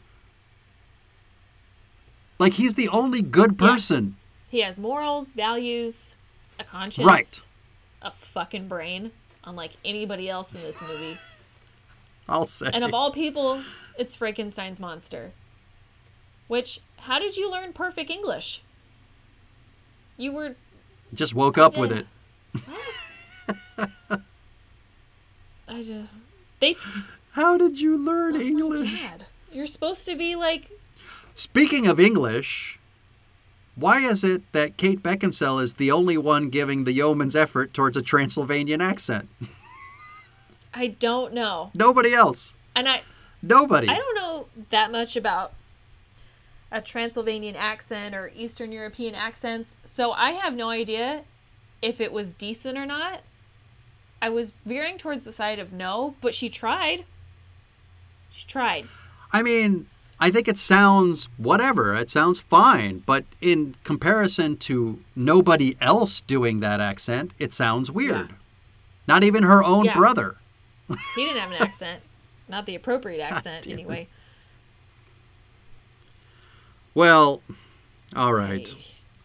Like, 2.39 2.53
he's 2.53 2.73
the 2.73 2.89
only 2.89 3.21
good 3.21 3.51
Yeah. 3.59 3.67
person. 3.67 4.15
He 4.49 4.61
has 4.61 4.79
morals, 4.79 5.33
values, 5.33 6.15
a 6.57 6.63
conscience, 6.63 7.05
Right. 7.05 7.45
a 8.01 8.09
fucking 8.11 8.67
brain, 8.67 9.11
unlike 9.43 9.71
anybody 9.83 10.29
else 10.29 10.53
in 10.53 10.61
this 10.61 10.81
movie. 10.81 11.17
I'll 12.27 12.47
say. 12.47 12.69
And 12.73 12.83
of 12.83 12.93
all 12.93 13.11
people, 13.11 13.61
it's 13.97 14.15
Frankenstein's 14.15 14.79
monster. 14.79 15.31
Which, 16.47 16.81
how 16.97 17.19
did 17.19 17.37
you 17.37 17.51
learn 17.51 17.73
perfect 17.73 18.09
English? 18.09 18.61
You 20.17 20.33
were 20.33 20.55
Just 21.13 21.33
woke 21.33 21.57
up 21.57 21.77
with 21.77 21.91
it. 21.91 22.05
I 25.67 25.83
just 25.83 26.09
they 26.59 26.75
How 27.31 27.57
did 27.57 27.79
you 27.79 27.97
learn 27.97 28.35
oh 28.35 28.41
English? 28.41 29.03
You're 29.51 29.67
supposed 29.67 30.05
to 30.07 30.15
be 30.15 30.35
like 30.35 30.69
Speaking 31.35 31.87
of 31.87 31.99
English, 31.99 32.78
why 33.75 34.01
is 34.01 34.23
it 34.23 34.51
that 34.51 34.77
Kate 34.77 35.01
Beckinsale 35.01 35.61
is 35.61 35.75
the 35.75 35.91
only 35.91 36.17
one 36.17 36.49
giving 36.49 36.83
the 36.83 36.93
yeoman's 36.93 37.35
effort 37.35 37.73
towards 37.73 37.95
a 37.97 38.01
Transylvanian 38.01 38.81
accent? 38.81 39.29
I 40.73 40.87
don't 40.87 41.33
know. 41.33 41.71
Nobody 41.73 42.13
else. 42.13 42.55
And 42.75 42.87
I 42.87 43.01
Nobody. 43.41 43.87
I 43.87 43.95
don't 43.95 44.15
know 44.15 44.47
that 44.69 44.91
much 44.91 45.15
about 45.15 45.53
a 46.71 46.81
Transylvanian 46.81 47.55
accent 47.55 48.13
or 48.13 48.31
Eastern 48.35 48.71
European 48.71 49.15
accents, 49.15 49.75
so 49.83 50.11
I 50.11 50.31
have 50.31 50.53
no 50.53 50.69
idea 50.69 51.23
if 51.81 52.01
it 52.01 52.11
was 52.11 52.31
decent 52.31 52.77
or 52.77 52.85
not. 52.85 53.21
I 54.21 54.29
was 54.29 54.53
veering 54.65 54.97
towards 54.97 55.23
the 55.23 55.31
side 55.31 55.59
of 55.59 55.71
no, 55.71 56.15
but 56.21 56.35
she 56.35 56.49
tried. 56.49 57.05
She 58.31 58.45
tried. 58.45 58.87
I 59.31 59.41
mean, 59.41 59.87
I 60.19 60.29
think 60.31 60.47
it 60.47 60.57
sounds 60.57 61.29
whatever. 61.37 61.95
It 61.95 62.09
sounds 62.09 62.39
fine, 62.39 62.99
but 63.05 63.23
in 63.39 63.75
comparison 63.83 64.57
to 64.57 64.99
nobody 65.15 65.77
else 65.79 66.19
doing 66.21 66.59
that 66.59 66.81
accent, 66.81 67.31
it 67.39 67.53
sounds 67.53 67.89
weird. 67.89 68.29
Yeah. 68.29 68.35
Not 69.07 69.23
even 69.23 69.43
her 69.43 69.63
own 69.63 69.85
Yeah. 69.85 69.93
brother. 69.95 70.35
He 71.15 71.25
didn't 71.25 71.39
have 71.41 71.51
an 71.51 71.61
accent. 71.61 72.01
Not 72.47 72.65
the 72.65 72.75
appropriate 72.75 73.21
accent, 73.31 73.67
anyway. 73.67 74.07
Well, 76.93 77.41
all 78.15 78.33
right. 78.33 78.73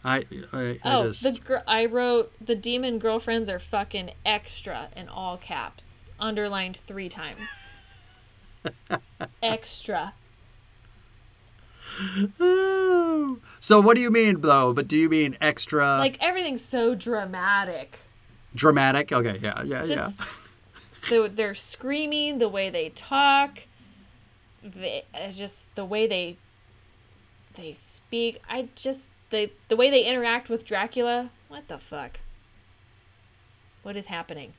I 0.04 0.18
I, 0.52 0.60
I 0.62 0.78
Oh, 0.84 1.06
just 1.08 1.22
the 1.22 1.32
gr- 1.32 1.56
I 1.66 1.86
wrote 1.86 2.32
the 2.40 2.54
demon 2.54 2.98
girlfriends 2.98 3.48
are 3.48 3.58
fucking 3.58 4.10
extra 4.24 4.88
in 4.94 5.08
all 5.08 5.38
caps, 5.38 6.02
underlined 6.20 6.76
three 6.86 7.08
times. 7.08 7.40
extra. 9.42 10.12
So 13.60 13.80
what 13.80 13.94
do 13.94 14.00
you 14.02 14.10
mean 14.10 14.40
though? 14.40 14.72
But 14.74 14.88
do 14.88 14.96
you 14.96 15.08
mean 15.08 15.36
extra 15.40 15.98
Like 15.98 16.18
everything's 16.20 16.62
so 16.64 16.94
dramatic. 16.94 18.00
dramatic? 18.54 19.10
Okay, 19.12 19.38
yeah, 19.42 19.62
yeah, 19.62 19.86
Just 19.86 20.20
yeah. 20.20 20.26
the, 21.08 21.28
they're 21.28 21.54
screaming, 21.54 22.38
the 22.38 22.48
way 22.48 22.68
they 22.70 22.90
talk, 22.90 23.60
they, 24.62 25.04
uh, 25.14 25.30
just 25.30 25.74
the 25.76 25.84
way 25.84 26.06
they 26.06 26.36
they 27.54 27.72
speak. 27.72 28.40
I 28.48 28.68
just 28.74 29.12
the 29.30 29.50
the 29.68 29.76
way 29.76 29.90
they 29.90 30.02
interact 30.04 30.48
with 30.48 30.64
Dracula. 30.64 31.30
What 31.48 31.68
the 31.68 31.78
fuck? 31.78 32.20
What 33.82 33.96
is 33.96 34.06
happening? 34.06 34.52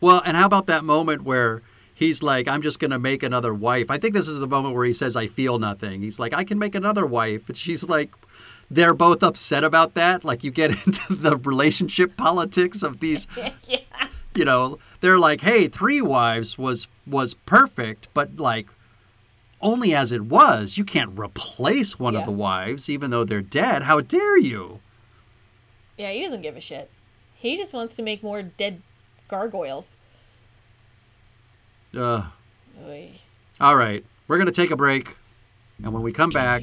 Well, 0.00 0.22
and 0.24 0.36
how 0.36 0.46
about 0.46 0.66
that 0.66 0.84
moment 0.84 1.22
where 1.22 1.62
he's 1.94 2.22
like, 2.22 2.48
I'm 2.48 2.62
just 2.62 2.78
going 2.80 2.90
to 2.90 2.98
make 2.98 3.22
another 3.22 3.52
wife? 3.54 3.90
I 3.90 3.98
think 3.98 4.14
this 4.14 4.28
is 4.28 4.38
the 4.38 4.46
moment 4.46 4.74
where 4.74 4.84
he 4.84 4.92
says, 4.92 5.16
I 5.16 5.26
feel 5.26 5.58
nothing. 5.58 6.02
He's 6.02 6.18
like, 6.18 6.32
I 6.34 6.44
can 6.44 6.58
make 6.58 6.74
another 6.74 7.06
wife. 7.06 7.48
And 7.48 7.56
she's 7.56 7.84
like, 7.88 8.14
they're 8.70 8.94
both 8.94 9.22
upset 9.22 9.64
about 9.64 9.94
that. 9.94 10.24
Like, 10.24 10.42
you 10.44 10.50
get 10.50 10.70
into 10.86 11.14
the 11.14 11.36
relationship 11.36 12.16
politics 12.16 12.82
of 12.82 13.00
these, 13.00 13.26
yeah. 13.68 13.80
you 14.34 14.44
know, 14.44 14.78
they're 15.00 15.18
like, 15.18 15.40
hey, 15.42 15.68
three 15.68 16.00
wives 16.00 16.56
was 16.56 16.88
was 17.06 17.34
perfect, 17.34 18.08
but 18.14 18.36
like, 18.38 18.68
only 19.60 19.94
as 19.94 20.10
it 20.12 20.22
was. 20.22 20.78
You 20.78 20.84
can't 20.84 21.18
replace 21.18 21.98
one 21.98 22.14
Yeah. 22.14 22.20
of 22.20 22.26
the 22.26 22.32
wives, 22.32 22.88
even 22.88 23.10
though 23.10 23.24
they're 23.24 23.42
dead. 23.42 23.82
How 23.82 24.00
dare 24.00 24.38
you? 24.38 24.80
Yeah, 25.98 26.10
he 26.10 26.22
doesn't 26.22 26.42
give 26.42 26.56
a 26.56 26.60
shit. 26.60 26.90
He 27.34 27.56
just 27.56 27.72
wants 27.72 27.94
to 27.96 28.02
make 28.02 28.22
more 28.22 28.42
dead 28.42 28.82
gargoyles. 29.28 29.96
Oy. 31.94 32.00
Uh, 32.00 32.24
all 33.60 33.76
right, 33.76 34.02
we're 34.28 34.38
going 34.38 34.46
to 34.46 34.52
take 34.52 34.70
a 34.70 34.76
break. 34.76 35.14
And 35.82 35.92
when 35.92 36.02
we 36.02 36.12
come 36.12 36.30
back, 36.30 36.62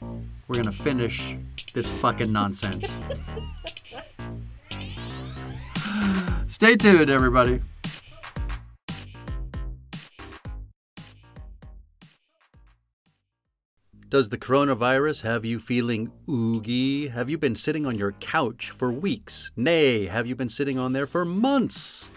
we're 0.00 0.54
going 0.54 0.66
to 0.66 0.72
finish 0.72 1.36
this 1.72 1.90
fucking 1.92 2.32
nonsense. 2.32 3.00
Stay 6.48 6.76
tuned, 6.76 7.10
everybody. 7.10 7.60
Does 14.08 14.28
the 14.28 14.38
coronavirus 14.38 15.22
have 15.22 15.44
you 15.44 15.58
feeling 15.58 16.12
oogie? 16.28 17.08
Have 17.08 17.28
you 17.28 17.38
been 17.38 17.56
sitting 17.56 17.86
on 17.86 17.98
your 17.98 18.12
couch 18.12 18.70
for 18.70 18.92
weeks? 18.92 19.50
Nay, 19.56 20.06
have 20.06 20.28
you 20.28 20.36
been 20.36 20.48
sitting 20.48 20.78
on 20.78 20.92
there 20.92 21.08
for 21.08 21.24
months? 21.24 22.12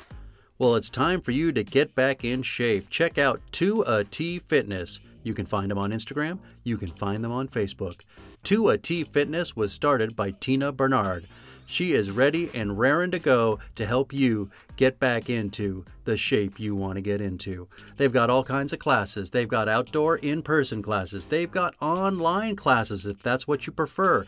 Well, 0.60 0.76
it's 0.76 0.90
time 0.90 1.22
for 1.22 1.32
you 1.32 1.54
to 1.54 1.64
get 1.64 1.96
back 1.96 2.26
in 2.26 2.44
shape. 2.44 2.90
Check 2.90 3.18
out 3.18 3.40
2AT 3.54 4.42
Fitness. 4.50 5.00
You 5.24 5.34
can 5.34 5.46
find 5.46 5.72
them 5.72 5.78
on 5.78 5.92
Instagram, 5.92 6.38
you 6.66 6.76
can 6.76 6.90
find 6.90 7.24
them 7.24 7.32
on 7.32 7.48
Facebook. 7.48 8.02
2AT 8.44 9.08
Fitness 9.14 9.56
was 9.56 9.72
started 9.72 10.18
by 10.18 10.32
Tina 10.32 10.74
Bernard. 10.74 11.26
She 11.66 11.94
is 11.94 12.12
ready 12.12 12.52
and 12.54 12.78
raring 12.78 13.12
to 13.12 13.20
go 13.20 13.60
to 13.76 13.86
help 13.86 14.12
you 14.12 14.52
get 14.76 15.00
back 15.00 15.30
into 15.30 15.86
the 16.04 16.18
shape 16.18 16.60
you 16.60 16.76
want 16.76 16.96
to 16.96 17.02
get 17.02 17.22
into. 17.22 17.70
They've 17.96 18.12
got 18.12 18.30
all 18.30 18.44
kinds 18.44 18.74
of 18.74 18.80
classes. 18.80 19.30
They've 19.30 19.48
got 19.48 19.70
outdoor 19.70 20.18
in 20.18 20.42
person 20.42 20.82
classes. 20.82 21.26
They've 21.26 21.50
got 21.50 21.76
online 21.80 22.58
classes 22.58 23.06
if 23.06 23.24
that's 23.24 23.48
what 23.48 23.66
you 23.66 23.72
prefer. 23.72 24.26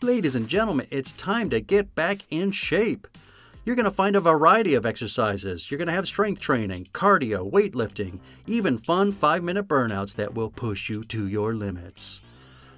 Ladies 0.00 0.34
and 0.34 0.48
gentlemen, 0.48 0.86
it's 0.90 1.12
time 1.12 1.50
to 1.50 1.60
get 1.60 1.94
back 1.94 2.20
in 2.30 2.52
shape. 2.52 3.06
You're 3.64 3.76
going 3.76 3.84
to 3.84 3.92
find 3.92 4.16
a 4.16 4.20
variety 4.20 4.74
of 4.74 4.84
exercises. 4.84 5.70
You're 5.70 5.78
going 5.78 5.86
to 5.86 5.94
have 5.94 6.08
strength 6.08 6.40
training, 6.40 6.88
cardio, 6.92 7.48
weightlifting, 7.48 8.18
even 8.46 8.76
fun 8.76 9.12
five 9.12 9.44
minute 9.44 9.68
burnouts 9.68 10.16
that 10.16 10.34
will 10.34 10.50
push 10.50 10.90
you 10.90 11.04
to 11.04 11.28
your 11.28 11.54
limits. 11.54 12.20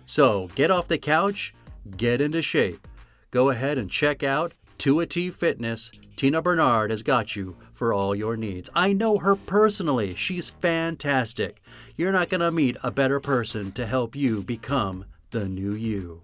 So 0.05 0.51
get 0.55 0.71
off 0.71 0.89
the 0.89 0.99
couch, 0.99 1.55
get 1.97 2.21
into 2.21 2.43
shape. 2.43 2.87
Go 3.31 3.49
ahead 3.49 3.79
and 3.79 3.91
check 3.91 4.23
out 4.23 4.53
2AT 4.79 5.33
Fitness. 5.33 5.91
Tina 6.17 6.43
Bernard 6.43 6.91
has 6.91 7.03
got 7.03 7.35
you 7.35 7.57
for 7.73 7.95
all 7.95 8.15
your 8.15 8.37
needs. 8.37 8.69
I 8.75 8.93
know 8.93 9.17
her 9.17 9.37
personally. 9.37 10.15
She's 10.15 10.51
fantastic. 10.51 11.63
You're 11.97 12.13
not 12.13 12.29
going 12.29 12.43
to 12.43 12.53
meet 12.53 12.77
a 12.83 12.91
better 12.91 13.21
person 13.21 13.73
to 13.73 13.87
help 13.87 14.15
you 14.15 14.43
become 14.43 15.07
the 15.31 15.49
new 15.49 15.73
you. 15.73 16.23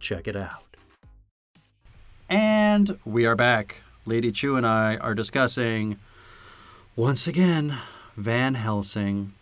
Check 0.00 0.26
it 0.26 0.36
out. 0.36 0.76
And 2.28 2.98
we 3.04 3.24
are 3.26 3.36
back. 3.36 3.83
Lady 4.06 4.30
Chu 4.30 4.56
and 4.56 4.66
I 4.66 4.96
are 4.96 5.14
discussing, 5.14 5.98
once 6.96 7.26
again, 7.26 7.78
Van 8.16 8.54
Helsing. 8.54 9.32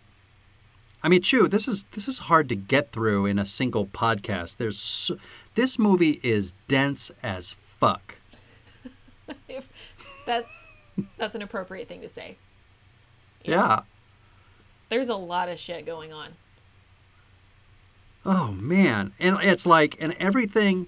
I 1.03 1.09
mean, 1.09 1.21
Chu, 1.21 1.47
this 1.47 1.67
is 1.67 1.83
this 1.91 2.07
is 2.07 2.19
hard 2.19 2.47
to 2.49 2.55
get 2.55 2.91
through 2.91 3.25
in 3.25 3.37
a 3.37 3.45
single 3.45 3.85
podcast. 3.87 4.57
There's 4.57 4.79
so, 4.79 5.17
this 5.55 5.77
movie 5.77 6.21
is 6.23 6.53
dense 6.69 7.11
as 7.21 7.55
fuck. 7.79 8.17
That's 10.25 10.49
that's 11.17 11.35
an 11.35 11.41
appropriate 11.41 11.89
thing 11.89 12.01
to 12.01 12.09
say. 12.09 12.37
Yeah. 13.43 13.81
There's 14.87 15.09
a 15.09 15.15
lot 15.15 15.49
of 15.49 15.59
shit 15.59 15.85
going 15.85 16.13
on. 16.13 16.29
Oh 18.25 18.53
man, 18.53 19.11
and 19.19 19.37
it's 19.41 19.65
like 19.65 19.97
and 19.99 20.13
everything. 20.13 20.87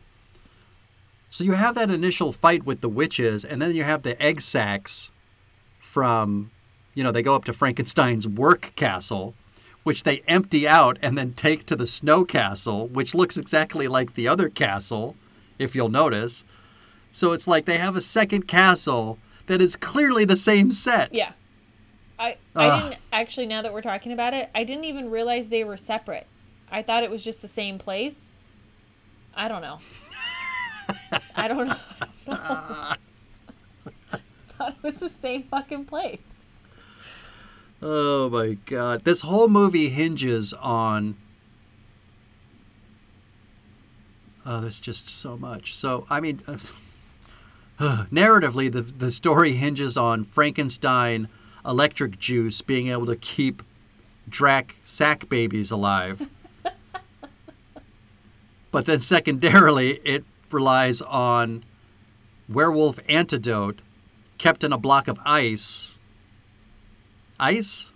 So 1.36 1.44
you 1.44 1.52
have 1.52 1.76
that 1.76 1.92
initial 1.92 2.32
fight 2.32 2.66
with 2.66 2.80
the 2.80 2.88
witches, 2.88 3.44
and 3.44 3.62
then 3.62 3.76
you 3.76 3.84
have 3.84 4.04
the 4.04 4.16
egg 4.24 4.40
sacs 4.40 5.12
from, 5.82 6.50
you 6.94 7.04
know, 7.04 7.12
they 7.12 7.22
go 7.22 7.36
up 7.36 7.44
to 7.44 7.52
Frankenstein's 7.52 8.26
work 8.26 8.72
castle, 8.78 9.34
which 9.84 10.04
they 10.04 10.24
empty 10.30 10.66
out 10.66 10.98
and 11.02 11.18
then 11.18 11.34
take 11.34 11.66
to 11.66 11.76
the 11.76 11.86
snow 11.86 12.24
castle, 12.24 12.88
which 12.88 13.14
looks 13.14 13.36
exactly 13.36 13.90
like 13.90 14.14
the 14.14 14.30
other 14.30 14.48
castle, 14.48 15.18
if 15.60 15.76
you'll 15.76 15.90
notice. 15.90 16.46
So 17.12 17.34
it's 17.34 17.50
like 17.50 17.66
they 17.66 17.80
have 17.80 17.98
a 17.98 18.02
second 18.02 18.48
castle 18.48 19.20
that 19.48 19.60
is 19.62 19.76
clearly 19.76 20.24
the 20.24 20.38
same 20.38 20.72
set. 20.72 21.14
Yeah. 21.14 21.34
I 22.18 22.38
I 22.56 22.68
Ugh. 22.68 22.82
didn't 22.82 23.02
actually 23.12 23.48
now 23.48 23.62
that 23.62 23.74
we're 23.74 23.82
talking 23.82 24.14
about 24.14 24.34
it, 24.34 24.50
I 24.56 24.64
didn't 24.64 24.86
even 24.86 25.12
realize 25.12 25.50
they 25.50 25.66
were 25.66 25.76
separate. 25.76 26.28
I 26.72 26.82
thought 26.82 27.04
it 27.04 27.12
was 27.12 27.26
just 27.26 27.42
the 27.42 27.50
same 27.50 27.78
place. 27.78 28.32
I 29.36 29.50
don't 29.50 29.62
know. 29.62 29.80
I 31.36 31.48
don't 31.48 31.68
know. 31.68 31.76
I 32.28 32.98
thought 34.48 34.72
it 34.72 34.84
was 34.84 34.96
the 34.96 35.10
same 35.10 35.44
fucking 35.44 35.86
place. 35.86 36.20
Oh 37.82 38.30
my 38.30 38.58
god. 38.66 39.04
This 39.04 39.22
whole 39.22 39.48
movie 39.48 39.90
hinges 39.90 40.54
on 40.54 41.18
Oh, 44.46 44.62
there's 44.62 44.80
just 44.80 45.10
so 45.10 45.38
much. 45.38 45.74
So, 45.74 46.06
I 46.08 46.20
mean, 46.20 46.38
narratively, 47.80 48.72
the, 48.72 48.82
the 48.82 49.12
story 49.12 49.54
hinges 49.54 49.98
on 49.98 50.26
Frankenstein 50.26 51.30
electric 51.66 52.20
juice 52.20 52.62
being 52.62 52.90
able 52.90 53.08
to 53.08 53.16
keep 53.16 53.64
Drac 54.30 54.76
sack 54.84 55.28
babies 55.30 55.72
alive. 55.72 56.30
but 58.72 58.86
then, 58.86 59.02
secondarily, 59.02 59.94
it 60.04 60.24
relies 60.56 61.02
on 61.04 61.64
werewolf 62.50 63.00
antidote 63.08 63.82
kept 64.38 64.64
in 64.64 64.74
a 64.74 64.78
block 64.78 65.08
of 65.08 65.20
ice. 65.26 66.00
Ice? 67.40 67.92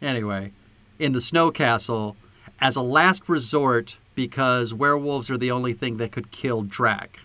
Anyway, 0.00 0.52
in 0.98 1.12
the 1.12 1.20
snow 1.20 1.50
castle 1.50 2.16
as 2.60 2.76
a 2.76 2.82
last 2.82 3.28
resort 3.28 3.96
because 4.14 4.72
werewolves 4.72 5.30
are 5.30 5.38
the 5.38 5.50
only 5.50 5.72
thing 5.72 5.96
that 5.96 6.12
could 6.12 6.30
kill 6.30 6.62
Drac. 6.62 7.20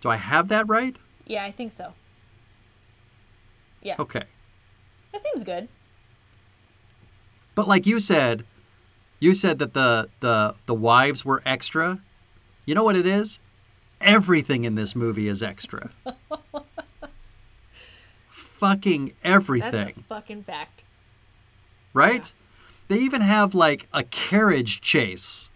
Do 0.00 0.08
I 0.08 0.16
have 0.16 0.48
that 0.48 0.66
right? 0.66 0.96
Yeah, 1.26 1.44
I 1.44 1.52
think 1.52 1.72
so. 1.72 1.92
Yeah. 3.82 3.96
Okay. 3.98 4.24
That 5.12 5.22
seems 5.22 5.44
good. 5.44 5.68
But 7.54 7.68
like 7.68 7.86
you 7.86 8.00
said, 8.00 8.44
you 9.20 9.34
said 9.34 9.58
that 9.58 9.74
the 9.74 10.08
the 10.20 10.54
the 10.66 10.74
wives 10.74 11.24
were 11.24 11.42
extra. 11.44 12.00
You 12.64 12.74
know 12.74 12.84
what 12.84 12.96
it 12.96 13.06
is? 13.06 13.38
Everything 14.00 14.64
in 14.64 14.74
this 14.74 14.94
movie 14.96 15.28
is 15.28 15.42
extra. 15.42 15.90
Fucking 18.30 19.06
That's 19.06 19.16
everything, 19.24 19.94
a 19.98 20.02
fucking 20.14 20.44
fact. 20.44 20.82
right? 21.92 22.32
They 22.88 22.98
even 22.98 23.20
have 23.20 23.54
like 23.54 23.88
a 23.92 24.04
carriage 24.04 24.80
chase 24.80 25.50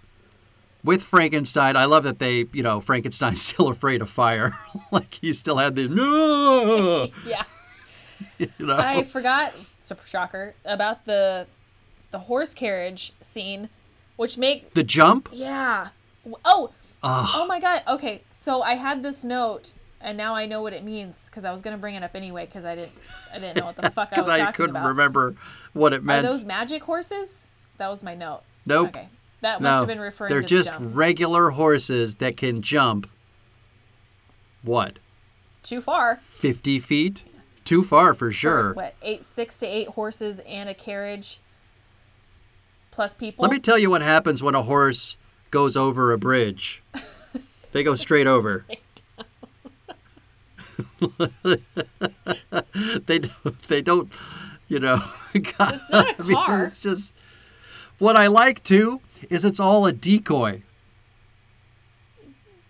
with 0.83 1.03
Frankenstein. 1.03 1.77
I 1.77 1.85
love 1.85 2.03
that 2.05 2.19
they, 2.19 2.47
you 2.53 2.63
know, 2.65 2.81
Frankenstein's 2.81 3.43
still 3.47 3.69
afraid 3.69 4.03
of 4.03 4.11
fire. 4.11 4.53
like 4.91 5.15
he 5.15 5.33
still 5.33 5.59
had 5.59 5.77
the 5.77 5.87
no, 5.89 7.09
Yeah. 7.27 7.45
you 8.39 8.49
know. 8.59 8.77
I 8.77 9.05
forgot, 9.05 9.53
shocker, 10.05 10.55
about 10.65 11.05
the 11.05 11.47
the 12.11 12.19
horse 12.21 12.55
carriage 12.55 13.13
scene, 13.21 13.69
which 14.17 14.37
make 14.37 14.75
the 14.75 14.83
jump. 14.83 15.29
yeah. 15.33 15.89
Oh, 16.45 16.73
Ugh. 17.07 17.29
oh 17.35 17.47
my 17.47 17.61
god. 17.61 17.83
Okay, 17.87 18.23
so 18.31 18.63
I 18.63 18.75
had 18.75 19.03
this 19.03 19.23
note, 19.25 19.73
and 20.01 20.17
now 20.19 20.35
I 20.35 20.47
know 20.47 20.63
what 20.63 20.73
it 20.73 20.85
means 20.85 21.27
because 21.27 21.45
I 21.45 21.53
was 21.53 21.63
gonna 21.63 21.79
bring 21.79 21.95
it 21.95 22.03
up 22.03 22.15
anyway 22.15 22.47
because 22.47 22.65
I 22.65 22.75
didn't 22.75 22.93
I 23.33 23.39
didn't 23.39 23.57
know 23.59 23.67
what 23.67 23.77
the 23.77 23.83
fuck 23.91 24.09
I 24.13 24.17
was 24.17 24.27
Because 24.27 24.29
I 24.29 24.39
talking 24.39 24.55
couldn't 24.55 24.77
about. 24.77 24.89
remember 24.89 25.35
what 25.73 25.93
it 25.93 26.03
meant. 26.03 26.27
Are 26.27 26.31
those 26.31 26.45
magic 26.45 26.83
horses? 26.83 27.45
That 27.79 27.89
was 27.89 28.03
my 28.03 28.15
note. 28.15 28.43
Nope. 28.65 28.89
Okay, 28.89 29.09
that 29.43 29.61
must 29.61 29.71
no, 29.71 29.79
have 29.79 29.87
been 29.87 30.01
referring 30.01 30.31
they're 30.31 30.43
to 30.43 30.47
just 30.47 30.73
the 30.73 30.87
regular 30.87 31.51
horses 31.51 32.17
that 32.17 32.37
can 32.37 32.63
jump. 32.63 33.09
What? 34.63 34.99
too 35.63 35.81
far. 35.81 36.17
Fifty 36.23 36.79
feet? 36.79 37.25
Too 37.65 37.83
far 37.83 38.15
for 38.15 38.29
for, 38.29 38.33
sure. 38.33 38.73
What 38.75 38.95
eight, 39.03 39.25
six 39.25 39.59
to 39.59 39.67
eight 39.67 39.89
horses 39.89 40.39
and 40.41 40.69
a 40.69 40.75
carriage, 40.75 41.41
plus 42.93 43.15
people. 43.15 43.43
Let 43.43 43.51
me 43.51 43.59
tell 43.59 43.79
you 43.79 43.91
what 43.91 44.03
happens 44.03 44.43
when 44.43 44.55
a 44.55 44.63
horse 44.63 45.17
goes 45.51 45.77
over 45.77 46.13
a 46.13 46.19
bridge. 46.19 46.83
they 47.73 47.83
go 47.83 47.95
straight 47.95 48.27
over. 48.27 48.65
they 53.07 53.19
don't, 53.19 53.63
they 53.69 53.83
don't, 53.83 54.11
you 54.69 54.79
know. 54.81 55.03
God, 55.59 55.81
It's 55.91 55.91
not 55.91 56.19
a 56.19 56.23
I 56.23 56.27
mean, 56.27 56.35
car. 56.37 56.65
it's 56.65 56.79
just 56.79 57.13
what 57.99 58.17
I 58.17 58.27
like 58.27 58.63
too 58.63 59.01
is 59.31 59.45
it's 59.45 59.61
all 59.61 59.87
a 59.87 59.93
decoy. 59.93 60.63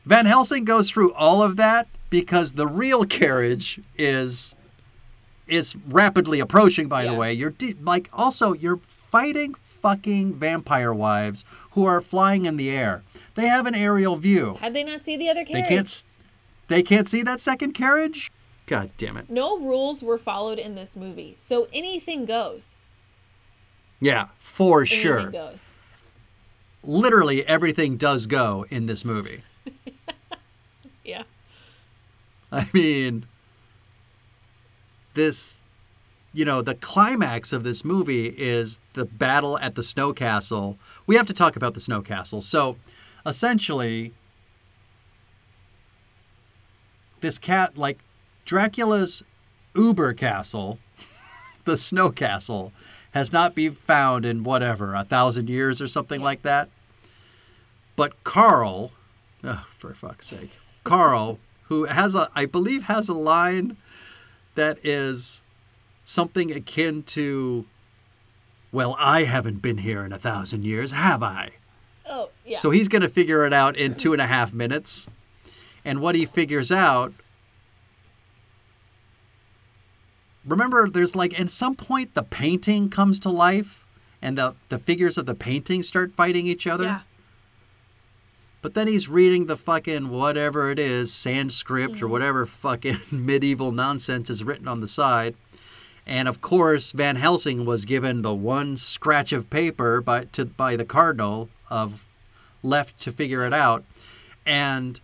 Van 0.04 0.26
Helsing 0.26 0.64
goes 0.64 0.90
through 0.90 1.12
all 1.14 1.42
of 1.42 1.56
that 1.56 1.88
because 2.10 2.52
the 2.52 2.66
real 2.66 3.04
carriage 3.04 3.80
is 3.96 4.54
is 5.48 5.76
rapidly 5.88 6.38
approaching. 6.40 6.86
By 6.88 7.06
the 7.06 7.14
way, 7.14 7.32
you're 7.32 7.50
de- 7.50 7.76
like 7.82 8.08
also 8.12 8.52
you're 8.52 8.80
fighting 8.88 9.54
fucking 9.80 10.34
vampire 10.34 10.92
wives 10.92 11.44
who 11.72 11.84
are 11.84 12.00
flying 12.00 12.44
in 12.46 12.56
the 12.56 12.70
air. 12.70 13.02
They 13.34 13.46
have 13.46 13.66
an 13.66 13.74
aerial 13.74 14.16
view. 14.16 14.56
Had 14.60 14.74
they 14.74 14.82
not 14.84 15.04
see 15.04 15.16
the 15.16 15.28
other 15.28 15.44
carriage? 15.44 15.68
They 15.68 15.74
can't. 15.76 16.04
They 16.68 16.82
can't 16.82 17.08
see 17.08 17.22
that 17.22 17.40
second 17.40 17.72
carriage. 17.74 18.30
God 18.66 18.90
damn 18.98 19.16
it! 19.16 19.30
No 19.30 19.58
rules 19.58 20.02
were 20.02 20.18
followed 20.18 20.58
in 20.58 20.74
this 20.74 20.96
movie, 20.96 21.34
so 21.38 21.68
anything 21.72 22.24
goes. 22.24 22.74
Yeah, 24.00 24.28
for 24.38 24.80
Anything 24.80 24.98
sure. 25.00 25.30
goes. 25.30 25.72
Literally 26.82 27.46
everything 27.46 27.96
does 27.96 28.26
go 28.26 28.66
in 28.70 28.86
this 28.86 29.04
movie. 29.04 29.42
Yeah. 31.04 31.22
I 32.50 32.68
mean, 32.72 33.26
this, 35.14 35.60
you 36.36 36.44
know, 36.44 36.60
the 36.60 36.74
climax 36.74 37.50
of 37.54 37.64
this 37.64 37.82
movie 37.82 38.26
is 38.26 38.78
the 38.92 39.06
battle 39.06 39.58
at 39.58 39.74
the 39.74 39.82
snow 39.82 40.12
castle. 40.12 40.76
We 41.06 41.16
have 41.16 41.24
to 41.28 41.32
talk 41.32 41.56
about 41.56 41.72
the 41.72 41.80
snow 41.80 42.02
castle. 42.02 42.42
So, 42.42 42.76
essentially, 43.24 44.12
this 47.22 47.38
cat, 47.38 47.78
like 47.78 48.00
Dracula's 48.44 49.22
Uber 49.74 50.12
castle, 50.12 50.78
the 51.64 51.78
snow 51.78 52.10
castle, 52.10 52.70
has 53.12 53.32
not 53.32 53.54
been 53.54 53.74
found 53.74 54.26
in 54.26 54.44
whatever, 54.44 54.94
a 54.94 55.04
thousand 55.04 55.48
years 55.48 55.80
or 55.80 55.88
something 55.88 56.20
like 56.20 56.42
that. 56.42 56.68
But 57.96 58.24
Carl, 58.24 58.92
oh, 59.42 59.66
for 59.78 59.94
fuck's 59.94 60.26
sake, 60.26 60.50
Carl, 60.84 61.38
who 61.68 61.84
has 61.84 62.14
a, 62.14 62.28
I 62.34 62.44
believe, 62.44 62.82
has 62.82 63.08
a 63.08 63.14
line 63.14 63.78
that 64.54 64.78
is 64.84 65.40
something 66.06 66.52
akin 66.52 67.02
to, 67.02 67.66
well, 68.72 68.96
I 68.98 69.24
haven't 69.24 69.60
been 69.60 69.78
here 69.78 70.04
in 70.04 70.12
a 70.12 70.18
thousand 70.18 70.64
years, 70.64 70.92
have 70.92 71.22
I? 71.22 71.50
Oh, 72.08 72.30
yeah. 72.46 72.58
So 72.58 72.70
he's 72.70 72.88
going 72.88 73.02
to 73.02 73.08
figure 73.08 73.44
it 73.44 73.52
out 73.52 73.76
in 73.76 73.96
two 73.96 74.12
and 74.12 74.22
a 74.22 74.26
half 74.26 74.54
minutes. 74.54 75.08
And 75.84 76.00
what 76.00 76.14
he 76.14 76.24
figures 76.24 76.72
out. 76.72 77.12
Remember, 80.44 80.88
there's 80.88 81.16
like, 81.16 81.38
at 81.38 81.50
some 81.50 81.74
point, 81.74 82.14
the 82.14 82.22
painting 82.22 82.88
comes 82.88 83.18
to 83.20 83.28
life 83.28 83.84
and 84.22 84.38
the, 84.38 84.54
the 84.68 84.78
figures 84.78 85.18
of 85.18 85.26
the 85.26 85.34
painting 85.34 85.82
start 85.82 86.12
fighting 86.14 86.46
each 86.46 86.66
other. 86.68 86.84
yeah. 86.84 87.00
But 88.62 88.74
then 88.74 88.88
he's 88.88 89.08
reading 89.08 89.46
the 89.46 89.56
fucking 89.56 90.08
whatever 90.08 90.70
it 90.70 90.78
is, 90.78 91.12
Sanskrit 91.12 91.90
or 91.90 91.94
mm-hmm. 91.94 92.10
whatever 92.10 92.46
fucking 92.46 92.98
medieval 93.10 93.70
nonsense 93.70 94.30
is 94.30 94.42
written 94.42 94.66
on 94.66 94.80
the 94.80 94.88
side. 94.88 95.34
And 96.06 96.28
of 96.28 96.40
course, 96.40 96.92
Van 96.92 97.16
Helsing 97.16 97.64
was 97.64 97.84
given 97.84 98.22
the 98.22 98.34
one 98.34 98.76
scratch 98.76 99.32
of 99.32 99.50
paper 99.50 100.00
by 100.00 100.24
to 100.32 100.44
by 100.44 100.76
the 100.76 100.84
cardinal 100.84 101.48
of 101.68 102.06
left 102.62 103.00
to 103.00 103.12
figure 103.12 103.44
it 103.44 103.52
out. 103.52 103.84
And 104.44 105.00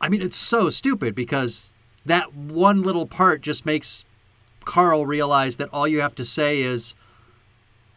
I 0.00 0.08
mean, 0.08 0.22
it's 0.22 0.36
so 0.36 0.70
stupid 0.70 1.14
because 1.14 1.70
that 2.04 2.34
one 2.34 2.82
little 2.82 3.06
part 3.06 3.40
just 3.40 3.66
makes 3.66 4.04
Carl 4.64 5.06
realize 5.06 5.56
that 5.56 5.68
all 5.72 5.88
you 5.88 6.00
have 6.00 6.14
to 6.16 6.24
say 6.24 6.60
is 6.60 6.94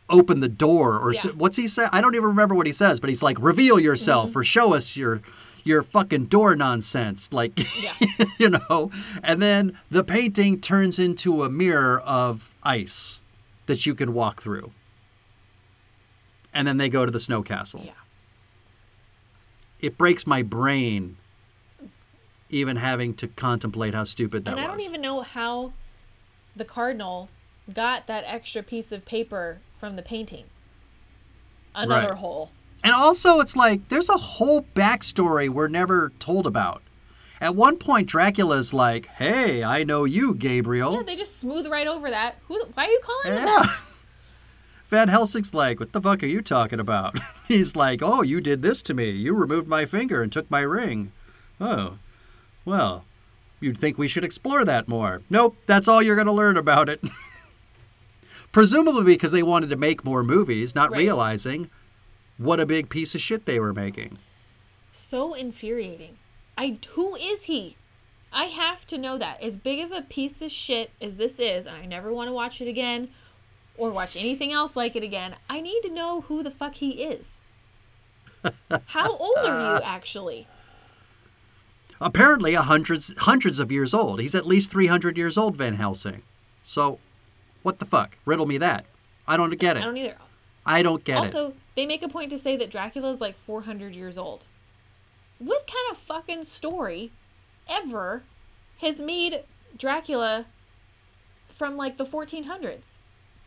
open 0.10 0.40
the 0.40 0.50
door 0.50 0.98
or 0.98 1.14
Yeah. 1.14 1.22
so, 1.22 1.30
what's 1.30 1.58
he 1.58 1.68
say? 1.68 1.88
I 1.92 2.02
don't 2.02 2.16
even 2.16 2.28
remember 2.28 2.56
what 2.56 2.66
he 2.66 2.74
says, 2.74 3.00
but 3.00 3.10
he's 3.10 3.22
like 3.22 3.38
reveal 3.40 3.80
yourself 3.80 4.32
mm-hmm. 4.32 4.40
or 4.40 4.44
show 4.44 4.74
us 4.74 4.98
your 4.98 5.22
your 5.64 5.84
fucking 5.84 6.26
door 6.26 6.56
nonsense 6.56 7.32
like 7.32 7.52
Yeah. 7.82 7.94
you 8.40 8.50
know 8.50 8.92
and 9.24 9.42
then 9.42 9.78
the 9.90 10.04
painting 10.04 10.60
turns 10.62 11.00
into 11.00 11.44
a 11.44 11.50
mirror 11.50 12.00
of 12.02 12.54
ice 12.64 13.20
that 13.66 13.86
you 13.86 13.94
can 13.96 14.14
walk 14.14 14.42
through 14.42 14.72
and 16.54 16.68
then 16.68 16.78
they 16.78 16.90
go 16.90 17.06
to 17.06 17.12
the 17.12 17.20
snow 17.20 17.42
castle 17.44 17.84
Yeah. 17.86 17.92
it 19.80 19.98
breaks 19.98 20.26
my 20.28 20.42
brain 20.42 21.18
even 22.50 22.78
having 22.78 23.14
to 23.16 23.28
contemplate 23.28 23.94
how 23.94 24.04
stupid 24.04 24.46
that 24.46 24.56
was. 24.56 24.60
and 24.60 24.72
I 24.72 24.74
was 24.74 24.84
don't 24.84 24.90
even 24.92 25.02
know 25.02 25.22
how 25.22 25.74
the 26.56 26.66
cardinal 26.66 27.30
got 27.72 28.08
that 28.08 28.24
extra 28.26 28.64
piece 28.64 28.92
of 28.92 29.06
paper 29.06 29.60
from 29.80 29.96
the 29.96 30.02
painting. 30.02 30.46
Another 31.76 32.08
Right. 32.10 32.18
hole. 32.18 32.52
And 32.84 32.94
also, 32.94 33.40
it's 33.40 33.56
like 33.56 33.88
there's 33.90 34.10
a 34.10 34.18
whole 34.18 34.64
backstory 34.76 35.50
we're 35.50 35.68
never 35.68 36.12
told 36.20 36.48
about. 36.48 36.82
At 37.42 37.56
one 37.56 37.78
point, 37.78 38.08
Dracula's 38.10 38.74
like, 38.74 39.08
"Hey, 39.08 39.64
I 39.64 39.84
know 39.84 40.04
you, 40.06 40.34
Gabriel." 40.36 40.94
Yeah, 40.94 41.04
they 41.04 41.16
just 41.16 41.40
smooth 41.40 41.68
right 41.68 41.88
over 41.88 42.10
that. 42.10 42.38
Who? 42.48 42.62
Why 42.74 42.86
are 42.86 42.90
you 42.90 43.02
calling 43.04 43.38
him 43.38 43.48
Yeah. 43.48 43.60
that? 43.64 43.80
Van 44.90 45.08
Helsing's 45.10 45.54
like, 45.54 45.80
"What 45.80 45.92
the 45.94 46.02
fuck 46.02 46.24
are 46.24 46.28
you 46.28 46.42
talking 46.42 46.80
about?" 46.80 47.20
He's 47.48 47.76
like, 47.76 48.02
"Oh, 48.02 48.22
you 48.24 48.42
did 48.42 48.62
this 48.62 48.82
to 48.84 48.94
me. 48.94 49.12
You 49.12 49.34
removed 49.34 49.68
my 49.68 49.86
finger 49.86 50.22
and 50.22 50.32
took 50.32 50.50
my 50.50 50.62
ring." 50.62 51.12
Oh, 51.62 51.98
well, 52.66 53.04
you'd 53.60 53.78
think 53.78 53.98
we 53.98 54.08
should 54.08 54.24
explore 54.24 54.64
that 54.66 54.88
more. 54.88 55.22
Nope, 55.30 55.58
that's 55.68 55.88
all 55.90 56.02
you're 56.02 56.16
going 56.16 56.28
to 56.28 56.34
learn 56.34 56.56
about 56.58 56.88
it. 56.90 57.02
Presumably 58.52 59.04
because 59.04 59.32
they 59.32 59.44
wanted 59.44 59.70
to 59.70 59.76
make 59.76 60.04
more 60.04 60.24
movies, 60.24 60.74
not 60.74 60.92
Right. 60.92 61.00
realizing 61.00 61.70
what 62.40 62.60
a 62.60 62.66
big 62.66 62.90
piece 62.90 63.14
of 63.14 63.22
shit 63.22 63.46
they 63.46 63.60
were 63.60 63.74
making. 63.74 64.18
So 64.92 65.34
infuriating. 65.36 66.18
I 66.58 66.80
who 66.92 67.16
is 67.16 67.44
he? 67.44 67.76
I 68.32 68.46
have 68.46 68.88
to 68.88 68.98
know 68.98 69.18
that. 69.18 69.42
As 69.42 69.58
big 69.58 69.84
of 69.84 69.92
a 69.92 70.02
piece 70.02 70.42
of 70.42 70.52
shit 70.52 70.92
as 71.02 71.18
this 71.18 71.40
is, 71.40 71.68
and 71.68 71.76
I 71.76 71.86
never 71.86 72.14
want 72.14 72.30
to 72.30 72.34
watch 72.34 72.62
it 72.62 72.68
again 72.68 73.10
or 73.78 73.90
watch 73.92 74.16
anything 74.16 74.52
else 74.52 74.76
like 74.76 74.96
it 74.96 75.04
again, 75.04 75.36
I 75.50 75.62
need 75.62 75.82
to 75.82 75.92
know 75.94 76.22
who 76.22 76.42
the 76.42 76.52
fuck 76.52 76.76
he 76.76 77.04
is. 77.04 77.38
How 78.88 79.16
old 79.18 79.38
are 79.38 79.76
you 79.76 79.84
actually? 79.84 80.48
Apparently, 82.02 82.54
a 82.54 82.62
hundreds 82.62 83.14
hundreds 83.18 83.60
of 83.60 83.72
years 83.72 83.94
old. 83.94 84.22
He's 84.22 84.36
at 84.36 84.48
least 84.48 84.72
three 84.72 84.88
hundred 84.88 85.18
years 85.18 85.38
old, 85.38 85.58
Van 85.58 85.74
Helsing. 85.74 86.24
So, 86.64 87.00
what 87.64 87.80
the 87.80 87.86
fuck? 87.86 88.18
Riddle 88.26 88.46
me 88.46 88.58
that. 88.60 88.86
I 89.28 89.36
don't 89.36 89.58
get 89.60 89.76
it. 89.76 89.82
I 89.82 89.86
don't 89.86 89.98
either. 89.98 90.16
I 90.70 90.84
don't 90.84 91.04
get 91.04 91.16
it. 91.16 91.20
Also, 91.20 91.54
they 91.76 91.88
make 91.88 92.04
a 92.04 92.08
point 92.08 92.30
to 92.30 92.38
say 92.38 92.56
that 92.56 92.70
Dracula 92.70 93.10
is 93.10 93.20
like 93.20 93.36
400 93.36 93.96
years 93.96 94.20
old. 94.20 94.46
What 95.40 95.66
kind 95.66 95.92
of 95.92 95.98
fucking 95.98 96.44
story 96.44 97.12
ever 97.68 98.22
has 98.80 99.02
made 99.02 99.46
Dracula 99.76 100.46
from 101.48 101.76
like 101.76 101.98
the 101.98 102.06
1400s? 102.06 102.98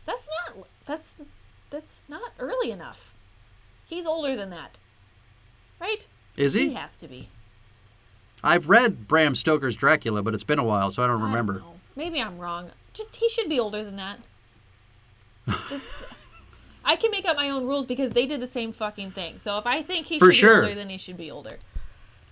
That's 0.05 0.27
not 0.27 0.67
that's 0.85 1.15
that's 1.69 2.03
not 2.09 2.33
early 2.39 2.71
enough. 2.71 3.13
He's 3.85 4.05
older 4.05 4.35
than 4.35 4.49
that. 4.49 4.77
Right? 5.79 6.05
Is 6.35 6.55
he? 6.55 6.69
He 6.69 6.73
has 6.73 6.97
to 6.97 7.07
be. 7.07 7.29
I've 8.43 8.67
read 8.67 9.07
Bram 9.07 9.35
Stoker's 9.35 9.77
Dracula, 9.77 10.23
but 10.23 10.33
it's 10.33 10.43
been 10.43 10.59
a 10.59 10.63
while, 10.63 10.89
so 10.89 11.01
I 11.01 11.07
don't 11.07 11.15
I 11.15 11.19
don't 11.19 11.29
remember. 11.29 11.63
Maybe 11.95 12.21
I'm 12.21 12.37
wrong. 12.37 12.71
Just 12.91 13.15
he 13.15 13.29
should 13.29 13.47
be 13.47 13.61
older 13.61 13.81
than 13.81 13.95
that. 13.95 14.19
I 16.85 16.95
can 16.95 17.11
make 17.11 17.25
up 17.25 17.37
my 17.37 17.49
own 17.49 17.65
rules 17.65 17.85
because 17.85 18.11
they 18.11 18.25
did 18.25 18.41
the 18.41 18.47
same 18.47 18.73
fucking 18.73 19.11
thing. 19.11 19.37
So 19.37 19.57
if 19.57 19.65
I 19.65 19.81
think 19.81 20.07
he 20.07 20.19
For 20.19 20.27
should 20.33 20.35
sure. 20.39 20.61
be 20.61 20.67
older, 20.69 20.75
then 20.75 20.89
he 20.89 20.97
should 20.97 21.17
be 21.17 21.31
older. 21.31 21.57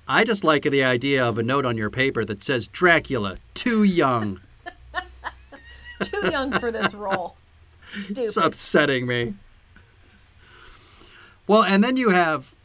I 0.08 0.24
just 0.24 0.43
like 0.43 0.64
the 0.64 0.84
idea 0.84 1.26
of 1.26 1.38
a 1.38 1.43
note 1.43 1.66
on 1.66 1.78
your 1.78 1.89
paper 1.89 2.26
that 2.26 2.43
says 2.43 2.68
Dracula, 2.68 3.38
too 3.54 3.84
young. 3.84 4.41
Too 6.02 6.32
young 6.32 6.52
for 6.52 6.72
this 6.72 6.95
role. 6.95 7.36
it's 8.10 8.36
upsetting 8.36 9.06
me. 9.06 9.36
Well, 11.45 11.64
and 11.64 11.84
then 11.84 11.95
you 11.95 12.10
have. 12.10 12.56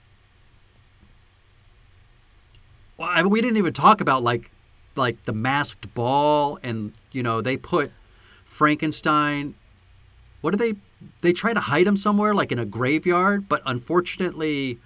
Well, 2.97 3.11
I, 3.12 3.22
we 3.24 3.43
didn't 3.43 3.59
even 3.59 3.74
talk 3.74 4.01
about 4.01 4.22
like, 4.22 4.51
like 4.97 5.22
the 5.26 5.34
masked 5.34 5.93
ball, 5.95 6.59
and 6.62 6.95
you 7.12 7.22
know 7.22 7.43
they 7.43 7.59
put 7.59 7.91
Frankenstein. 8.47 9.55
What 10.41 10.53
do 10.53 10.57
they? 10.57 10.78
They 11.20 11.32
try 11.32 11.53
to 11.55 11.61
hide 11.61 11.86
him 11.86 11.97
somewhere, 11.97 12.34
like 12.34 12.53
in 12.53 12.59
a 12.59 12.64
graveyard, 12.64 13.49
but 13.49 13.62
unfortunately, 13.66 14.78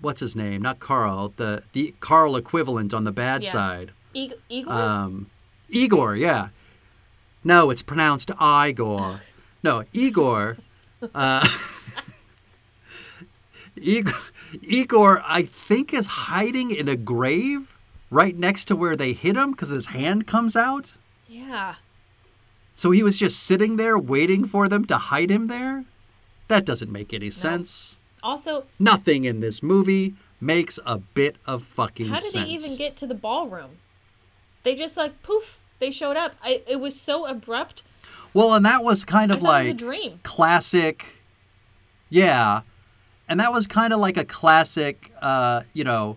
what's 0.00 0.20
his 0.20 0.34
name? 0.36 0.62
Not 0.62 0.78
Carl. 0.80 1.32
The 1.36 1.62
the 1.72 1.94
Carl 2.00 2.36
equivalent 2.36 2.94
on 2.94 3.04
the 3.04 3.12
bad 3.12 3.44
Yeah. 3.44 3.50
side. 3.50 3.90
Ig- 4.14 4.34
Igor? 4.48 4.72
Um, 4.72 5.26
Igor, 5.68 6.16
yeah. 6.16 6.48
No, 7.42 7.70
it's 7.70 7.82
pronounced 7.82 8.30
Igor. 8.40 9.20
No, 9.62 9.84
Igor. 9.92 10.56
Uh, 11.14 11.46
Igor, 13.76 14.12
Igor, 14.62 15.22
I 15.26 15.42
think, 15.42 15.92
is 15.92 16.06
hiding 16.06 16.70
in 16.70 16.88
a 16.88 16.96
grave 16.96 17.76
right 18.10 18.36
next 18.36 18.66
to 18.66 18.76
where 18.76 18.96
they 18.96 19.12
hit 19.12 19.36
him 19.36 19.50
because 19.50 19.68
his 19.70 19.86
hand 19.86 20.26
comes 20.26 20.56
out. 20.56 20.94
yeah. 21.28 21.74
So 22.74 22.90
he 22.90 23.02
was 23.02 23.16
just 23.16 23.40
sitting 23.42 23.76
there 23.76 23.98
waiting 23.98 24.44
for 24.46 24.68
them 24.68 24.84
to 24.86 24.98
hide 24.98 25.30
him 25.30 25.46
there? 25.46 25.84
That 26.48 26.64
doesn't 26.64 26.90
make 26.90 27.14
any 27.14 27.30
sense. 27.30 27.98
Also, 28.22 28.64
Nothing 28.78 29.24
in 29.24 29.40
this 29.40 29.62
movie 29.62 30.14
makes 30.40 30.78
a 30.84 30.98
bit 30.98 31.36
of 31.46 31.62
fucking 31.62 32.06
how 32.08 32.18
did 32.18 32.32
sense. 32.32 32.44
they 32.44 32.50
even 32.50 32.76
get 32.76 32.96
to 32.96 33.06
the 33.06 33.14
ballroom? 33.14 33.78
They 34.62 34.74
just 34.74 34.96
like 34.96 35.22
poof, 35.22 35.58
they 35.78 35.90
showed 35.90 36.16
up. 36.16 36.34
I, 36.42 36.62
it 36.66 36.80
was 36.80 36.98
so 36.98 37.26
abrupt. 37.26 37.82
Well, 38.32 38.54
and 38.54 38.64
that 38.64 38.82
was 38.82 39.04
kind 39.04 39.30
of 39.30 39.40
thought 39.40 39.66
it 39.66 39.68
was 39.68 39.68
a 39.68 39.70
like 39.70 39.76
dream. 40.02 40.20
classic. 40.22 41.06
Yeah. 42.10 42.62
And 43.28 43.40
that 43.40 43.52
was 43.52 43.66
kind 43.66 43.92
of 43.92 44.00
like 44.00 44.16
a 44.16 44.24
classic, 44.24 45.12
uh, 45.20 45.62
you 45.72 45.84
know, 45.84 46.16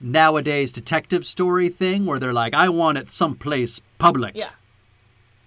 nowadays 0.00 0.70
detective 0.72 1.24
story 1.24 1.68
thing 1.68 2.04
where 2.06 2.18
they're 2.18 2.32
like, 2.32 2.54
I 2.54 2.68
want 2.68 2.98
it 2.98 3.10
someplace 3.10 3.80
public. 3.98 4.36
Yeah. 4.36 4.50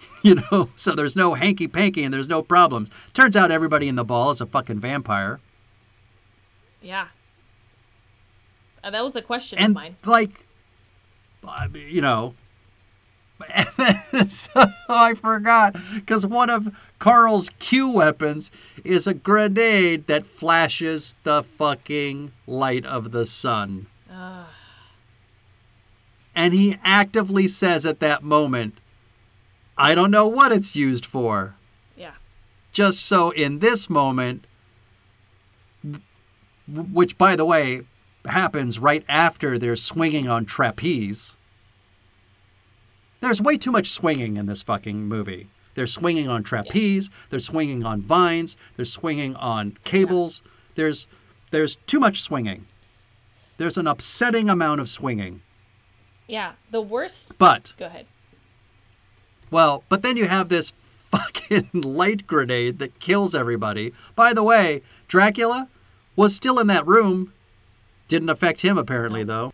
You 0.21 0.35
know, 0.35 0.69
so 0.75 0.95
there's 0.95 1.15
no 1.15 1.33
hanky 1.33 1.67
panky 1.69 2.03
and 2.03 2.13
there's 2.13 2.27
no 2.27 2.41
problems. 2.41 2.89
Turns 3.13 3.37
out 3.37 3.51
everybody 3.51 3.87
in 3.87 3.95
the 3.95 4.03
ball 4.03 4.31
is 4.31 4.41
a 4.41 4.45
fucking 4.45 4.79
vampire. 4.81 5.39
Yeah. 6.81 7.07
Uh, 8.83 8.89
that 8.89 9.03
was 9.03 9.15
a 9.15 9.21
question 9.21 9.59
and 9.59 9.71
of 9.71 9.75
mine. 9.75 9.95
like 10.05 10.45
you 11.73 12.01
know 12.01 12.33
so 14.27 14.65
i 14.89 15.13
forgot 15.13 15.75
because 15.95 16.25
one 16.25 16.49
of 16.49 16.75
carl's 16.97 17.49
q 17.59 17.89
weapons 17.89 18.51
is 18.83 19.07
a 19.07 19.13
grenade 19.13 20.05
that 20.07 20.25
flashes 20.25 21.15
the 21.23 21.43
fucking 21.43 22.31
light 22.47 22.85
of 22.85 23.11
the 23.11 23.25
sun 23.25 23.87
and 26.35 26.53
he 26.53 26.77
actively 26.83 27.47
says 27.47 27.85
at 27.85 27.99
that 27.99 28.23
moment 28.23 28.77
i 29.79 29.95
don't 29.95 30.11
know 30.11 30.27
what 30.27 30.51
it's 30.51 30.75
used 30.75 31.05
for 31.05 31.55
Yeah. 31.97 32.11
just 32.71 32.99
so 32.99 33.31
in 33.31 33.59
this 33.59 33.89
moment 33.89 34.45
which 36.67 37.17
by 37.17 37.35
the 37.35 37.45
way 37.45 37.81
happens 38.25 38.77
right 38.79 39.03
after 39.07 39.57
they're 39.57 39.75
swinging 39.75 40.27
on 40.29 40.45
trapeze 40.45 41.35
there's 43.21 43.41
way 43.41 43.57
too 43.57 43.71
much 43.71 43.89
swinging 43.89 44.37
in 44.37 44.45
this 44.45 44.61
fucking 44.61 45.05
movie 45.07 45.47
they're 45.75 45.87
swinging 45.87 46.27
on 46.27 46.43
trapeze 46.43 47.09
they're 47.29 47.39
swinging 47.39 47.83
on 47.85 48.01
vines 48.01 48.55
they're 48.75 48.85
swinging 48.85 49.35
on 49.37 49.77
cables 49.83 50.41
there's 50.75 51.07
there's 51.51 51.77
too 51.87 51.99
much 51.99 52.21
swinging 52.21 52.65
there's 53.57 53.77
an 53.77 53.87
upsetting 53.87 54.49
amount 54.49 54.79
of 54.79 54.89
swinging 54.89 55.41
Yeah. 56.27 56.53
The 56.71 56.81
worst. 56.81 57.37
but 57.39 57.73
Go 57.77 57.87
ahead. 57.87 58.05
Well, 59.51 59.83
but 59.89 60.01
then 60.01 60.17
you 60.17 60.27
have 60.27 60.49
this 60.49 60.73
fucking 61.11 61.69
light 61.73 62.27
grenade 62.27 62.79
that 62.79 62.99
kills 62.99 63.33
everybody. 63.33 63.93
By 64.15 64.33
the 64.33 64.43
way, 64.43 64.81
Dracula 65.07 65.67
was 66.15 66.35
still 66.35 66.59
in 66.59 66.67
that 66.67 66.85
room. 66.85 67.33
Didn't 68.07 68.29
affect 68.29 68.61
him 68.61 68.77
apparently 68.77 69.23
though. 69.23 69.53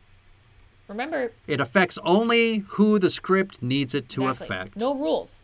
Remember, 0.88 1.32
It 1.48 1.60
affects 1.60 1.98
only 2.04 2.60
who 2.60 3.00
the 3.00 3.10
script 3.10 3.64
needs 3.64 3.96
it 3.96 4.08
to 4.10 4.28
exactly. 4.28 4.46
affect. 4.56 4.76
No 4.78 4.94
rules. 4.94 5.42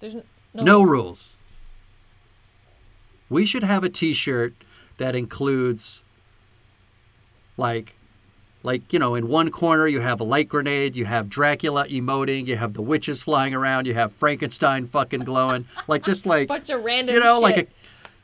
There's 0.00 0.14
no, 0.14 0.22
no 0.54 0.78
rules. 0.82 0.88
rules. 0.88 1.36
We 3.28 3.44
should 3.44 3.64
have 3.64 3.84
a 3.84 3.90
t-shirt 3.90 4.54
that 4.98 5.14
includes 5.14 6.02
like 7.58 7.95
like 8.66 8.92
you 8.92 8.98
know 8.98 9.14
in 9.14 9.28
one 9.28 9.50
corner 9.50 9.86
you 9.86 10.00
have 10.00 10.20
a 10.20 10.24
light 10.24 10.48
grenade 10.48 10.94
you 10.96 11.04
have 11.06 11.28
dracula 11.30 11.86
emoting 11.88 12.46
you 12.46 12.56
have 12.56 12.74
the 12.74 12.82
witches 12.82 13.22
flying 13.22 13.54
around 13.54 13.86
you 13.86 13.94
have 13.94 14.12
frankenstein 14.12 14.86
fucking 14.86 15.20
glowing. 15.20 15.64
Like 15.88 16.02
just 16.04 16.26
like 16.26 16.48
Bunch 16.48 16.68
of 16.70 16.84
random. 16.84 17.14
you 17.14 17.20
know 17.22 17.38
like 17.40 17.56
a 17.56 17.66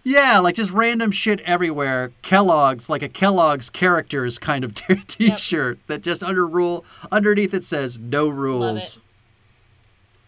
yeah 0.04 0.38
like 0.40 0.56
just 0.56 0.72
random 0.72 1.10
shit 1.12 1.38
everywhere. 1.40 2.10
Kellogg's 2.22 2.90
like 2.90 3.02
a 3.02 3.08
kellogg's 3.08 3.70
characters 3.70 4.38
kind 4.38 4.64
of 4.64 4.74
t- 4.80 4.96
t-shirt 5.06 5.78
that 5.86 6.02
just 6.02 6.22
under 6.24 6.46
rule 6.46 6.84
underneath 7.10 7.54
it 7.54 7.64
says 7.64 7.98
no 8.00 8.28
rules. 8.28 9.00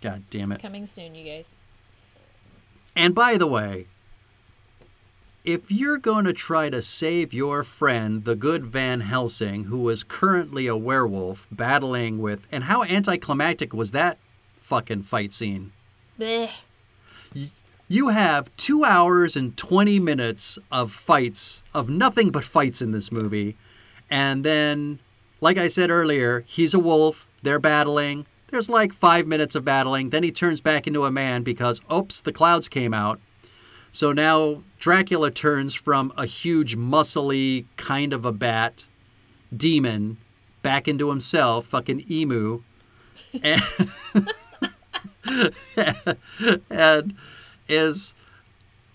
God 0.01 0.23
damn 0.31 0.53
it. 0.53 0.61
Coming 0.63 0.87
soon, 0.87 1.15
you 1.15 1.25
guys. 1.25 1.57
and 2.95 3.15
by 3.15 3.37
the 3.37 3.47
way, 3.47 3.87
if 5.45 5.71
you're 5.71 5.99
going 5.99 6.25
to 6.25 6.33
try 6.33 6.71
to 6.71 6.81
save 6.81 7.35
your 7.35 7.63
friend, 7.63 8.25
the 8.25 8.35
good 8.35 8.65
Van 8.65 9.03
Helsing, 9.03 9.65
who 9.65 9.89
is 9.91 10.03
currently 10.03 10.67
a 10.67 10.77
werewolf 10.77 11.47
battling 11.53 12.19
with. 12.19 12.47
And 12.51 12.65
how 12.65 12.83
anticlimactic 12.83 13.75
was 13.75 13.91
that 13.91 14.19
fucking 14.63 15.03
fight 15.03 15.35
scene? 15.35 15.73
You 17.87 18.09
have 18.09 18.55
two 18.57 18.85
hours 18.85 19.37
and 19.37 19.55
20 19.59 19.99
minutes 19.99 20.59
of 20.73 20.91
fights, 20.91 21.63
of 21.75 21.91
nothing 21.91 22.31
but 22.31 22.45
fights 22.45 22.81
in 22.81 22.93
this 22.93 23.13
movie. 23.13 23.57
And 24.11 24.45
then, 24.45 24.99
like 25.43 25.59
I 25.59 25.69
said 25.69 25.91
earlier, 25.91 26.45
he's 26.47 26.73
a 26.73 26.79
wolf. 26.79 27.27
They're 27.43 27.59
battling. 27.59 28.25
There's 28.51 28.71
like 28.71 28.95
five 28.95 29.27
minutes 29.27 29.55
of 29.55 29.67
battling. 29.67 30.09
Then 30.09 30.23
he 30.23 30.33
turns 30.33 30.63
back 30.63 30.87
into 30.87 31.05
a 31.05 31.11
man 31.11 31.43
because, 31.43 31.83
oops, 31.93 32.23
the 32.23 32.33
clouds 32.33 32.69
came 32.69 32.95
out. 32.95 33.21
So 33.95 34.11
now 34.11 34.65
Dracula 34.81 35.31
turns 35.31 35.73
from 35.73 36.13
a 36.17 36.27
huge, 36.27 36.77
muscly 36.77 37.67
kind 37.77 38.13
of 38.13 38.25
a 38.25 38.33
bat 38.33 38.87
demon 39.57 40.17
back 40.63 40.89
into 40.89 41.11
himself, 41.11 41.67
fucking 41.67 42.05
emu. 42.11 42.63
And, 45.77 46.19
and 46.69 47.17
is, 47.67 48.15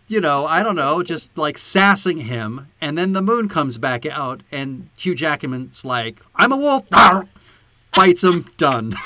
you 0.07 0.21
know, 0.21 0.45
I 0.45 0.61
don't 0.61 0.75
know, 0.75 1.01
just 1.01 1.35
like 1.35 1.57
sassing 1.57 2.19
him. 2.19 2.67
And 2.79 2.97
then 2.97 3.13
the 3.13 3.21
moon 3.21 3.49
comes 3.49 3.79
back 3.79 4.05
out, 4.05 4.41
and 4.51 4.89
Hugh 4.95 5.15
Jackman's 5.15 5.83
like, 5.83 6.21
I'm 6.35 6.51
a 6.51 6.57
wolf. 6.57 6.87
Bites 7.95 8.23
him, 8.23 8.45
done. 8.57 8.95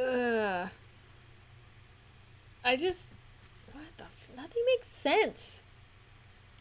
I 2.64 2.76
just. 2.76 3.10
What 4.56 4.62
the. 4.62 4.62
Nothing 4.62 4.64
makes 4.66 4.88
sense. 4.88 5.60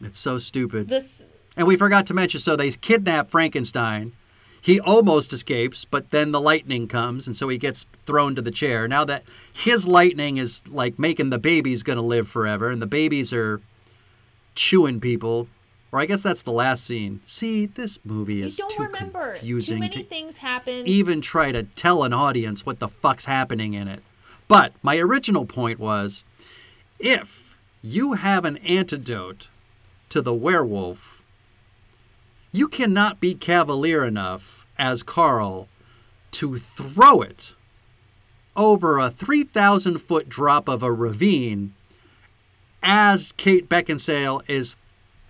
It's 0.02 0.20
so 0.20 0.38
stupid. 0.38 0.88
This. 0.88 1.26
And 1.58 1.68
we 1.68 1.76
forgot 1.76 2.06
to 2.08 2.14
mention 2.14 2.40
so 2.40 2.56
they 2.56 2.72
kidnap 2.72 3.30
Frankenstein. 3.30 4.14
He 4.62 4.80
almost 4.80 5.32
escapes, 5.32 5.86
but 5.86 6.10
then 6.10 6.32
the 6.32 6.42
lightning 6.42 6.88
comes, 6.88 7.28
and 7.28 7.36
so 7.36 7.48
he 7.50 7.58
gets 7.60 7.86
thrown 8.08 8.34
to 8.36 8.42
the 8.42 8.50
chair. 8.50 8.88
Now 8.88 9.06
that 9.06 9.24
his 9.54 9.88
lightning 9.88 10.38
is 10.38 10.68
like 10.68 10.98
making 10.98 11.30
the 11.30 11.38
babies 11.38 11.84
going 11.84 11.98
to 11.98 12.02
live 12.02 12.28
forever, 12.28 12.72
and 12.72 12.82
the 12.82 12.88
babies 12.88 13.32
are 13.32 13.62
chewing 14.56 15.00
people. 15.00 15.48
Or 15.92 16.00
I 16.02 16.08
guess 16.08 16.24
that's 16.24 16.42
the 16.42 16.52
last 16.52 16.84
scene. 16.84 17.22
See, 17.24 17.68
this 17.68 18.00
movie 18.04 18.42
is 18.42 18.58
don't 18.58 18.72
too 18.72 18.84
remember. 18.84 19.34
confusing 19.34 19.78
Too 19.78 19.82
many 19.82 19.94
to 19.94 20.04
things 20.04 20.38
happen. 20.38 20.86
even 20.88 21.22
try 21.22 21.52
to 21.52 21.64
tell 21.64 22.04
an 22.04 22.12
audience 22.12 22.66
what 22.66 22.80
the 22.80 22.88
fuck's 22.88 23.26
happening 23.26 23.76
in 23.76 23.88
it. 23.88 24.02
But 24.48 24.74
my 24.82 24.98
original 24.98 25.46
point 25.46 25.80
was 25.80 26.26
if 27.00 27.45
you 27.86 28.14
have 28.14 28.46
an 28.46 28.58
antidote 28.58 29.48
to 30.10 30.20
the 30.20 30.34
werewolf, 30.34 31.22
you 32.52 32.68
cannot 32.68 33.20
be 33.20 33.36
cavalier 33.36 34.04
enough 34.04 34.66
as 34.76 35.04
Carl 35.04 35.68
to 36.32 36.58
throw 36.58 37.22
it 37.22 37.54
over 38.56 38.98
a 38.98 39.12
3,000 39.12 40.00
foot 40.00 40.28
drop 40.28 40.68
of 40.68 40.82
a 40.82 40.92
ravine 40.92 41.76
as 42.82 43.34
Kate 43.34 43.70
Beckinsale 43.70 44.42
is 44.48 44.76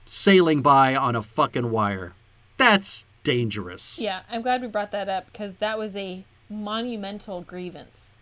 sailing 0.06 0.62
by 0.62 0.96
on 0.96 1.14
a 1.14 1.22
fucking 1.22 1.72
wire. 1.72 2.14
That's 2.58 3.06
dangerous. 3.24 4.00
yeah, 4.00 4.22
I'm 4.32 4.42
glad 4.42 4.62
we 4.62 4.68
brought 4.68 4.92
that 4.92 5.10
up 5.10 5.26
because 5.26 5.58
that 5.58 5.78
was 5.78 5.98
a 5.98 6.24
monumental 6.50 7.42
grievance. 7.42 8.15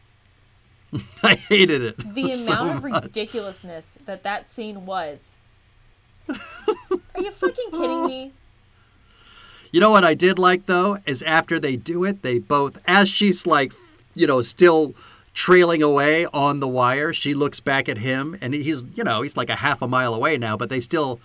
I 1.24 1.36
hated 1.36 1.82
it. 1.82 2.14
The 2.14 2.32
so 2.32 2.54
amount 2.54 2.78
of 2.78 2.92
much. 2.92 3.04
ridiculousness 3.04 3.98
that 4.06 4.24
that 4.24 4.50
scene 4.50 4.86
was. 4.86 5.36
Are 6.30 7.22
you 7.22 7.32
fucking 7.32 7.72
kidding 7.72 8.06
me? 8.06 8.32
You 9.72 9.80
know 9.80 9.92
what 9.92 10.06
I 10.06 10.14
did 10.14 10.38
like 10.38 10.68
though 10.68 11.00
is 11.06 11.24
after 11.24 11.60
they 11.60 11.76
do 11.76 12.04
it, 12.04 12.22
they 12.22 12.40
both 12.40 12.80
as 12.86 13.10
she's 13.10 13.46
like, 13.48 13.74
you 14.14 14.28
know, 14.28 14.42
still 14.42 14.94
trailing 15.34 15.82
away 15.82 16.28
on 16.28 16.60
the 16.60 16.68
wire, 16.68 17.12
she 17.12 17.34
looks 17.34 17.60
back 17.60 17.90
at 17.90 17.98
him 17.98 18.38
and 18.40 18.54
he's, 18.54 18.86
you 18.94 19.04
know, 19.04 19.24
he's 19.24 19.36
like 19.36 19.50
a 19.50 19.56
half 19.56 19.82
a 19.82 19.88
mile 19.88 20.14
away 20.14 20.38
now, 20.38 20.56
but 20.56 20.70
they 20.70 20.80
still 20.80 21.20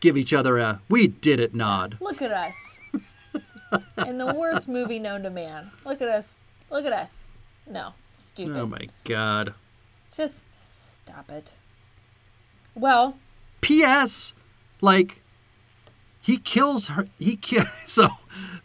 give 0.00 0.16
each 0.16 0.32
other 0.32 0.58
a 0.58 0.80
"we 0.88 1.06
did 1.06 1.38
it" 1.38 1.54
nod. 1.54 1.96
Look 2.00 2.22
at 2.22 2.30
us. 2.32 2.54
In 4.06 4.18
the 4.18 4.34
worst 4.34 4.68
movie 4.68 4.98
known 4.98 5.22
to 5.22 5.30
man. 5.30 5.70
Look 5.84 6.00
at 6.02 6.08
us. 6.08 6.36
Look 6.70 6.84
at 6.86 6.92
us. 6.92 7.10
No, 7.70 7.92
stupid. 8.14 8.56
Oh 8.56 8.66
my 8.66 8.88
god. 9.04 9.54
Just 10.14 10.42
stop 10.94 11.30
it. 11.30 11.52
Well, 12.74 13.16
P.S. 13.60 14.34
Like 14.80 15.22
he 16.20 16.38
kills 16.38 16.86
her. 16.86 17.08
He 17.18 17.36
kills 17.36 17.68
so 17.86 18.08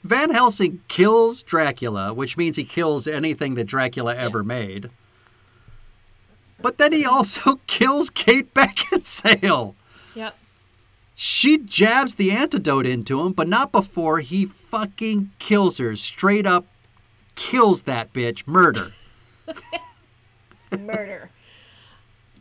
Van 0.03 0.29
Helsing 0.31 0.81
kills 0.87 1.43
Dracula, 1.43 2.13
which 2.13 2.37
means 2.37 2.57
he 2.57 2.63
kills 2.63 3.07
anything 3.07 3.55
that 3.55 3.65
Dracula 3.65 4.15
ever 4.15 4.43
made. 4.43 4.89
But 6.61 6.77
then 6.77 6.91
he 6.91 7.05
also 7.05 7.59
kills 7.67 8.09
Kate 8.09 8.53
Beckinsale. 8.53 9.75
yep. 10.15 10.35
She 11.15 11.57
jabs 11.57 12.15
the 12.15 12.31
antidote 12.31 12.85
into 12.85 13.19
him, 13.21 13.33
but 13.33 13.47
not 13.47 13.71
before 13.71 14.19
he 14.19 14.45
fucking 14.45 15.31
kills 15.39 15.79
her. 15.79 15.95
Straight 15.95 16.45
up 16.45 16.65
kills 17.35 17.83
that 17.83 18.13
bitch. 18.13 18.47
Murder. 18.47 18.91
Murder. 20.79 21.29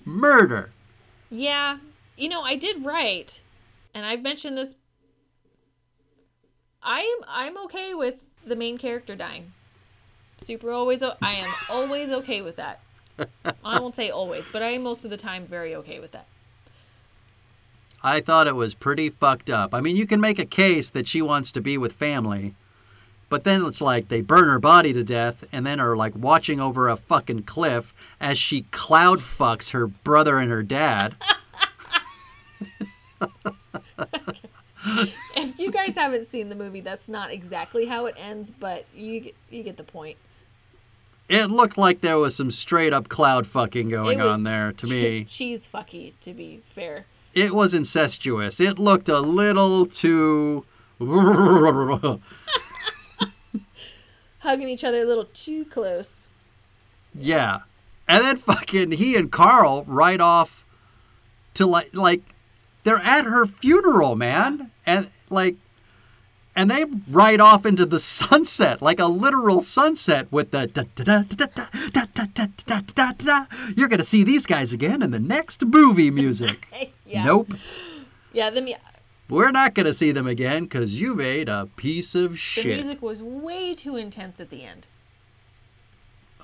Murder. 0.05 0.71
Yeah, 1.31 1.79
you 2.17 2.29
know, 2.29 2.43
I 2.43 2.57
did 2.57 2.85
write, 2.85 3.43
And 3.95 4.07
I've 4.07 4.23
mentioned 4.23 4.57
this 4.57 4.77
I 6.83 7.01
am 7.01 7.25
I'm 7.29 7.59
okay 7.65 7.95
with 7.95 8.15
the 8.47 8.57
main 8.57 8.79
character 8.79 9.17
dying. 9.17 9.53
Super 10.39 10.71
always 10.71 11.03
o- 11.03 11.17
I 11.21 11.33
am 11.33 11.53
always 11.69 12.11
okay 12.11 12.43
with 12.43 12.57
that. 12.57 12.81
I 13.65 13.81
won't 13.81 13.97
say 13.97 14.11
always, 14.11 14.49
but 14.49 14.63
I 14.63 14.69
am 14.69 14.83
most 14.83 15.05
of 15.05 15.11
the 15.11 15.17
time 15.17 15.47
very 15.47 15.75
okay 15.77 15.99
with 15.99 16.13
that. 16.13 16.27
I 18.03 18.21
thought 18.21 18.47
it 18.47 18.55
was 18.55 18.75
pretty 18.75 19.11
fucked 19.11 19.51
up. 19.51 19.75
I 19.75 19.81
mean, 19.81 19.97
you 19.97 20.07
can 20.07 20.21
make 20.21 20.39
a 20.39 20.45
case 20.45 20.91
that 20.91 21.09
she 21.09 21.23
wants 21.23 21.51
to 21.53 21.61
be 21.61 21.77
with 21.77 21.95
family, 21.95 22.55
but 23.29 23.45
then 23.45 23.65
it's 23.65 23.81
like 23.81 24.09
they 24.09 24.21
burn 24.21 24.49
her 24.49 24.59
body 24.59 24.93
to 24.93 25.03
death 25.05 25.45
and 25.53 25.67
then 25.67 25.81
are 25.81 25.97
like 25.97 26.15
watching 26.17 26.61
over 26.61 26.89
a 26.89 26.97
fucking 26.97 27.43
cliff 27.43 27.95
as 28.21 28.39
she 28.39 28.63
cloud 28.71 29.19
fucks 29.21 29.71
her 29.71 29.87
brother 29.87 30.39
and 30.39 30.51
her 30.51 30.63
dad. 30.63 31.15
If 35.37 35.59
you 35.59 35.73
guys 35.73 35.97
haven't 35.97 36.27
seen 36.29 36.49
the 36.49 36.55
movie, 36.55 36.81
that's 36.81 37.09
not 37.09 37.33
exactly 37.33 37.87
how 37.87 38.07
it 38.07 38.15
ends, 38.17 38.51
but 38.51 38.87
you 38.95 39.19
get- 39.21 39.35
you 39.51 39.63
get 39.65 39.77
the 39.77 39.83
point. 39.83 40.17
It 41.29 41.47
looked 41.51 41.77
like 41.77 42.03
there 42.03 42.19
was 42.19 42.37
some 42.37 42.53
straight 42.53 42.93
up 42.93 43.09
cloud 43.09 43.49
fucking 43.49 43.89
going 43.89 44.21
on 44.21 44.45
there 44.45 44.73
to 44.73 44.87
me. 44.87 45.25
Cheese 45.25 45.69
fucky, 45.73 46.13
to 46.21 46.33
be 46.33 46.61
fair. 46.73 47.07
It 47.35 47.53
was 47.53 47.75
incestuous. 47.75 48.61
It 48.61 48.79
looked 48.79 49.09
a 49.09 49.19
little 49.21 49.87
too. 49.87 50.65
Hugging 54.47 54.69
each 54.69 54.85
other 54.85 55.03
a 55.03 55.05
little 55.05 55.25
too 55.25 55.65
close. 55.65 56.29
Yeah. 57.13 57.63
And 58.07 58.23
then 58.25 58.37
fucking 58.37 58.93
he 58.93 59.17
and 59.17 59.33
Carl 59.33 59.83
ride 59.89 60.21
off 60.21 60.65
to 61.55 61.67
like 61.67 61.93
like 61.93 62.23
they're 62.85 62.99
at 62.99 63.25
her 63.25 63.45
funeral, 63.45 64.15
man. 64.15 64.71
And 64.87 65.11
like 65.31 65.57
and 66.55 66.71
they 66.71 66.85
ride 67.11 67.41
off 67.41 67.67
into 67.67 67.85
the 67.85 67.99
sunset, 67.99 68.81
like 68.81 69.01
a 69.01 69.07
literal 69.07 69.63
sunset 69.63 70.31
with 70.31 70.53
the 70.53 70.69
da 70.69 70.85
da 70.95 71.03
da 71.03 71.23
da 71.23 71.47
da 71.47 71.67
da 71.91 72.05
da 72.15 72.27
da 72.33 72.47
da 72.65 72.81
da 72.81 72.81
da 72.95 73.13
da. 73.19 73.47
You're 73.77 73.89
gonna 73.89 74.05
see 74.05 74.23
these 74.23 74.47
guys 74.47 74.73
again 74.73 75.03
in 75.03 75.11
the 75.11 75.19
next 75.19 75.65
movie 75.65 76.13
music. 76.13 76.69
Yeah. 77.05 77.25
Nope. 77.25 77.55
Yeah, 78.33 78.51
the, 78.51 78.63
mu- 78.63 78.75
We're 79.29 79.51
not 79.51 79.75
gonna 79.75 79.93
see 79.93 80.13
them 80.13 80.27
again 80.27 80.65
because 80.65 81.01
you 81.01 81.15
made 81.15 81.49
a 81.49 81.69
piece 81.77 82.15
of 82.15 82.39
shit. 82.39 82.65
the 82.65 82.75
music 82.75 83.03
was 83.03 83.23
way 83.23 83.75
too 83.75 83.97
intense 83.97 84.39
at 84.41 84.51
the 84.51 84.63
end. 84.65 84.87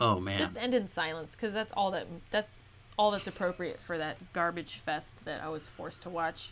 Oh 0.00 0.18
man. 0.18 0.38
Just 0.38 0.56
end 0.56 0.74
in 0.74 0.88
silence 0.88 1.36
because 1.36 1.54
that's 1.54 1.72
all 1.74 1.90
that 1.92 2.06
that's 2.30 2.70
all 2.98 3.10
that's 3.12 3.26
appropriate 3.26 3.78
for 3.78 3.98
that 3.98 4.32
garbage 4.32 4.82
fest 4.84 5.24
that 5.24 5.42
I 5.42 5.48
was 5.48 5.68
forced 5.68 6.02
to 6.02 6.10
watch. 6.10 6.50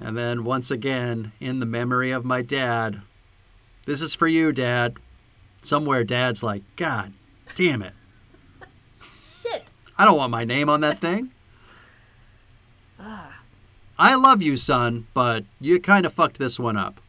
And 0.00 0.16
then 0.16 0.44
once 0.44 0.70
again, 0.70 1.32
in 1.38 1.60
the 1.60 1.66
memory 1.66 2.10
of 2.10 2.24
my 2.24 2.42
dad, 2.42 3.02
this 3.84 4.00
is 4.00 4.14
for 4.14 4.26
you, 4.26 4.52
Dad. 4.52 4.96
Somewhere, 5.60 6.02
Dad's 6.02 6.42
like, 6.42 6.62
God 6.76 7.12
damn 7.54 7.82
it. 7.82 7.92
Shit. 9.42 9.70
I 9.98 10.04
don't 10.04 10.16
want 10.16 10.30
my 10.30 10.44
name 10.44 10.68
on 10.68 10.80
that 10.80 10.98
thing. 11.00 11.30
Ah. 12.98 13.31
I 14.02 14.16
love 14.16 14.42
you, 14.42 14.56
son, 14.56 15.06
but 15.14 15.44
you 15.60 15.78
kind 15.78 16.04
of 16.04 16.12
fucked 16.12 16.40
this 16.40 16.58
one 16.58 16.76
up. 16.76 17.00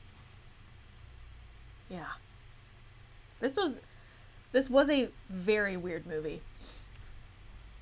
Yeah. 1.89 2.05
This 3.39 3.57
was 3.57 3.79
this 4.51 4.69
was 4.69 4.91
a 4.91 5.09
very 5.27 5.75
weird 5.75 6.05
movie. 6.05 6.43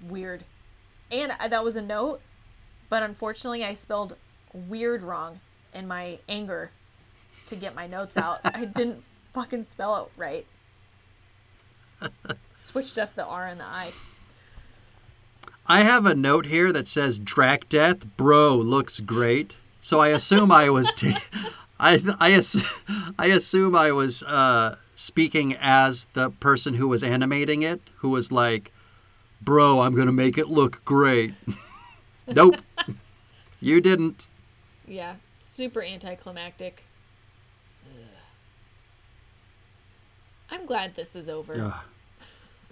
Weird. 0.01 0.45
And 1.12 1.34
I, 1.38 1.49
that 1.49 1.62
was 1.62 1.76
a 1.76 1.82
note, 1.82 2.22
but 2.88 3.03
unfortunately 3.03 3.66
I 3.66 3.74
spelled 3.74 4.16
weird 4.53 5.01
wrong 5.01 5.41
in 5.74 5.89
my 5.89 6.20
anger 6.30 6.72
to 7.47 7.57
get 7.57 7.76
my 7.76 7.88
notes 7.88 8.16
out. 8.16 8.39
I 8.45 8.64
didn't 8.64 9.03
fucking 9.34 9.64
spell 9.64 10.05
it 10.05 10.12
right. 10.16 10.45
Switched 12.53 12.97
up 12.97 13.14
the 13.16 13.26
R 13.26 13.47
and 13.47 13.59
the 13.59 13.66
I. 13.66 13.91
I 15.72 15.84
have 15.84 16.06
a 16.06 16.14
note 16.14 16.48
here 16.48 16.74
that 16.74 16.90
says 16.90 17.18
Drac 17.18 17.70
Death, 17.70 18.18
bro, 18.18 18.58
looks 18.58 19.00
great. 19.00 19.56
So 19.80 20.02
I 20.02 20.10
assume 20.10 20.52
I 20.52 20.70
was, 20.70 20.94
ta- 20.94 21.24
I 21.80 22.02
I, 22.20 22.34
ass- 22.34 22.62
I 23.18 23.28
assume 23.28 23.74
I 23.74 23.94
was 23.94 24.22
uh, 24.24 24.76
speaking 24.96 25.56
as 25.58 26.08
the 26.14 26.30
person 26.30 26.74
who 26.74 26.90
was 26.90 27.04
animating 27.04 27.62
it, 27.62 27.80
who 28.00 28.10
was 28.10 28.34
like, 28.34 28.74
"Bro, 29.42 29.80
I'm 29.80 29.96
gonna 29.96 30.12
make 30.12 30.38
it 30.38 30.50
look 30.50 30.84
great." 30.84 31.36
nope, 32.28 32.58
you 33.62 33.80
didn't. 33.80 34.28
Yeah, 34.86 35.16
super 35.40 35.82
anticlimactic. 35.82 36.84
Ugh. 37.86 38.08
I'm 40.50 40.66
glad 40.66 40.96
this 40.96 41.16
is 41.16 41.30
over. 41.30 41.74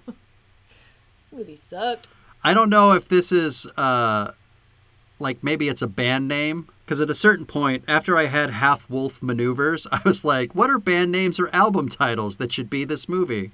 This 0.06 1.38
movie 1.38 1.56
sucked. 1.56 2.08
I 2.43 2.53
don't 2.53 2.69
know 2.69 2.93
if 2.93 3.07
this 3.07 3.31
is 3.31 3.65
uh, 3.77 4.31
like 5.19 5.43
maybe 5.43 5.67
it's 5.69 5.81
a 5.81 5.87
band 5.87 6.27
name 6.27 6.67
because 6.85 6.99
at 7.01 7.09
a 7.09 7.13
certain 7.13 7.45
point 7.45 7.83
after 7.87 8.17
I 8.17 8.25
had 8.27 8.49
Half 8.49 8.89
Wolf 8.89 9.21
Maneuvers, 9.21 9.87
I 9.91 9.99
was 10.05 10.23
like, 10.23 10.55
what 10.55 10.69
are 10.69 10.79
band 10.79 11.11
names 11.11 11.39
or 11.39 11.53
album 11.53 11.89
titles 11.89 12.37
that 12.37 12.51
should 12.51 12.69
be 12.69 12.85
this 12.85 13.09
movie? 13.09 13.51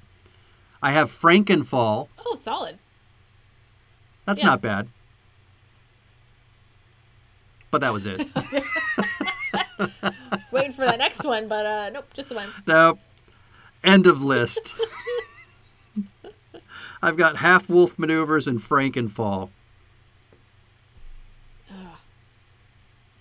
I 0.82 0.92
have 0.92 1.12
Frankenfall. 1.12 2.10
Oh, 2.26 2.36
solid. 2.40 2.78
That's 4.26 4.42
Yeah. 4.44 4.50
not 4.50 4.62
bad. 4.62 4.88
But 7.72 7.82
that 7.82 7.92
was 7.94 8.06
it. 8.06 8.28
Was 9.78 10.52
waiting 10.52 10.72
for 10.74 10.86
the 10.86 10.96
next 10.96 11.24
one, 11.26 11.50
but 11.50 11.66
uh, 11.66 11.90
nope, 11.90 12.06
just 12.14 12.30
the 12.30 12.36
one. 12.36 12.48
nope. 12.66 12.98
End 13.84 14.08
of 14.08 14.24
list. 14.24 14.74
I've 17.06 17.18
got 17.18 17.38
Half 17.38 17.70
Wolf 17.70 18.00
Maneuvers 18.00 18.48
and 18.48 18.60
Frankenfall. 18.60 19.50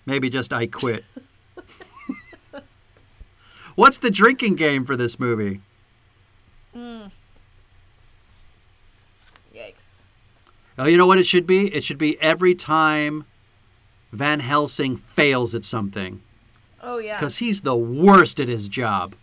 Maybe 0.07 0.27
just 0.27 0.51
I 0.51 0.65
quit. 0.65 1.05
What's 3.75 3.99
the 3.99 4.09
drinking 4.09 4.55
game 4.55 4.85
for 4.85 4.95
this 4.95 5.19
movie? 5.19 5.61
Hmm. 6.73 7.03
Yikes. 9.55 9.83
Oh, 10.79 10.87
you 10.87 10.97
know 10.97 11.05
what 11.05 11.19
it 11.19 11.27
should 11.27 11.45
be? 11.45 11.71
It 11.71 11.83
should 11.83 11.99
be 11.99 12.19
every 12.19 12.55
time 12.55 13.25
Van 14.11 14.39
Helsing 14.39 14.97
fails 14.97 15.53
at 15.53 15.63
something 15.63 16.23
Oh 16.81 16.97
yeah. 16.97 17.19
because 17.19 17.37
he's 17.37 17.61
the 17.61 17.75
worst 17.75 18.39
at 18.39 18.47
his 18.47 18.67
job. 18.67 19.13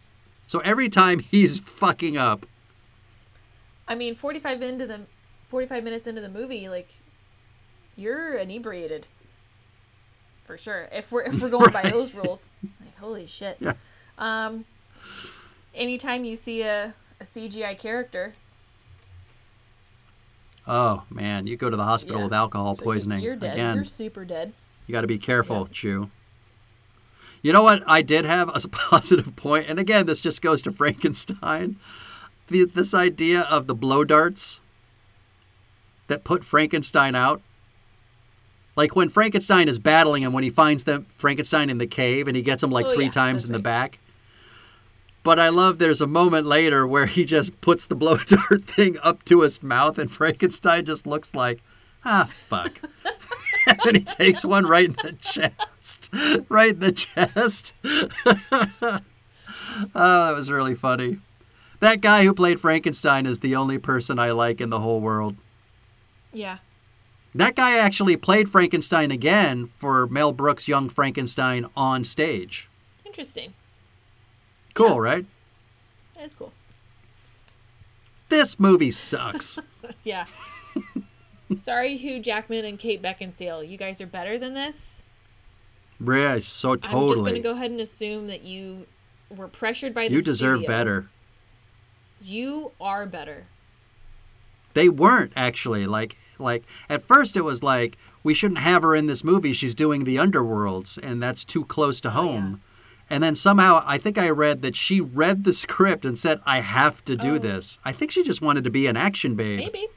So 0.46 0.60
every 0.60 0.88
time 0.88 1.18
he's 1.18 1.58
fucking 1.58 2.16
up, 2.16 2.46
I 3.92 3.94
mean, 3.94 4.14
45 4.14 4.62
into 4.62 4.86
the 4.86 5.00
45 5.50 5.84
minutes 5.84 6.06
into 6.06 6.22
the 6.22 6.30
movie, 6.30 6.68
like 6.70 6.88
you're 7.94 8.36
inebriated. 8.36 9.06
For 10.44 10.56
sure. 10.56 10.88
If 10.90 11.12
we're 11.12 11.22
if 11.24 11.42
we're 11.42 11.50
going 11.50 11.70
by 11.72 11.90
those 11.90 12.14
rules. 12.14 12.50
Like 12.80 12.96
holy 12.96 13.26
shit. 13.26 13.58
Yeah. 13.60 13.74
Um 14.16 14.64
anytime 15.74 16.24
you 16.24 16.36
see 16.36 16.62
a, 16.62 16.94
a 17.20 17.24
CGI 17.24 17.78
character, 17.78 18.32
oh 20.66 21.02
man, 21.10 21.46
you 21.46 21.56
go 21.58 21.68
to 21.68 21.76
the 21.76 21.84
hospital 21.84 22.20
Yeah. 22.20 22.24
with 22.24 22.32
alcohol 22.32 22.74
so 22.74 22.82
poisoning 22.84 23.20
you're 23.22 23.36
dead. 23.36 23.52
again. 23.54 23.74
You're 23.76 23.84
super 23.84 24.24
dead. 24.24 24.54
You 24.86 24.92
got 24.92 25.02
to 25.02 25.06
be 25.06 25.18
careful, 25.18 25.66
Chew. 25.66 26.10
You 27.42 27.52
know 27.52 27.62
what 27.62 27.82
I 27.86 28.02
did 28.02 28.24
have 28.24 28.48
a 28.48 28.68
positive 28.68 29.36
point, 29.36 29.66
and 29.68 29.78
again, 29.78 30.06
this 30.06 30.20
just 30.20 30.40
goes 30.42 30.62
to 30.62 30.72
Frankenstein. 30.72 31.76
The, 32.48 32.64
this 32.64 32.92
idea 32.92 33.42
of 33.42 33.66
the 33.66 33.74
blow 33.74 34.04
darts 34.04 34.60
that 36.08 36.24
put 36.24 36.44
Frankenstein 36.44 37.14
out. 37.14 37.40
Like 38.76 38.96
when 38.96 39.08
Frankenstein 39.08 39.68
is 39.68 39.78
battling 39.78 40.22
him, 40.22 40.32
when 40.32 40.44
he 40.44 40.50
finds 40.50 40.84
them 40.84 41.06
Frankenstein 41.16 41.70
in 41.70 41.78
the 41.78 41.86
cave, 41.86 42.26
and 42.26 42.36
he 42.36 42.42
gets 42.42 42.62
him 42.62 42.70
like 42.70 42.86
Oh, 42.86 42.94
three 42.94 43.06
yeah, 43.06 43.10
times 43.10 43.44
in 43.44 43.52
the 43.52 43.58
back. 43.58 43.98
But 45.22 45.38
I 45.38 45.50
love 45.50 45.78
there's 45.78 46.00
a 46.00 46.06
moment 46.06 46.46
later 46.46 46.86
where 46.86 47.06
he 47.06 47.24
just 47.24 47.60
puts 47.60 47.86
the 47.86 47.94
blow 47.94 48.16
dart 48.26 48.64
thing 48.64 48.98
up 49.02 49.24
to 49.26 49.42
his 49.42 49.62
mouth, 49.62 49.98
and 49.98 50.10
Frankenstein 50.10 50.84
just 50.84 51.06
looks 51.06 51.34
like, 51.34 51.62
ah, 52.04 52.28
fuck. 52.28 52.80
and 53.66 53.78
then 53.84 53.94
he 53.94 54.04
takes 54.04 54.44
one 54.44 54.66
right 54.66 54.86
in 54.86 54.96
the 55.02 55.12
chest. 55.20 56.10
Right 56.48 56.72
in 56.72 56.80
the 56.80 56.92
chest. 56.92 57.74
oh, 57.84 59.00
that 59.94 60.34
was 60.34 60.50
really 60.50 60.74
funny. 60.74 61.18
That 61.82 62.00
guy 62.00 62.22
who 62.22 62.32
played 62.32 62.60
Frankenstein 62.60 63.26
is 63.26 63.40
the 63.40 63.56
only 63.56 63.76
person 63.76 64.16
I 64.20 64.30
like 64.30 64.60
in 64.60 64.70
the 64.70 64.78
whole 64.78 65.00
world. 65.00 65.34
Yeah. 66.32 66.58
That 67.34 67.56
guy 67.56 67.76
actually 67.76 68.16
played 68.16 68.48
Frankenstein 68.48 69.10
again 69.10 69.68
for 69.78 70.06
Mel 70.06 70.30
Brooks' 70.30 70.68
Young 70.68 70.88
Frankenstein 70.88 71.66
on 71.76 72.04
stage. 72.04 72.68
Interesting. 73.04 73.54
Cool, 74.74 75.00
right? 75.00 75.26
That 76.14 76.22
is 76.22 76.34
cool. 76.34 76.52
This 78.28 78.60
movie 78.60 78.92
sucks. 78.92 79.58
Yeah. 80.04 80.26
Sorry, 81.56 81.96
Hugh 81.96 82.20
Jackman 82.20 82.64
and 82.64 82.78
Kate 82.78 83.02
Beckinsale. 83.02 83.68
You 83.68 83.76
guys 83.76 84.00
are 84.00 84.06
better 84.06 84.38
than 84.38 84.54
this. 84.54 85.02
yeah, 86.00 86.38
so 86.38 86.76
totally. 86.76 87.02
I'm 87.02 87.08
just 87.10 87.20
going 87.22 87.34
to 87.34 87.40
go 87.40 87.50
ahead 87.50 87.72
and 87.72 87.80
assume 87.80 88.28
that 88.28 88.42
you 88.44 88.86
were 89.36 89.48
pressured 89.48 89.92
by 89.92 90.06
the 90.06 90.14
you 90.14 90.22
deserve 90.22 90.60
studio. 90.60 90.68
better. 90.76 91.08
You 92.24 92.72
are 92.80 93.06
better. 93.06 93.44
They 94.74 94.88
weren't 94.88 95.32
actually 95.36 95.86
like 95.86 96.16
like 96.38 96.64
at 96.88 97.02
first 97.02 97.36
it 97.36 97.42
was 97.42 97.62
like 97.62 97.96
we 98.22 98.34
shouldn't 98.34 98.60
have 98.60 98.82
her 98.82 98.94
in 98.94 99.06
this 99.06 99.24
movie. 99.24 99.52
She's 99.52 99.74
doing 99.74 100.04
the 100.04 100.16
underworlds 100.16 100.98
and 101.02 101.22
that's 101.22 101.44
too 101.44 101.64
close 101.64 102.00
to 102.02 102.08
oh, 102.08 102.12
home. 102.12 102.62
And 103.10 103.22
then 103.22 103.34
somehow 103.34 103.82
I 103.84 103.98
think 103.98 104.16
I 104.16 104.30
read 104.30 104.62
that 104.62 104.76
she 104.76 105.00
read 105.00 105.44
the 105.44 105.52
script 105.52 106.04
and 106.04 106.18
said 106.18 106.40
I 106.46 106.60
have 106.60 107.04
to 107.04 107.16
do 107.16 107.34
Oh. 107.34 107.38
this. 107.38 107.78
I 107.84 107.92
think 107.92 108.10
she 108.10 108.22
just 108.22 108.40
wanted 108.40 108.64
to 108.64 108.70
be 108.70 108.86
an 108.86 108.96
action 108.96 109.34
babe. 109.34 109.58
Maybe. 109.58 109.88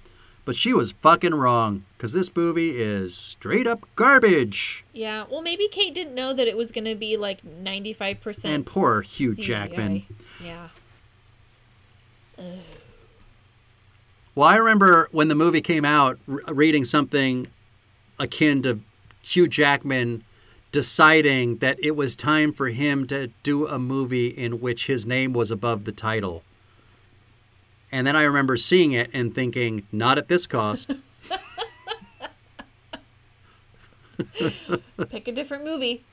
But 0.44 0.56
she 0.56 0.74
was 0.74 0.92
fucking 1.02 1.34
wrong 1.34 1.86
cuz 1.98 2.12
this 2.12 2.36
movie 2.36 2.72
is 2.78 3.16
straight 3.16 3.66
up 3.68 3.88
garbage. 3.96 4.84
Yeah. 4.94 5.26
Well, 5.30 5.42
maybe 5.42 5.68
Kate 5.70 5.94
didn't 5.96 6.14
know 6.16 6.34
that 6.34 6.48
it 6.48 6.58
was 6.58 6.72
going 6.72 6.86
to 6.86 6.96
be 6.96 7.16
like 7.18 7.40
95% 7.46 8.46
And 8.46 8.66
poor 8.66 9.02
Hugh 9.02 9.32
CGI. 9.36 9.42
Jackman. 9.44 10.04
Yeah. 10.44 10.68
Well, 14.34 14.48
I 14.50 14.56
remember 14.58 15.08
when 15.12 15.28
the 15.30 15.36
movie 15.36 15.62
came 15.62 15.86
out, 15.86 16.20
r- 16.30 16.42
reading 16.54 16.84
something 16.84 17.48
akin 18.20 18.62
to 18.64 18.80
Hugh 19.22 19.48
Jackman 19.48 20.24
deciding 20.72 21.58
that 21.58 21.78
it 21.82 21.96
was 21.96 22.16
time 22.18 22.52
for 22.52 22.68
him 22.70 23.08
to 23.08 23.28
do 23.44 23.66
a 23.68 23.80
movie 23.80 24.28
in 24.28 24.60
which 24.60 24.88
his 24.88 25.06
name 25.06 25.32
was 25.32 25.52
above 25.52 25.86
the 25.86 25.94
title. 25.94 26.44
And 27.94 28.06
then 28.06 28.16
I 28.18 28.24
remember 28.24 28.58
seeing 28.58 28.92
it 28.92 29.10
and 29.14 29.34
thinking, 29.34 29.84
not 29.94 30.18
at 30.18 30.28
this 30.28 30.46
cost. 30.48 30.92
Pick 35.10 35.28
a 35.28 35.32
different 35.32 35.64
movie. 35.64 36.04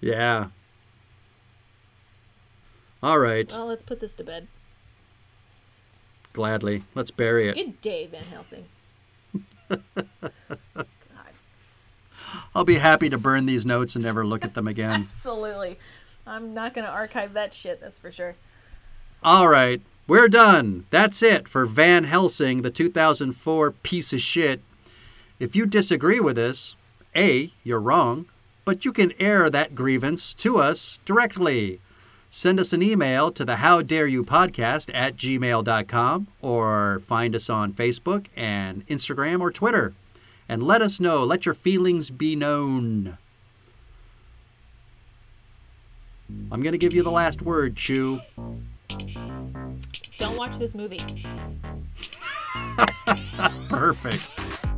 yeah. 0.00 0.46
All 3.02 3.18
right, 3.18 3.50
Well, 3.52 3.66
let's 3.66 3.82
put 3.82 3.98
this 3.98 4.14
to 4.14 4.22
bed. 4.24 4.46
Gladly. 6.32 6.84
Let's 6.94 7.10
bury 7.10 7.48
it. 7.48 7.54
Good 7.54 7.80
day, 7.80 8.06
Van 8.06 8.24
Helsing. 8.24 8.64
God, 9.68 9.82
I'll 12.54 12.64
be 12.64 12.76
happy 12.76 13.08
to 13.10 13.18
burn 13.18 13.46
these 13.46 13.64
notes 13.64 13.94
and 13.94 14.04
never 14.04 14.26
look 14.26 14.44
at 14.44 14.54
them 14.54 14.68
again. 14.68 15.08
absolutely. 15.16 15.78
I'm 16.26 16.54
not 16.54 16.74
going 16.74 16.86
to 16.86 16.92
archive 16.92 17.32
that 17.34 17.52
shit, 17.52 17.80
that's 17.80 17.98
for 17.98 18.12
sure. 18.12 18.36
All 19.22 19.48
right, 19.48 19.80
we're 20.06 20.28
done. 20.28 20.86
That's 20.90 21.22
it 21.22 21.48
for 21.48 21.66
Van 21.66 22.04
Helsing, 22.04 22.62
the 22.62 22.70
2004 22.70 23.70
piece 23.70 24.12
of 24.12 24.20
shit. 24.20 24.60
If 25.38 25.56
you 25.56 25.66
disagree 25.66 26.20
with 26.20 26.36
this, 26.36 26.76
A, 27.16 27.52
you're 27.64 27.80
wrong, 27.80 28.26
but 28.64 28.84
you 28.84 28.92
can 28.92 29.12
air 29.18 29.50
that 29.50 29.74
grievance 29.74 30.34
to 30.34 30.58
us 30.58 30.98
directly. 31.04 31.80
Send 32.34 32.58
us 32.58 32.72
an 32.72 32.82
email 32.82 33.30
to 33.30 33.44
the 33.44 33.56
How 33.56 33.82
Dare 33.82 34.06
You 34.06 34.24
podcast 34.24 34.90
at 34.94 35.16
gmail.com 35.16 36.28
or 36.40 37.02
find 37.04 37.36
us 37.36 37.50
on 37.50 37.74
Facebook 37.74 38.28
and 38.34 38.86
Instagram 38.86 39.42
or 39.42 39.50
Twitter. 39.50 39.92
And 40.48 40.62
let 40.62 40.80
us 40.80 40.98
know, 40.98 41.24
let 41.24 41.44
your 41.44 41.54
feelings 41.54 42.10
be 42.10 42.34
known. 42.34 43.18
I'm 46.50 46.62
going 46.62 46.72
to 46.72 46.78
give 46.78 46.94
you 46.94 47.02
the 47.02 47.10
last 47.10 47.42
word, 47.42 47.76
Chew. 47.76 48.22
Don't 50.16 50.38
watch 50.38 50.56
this 50.56 50.74
movie. 50.74 51.00
Perfect. 53.68 54.71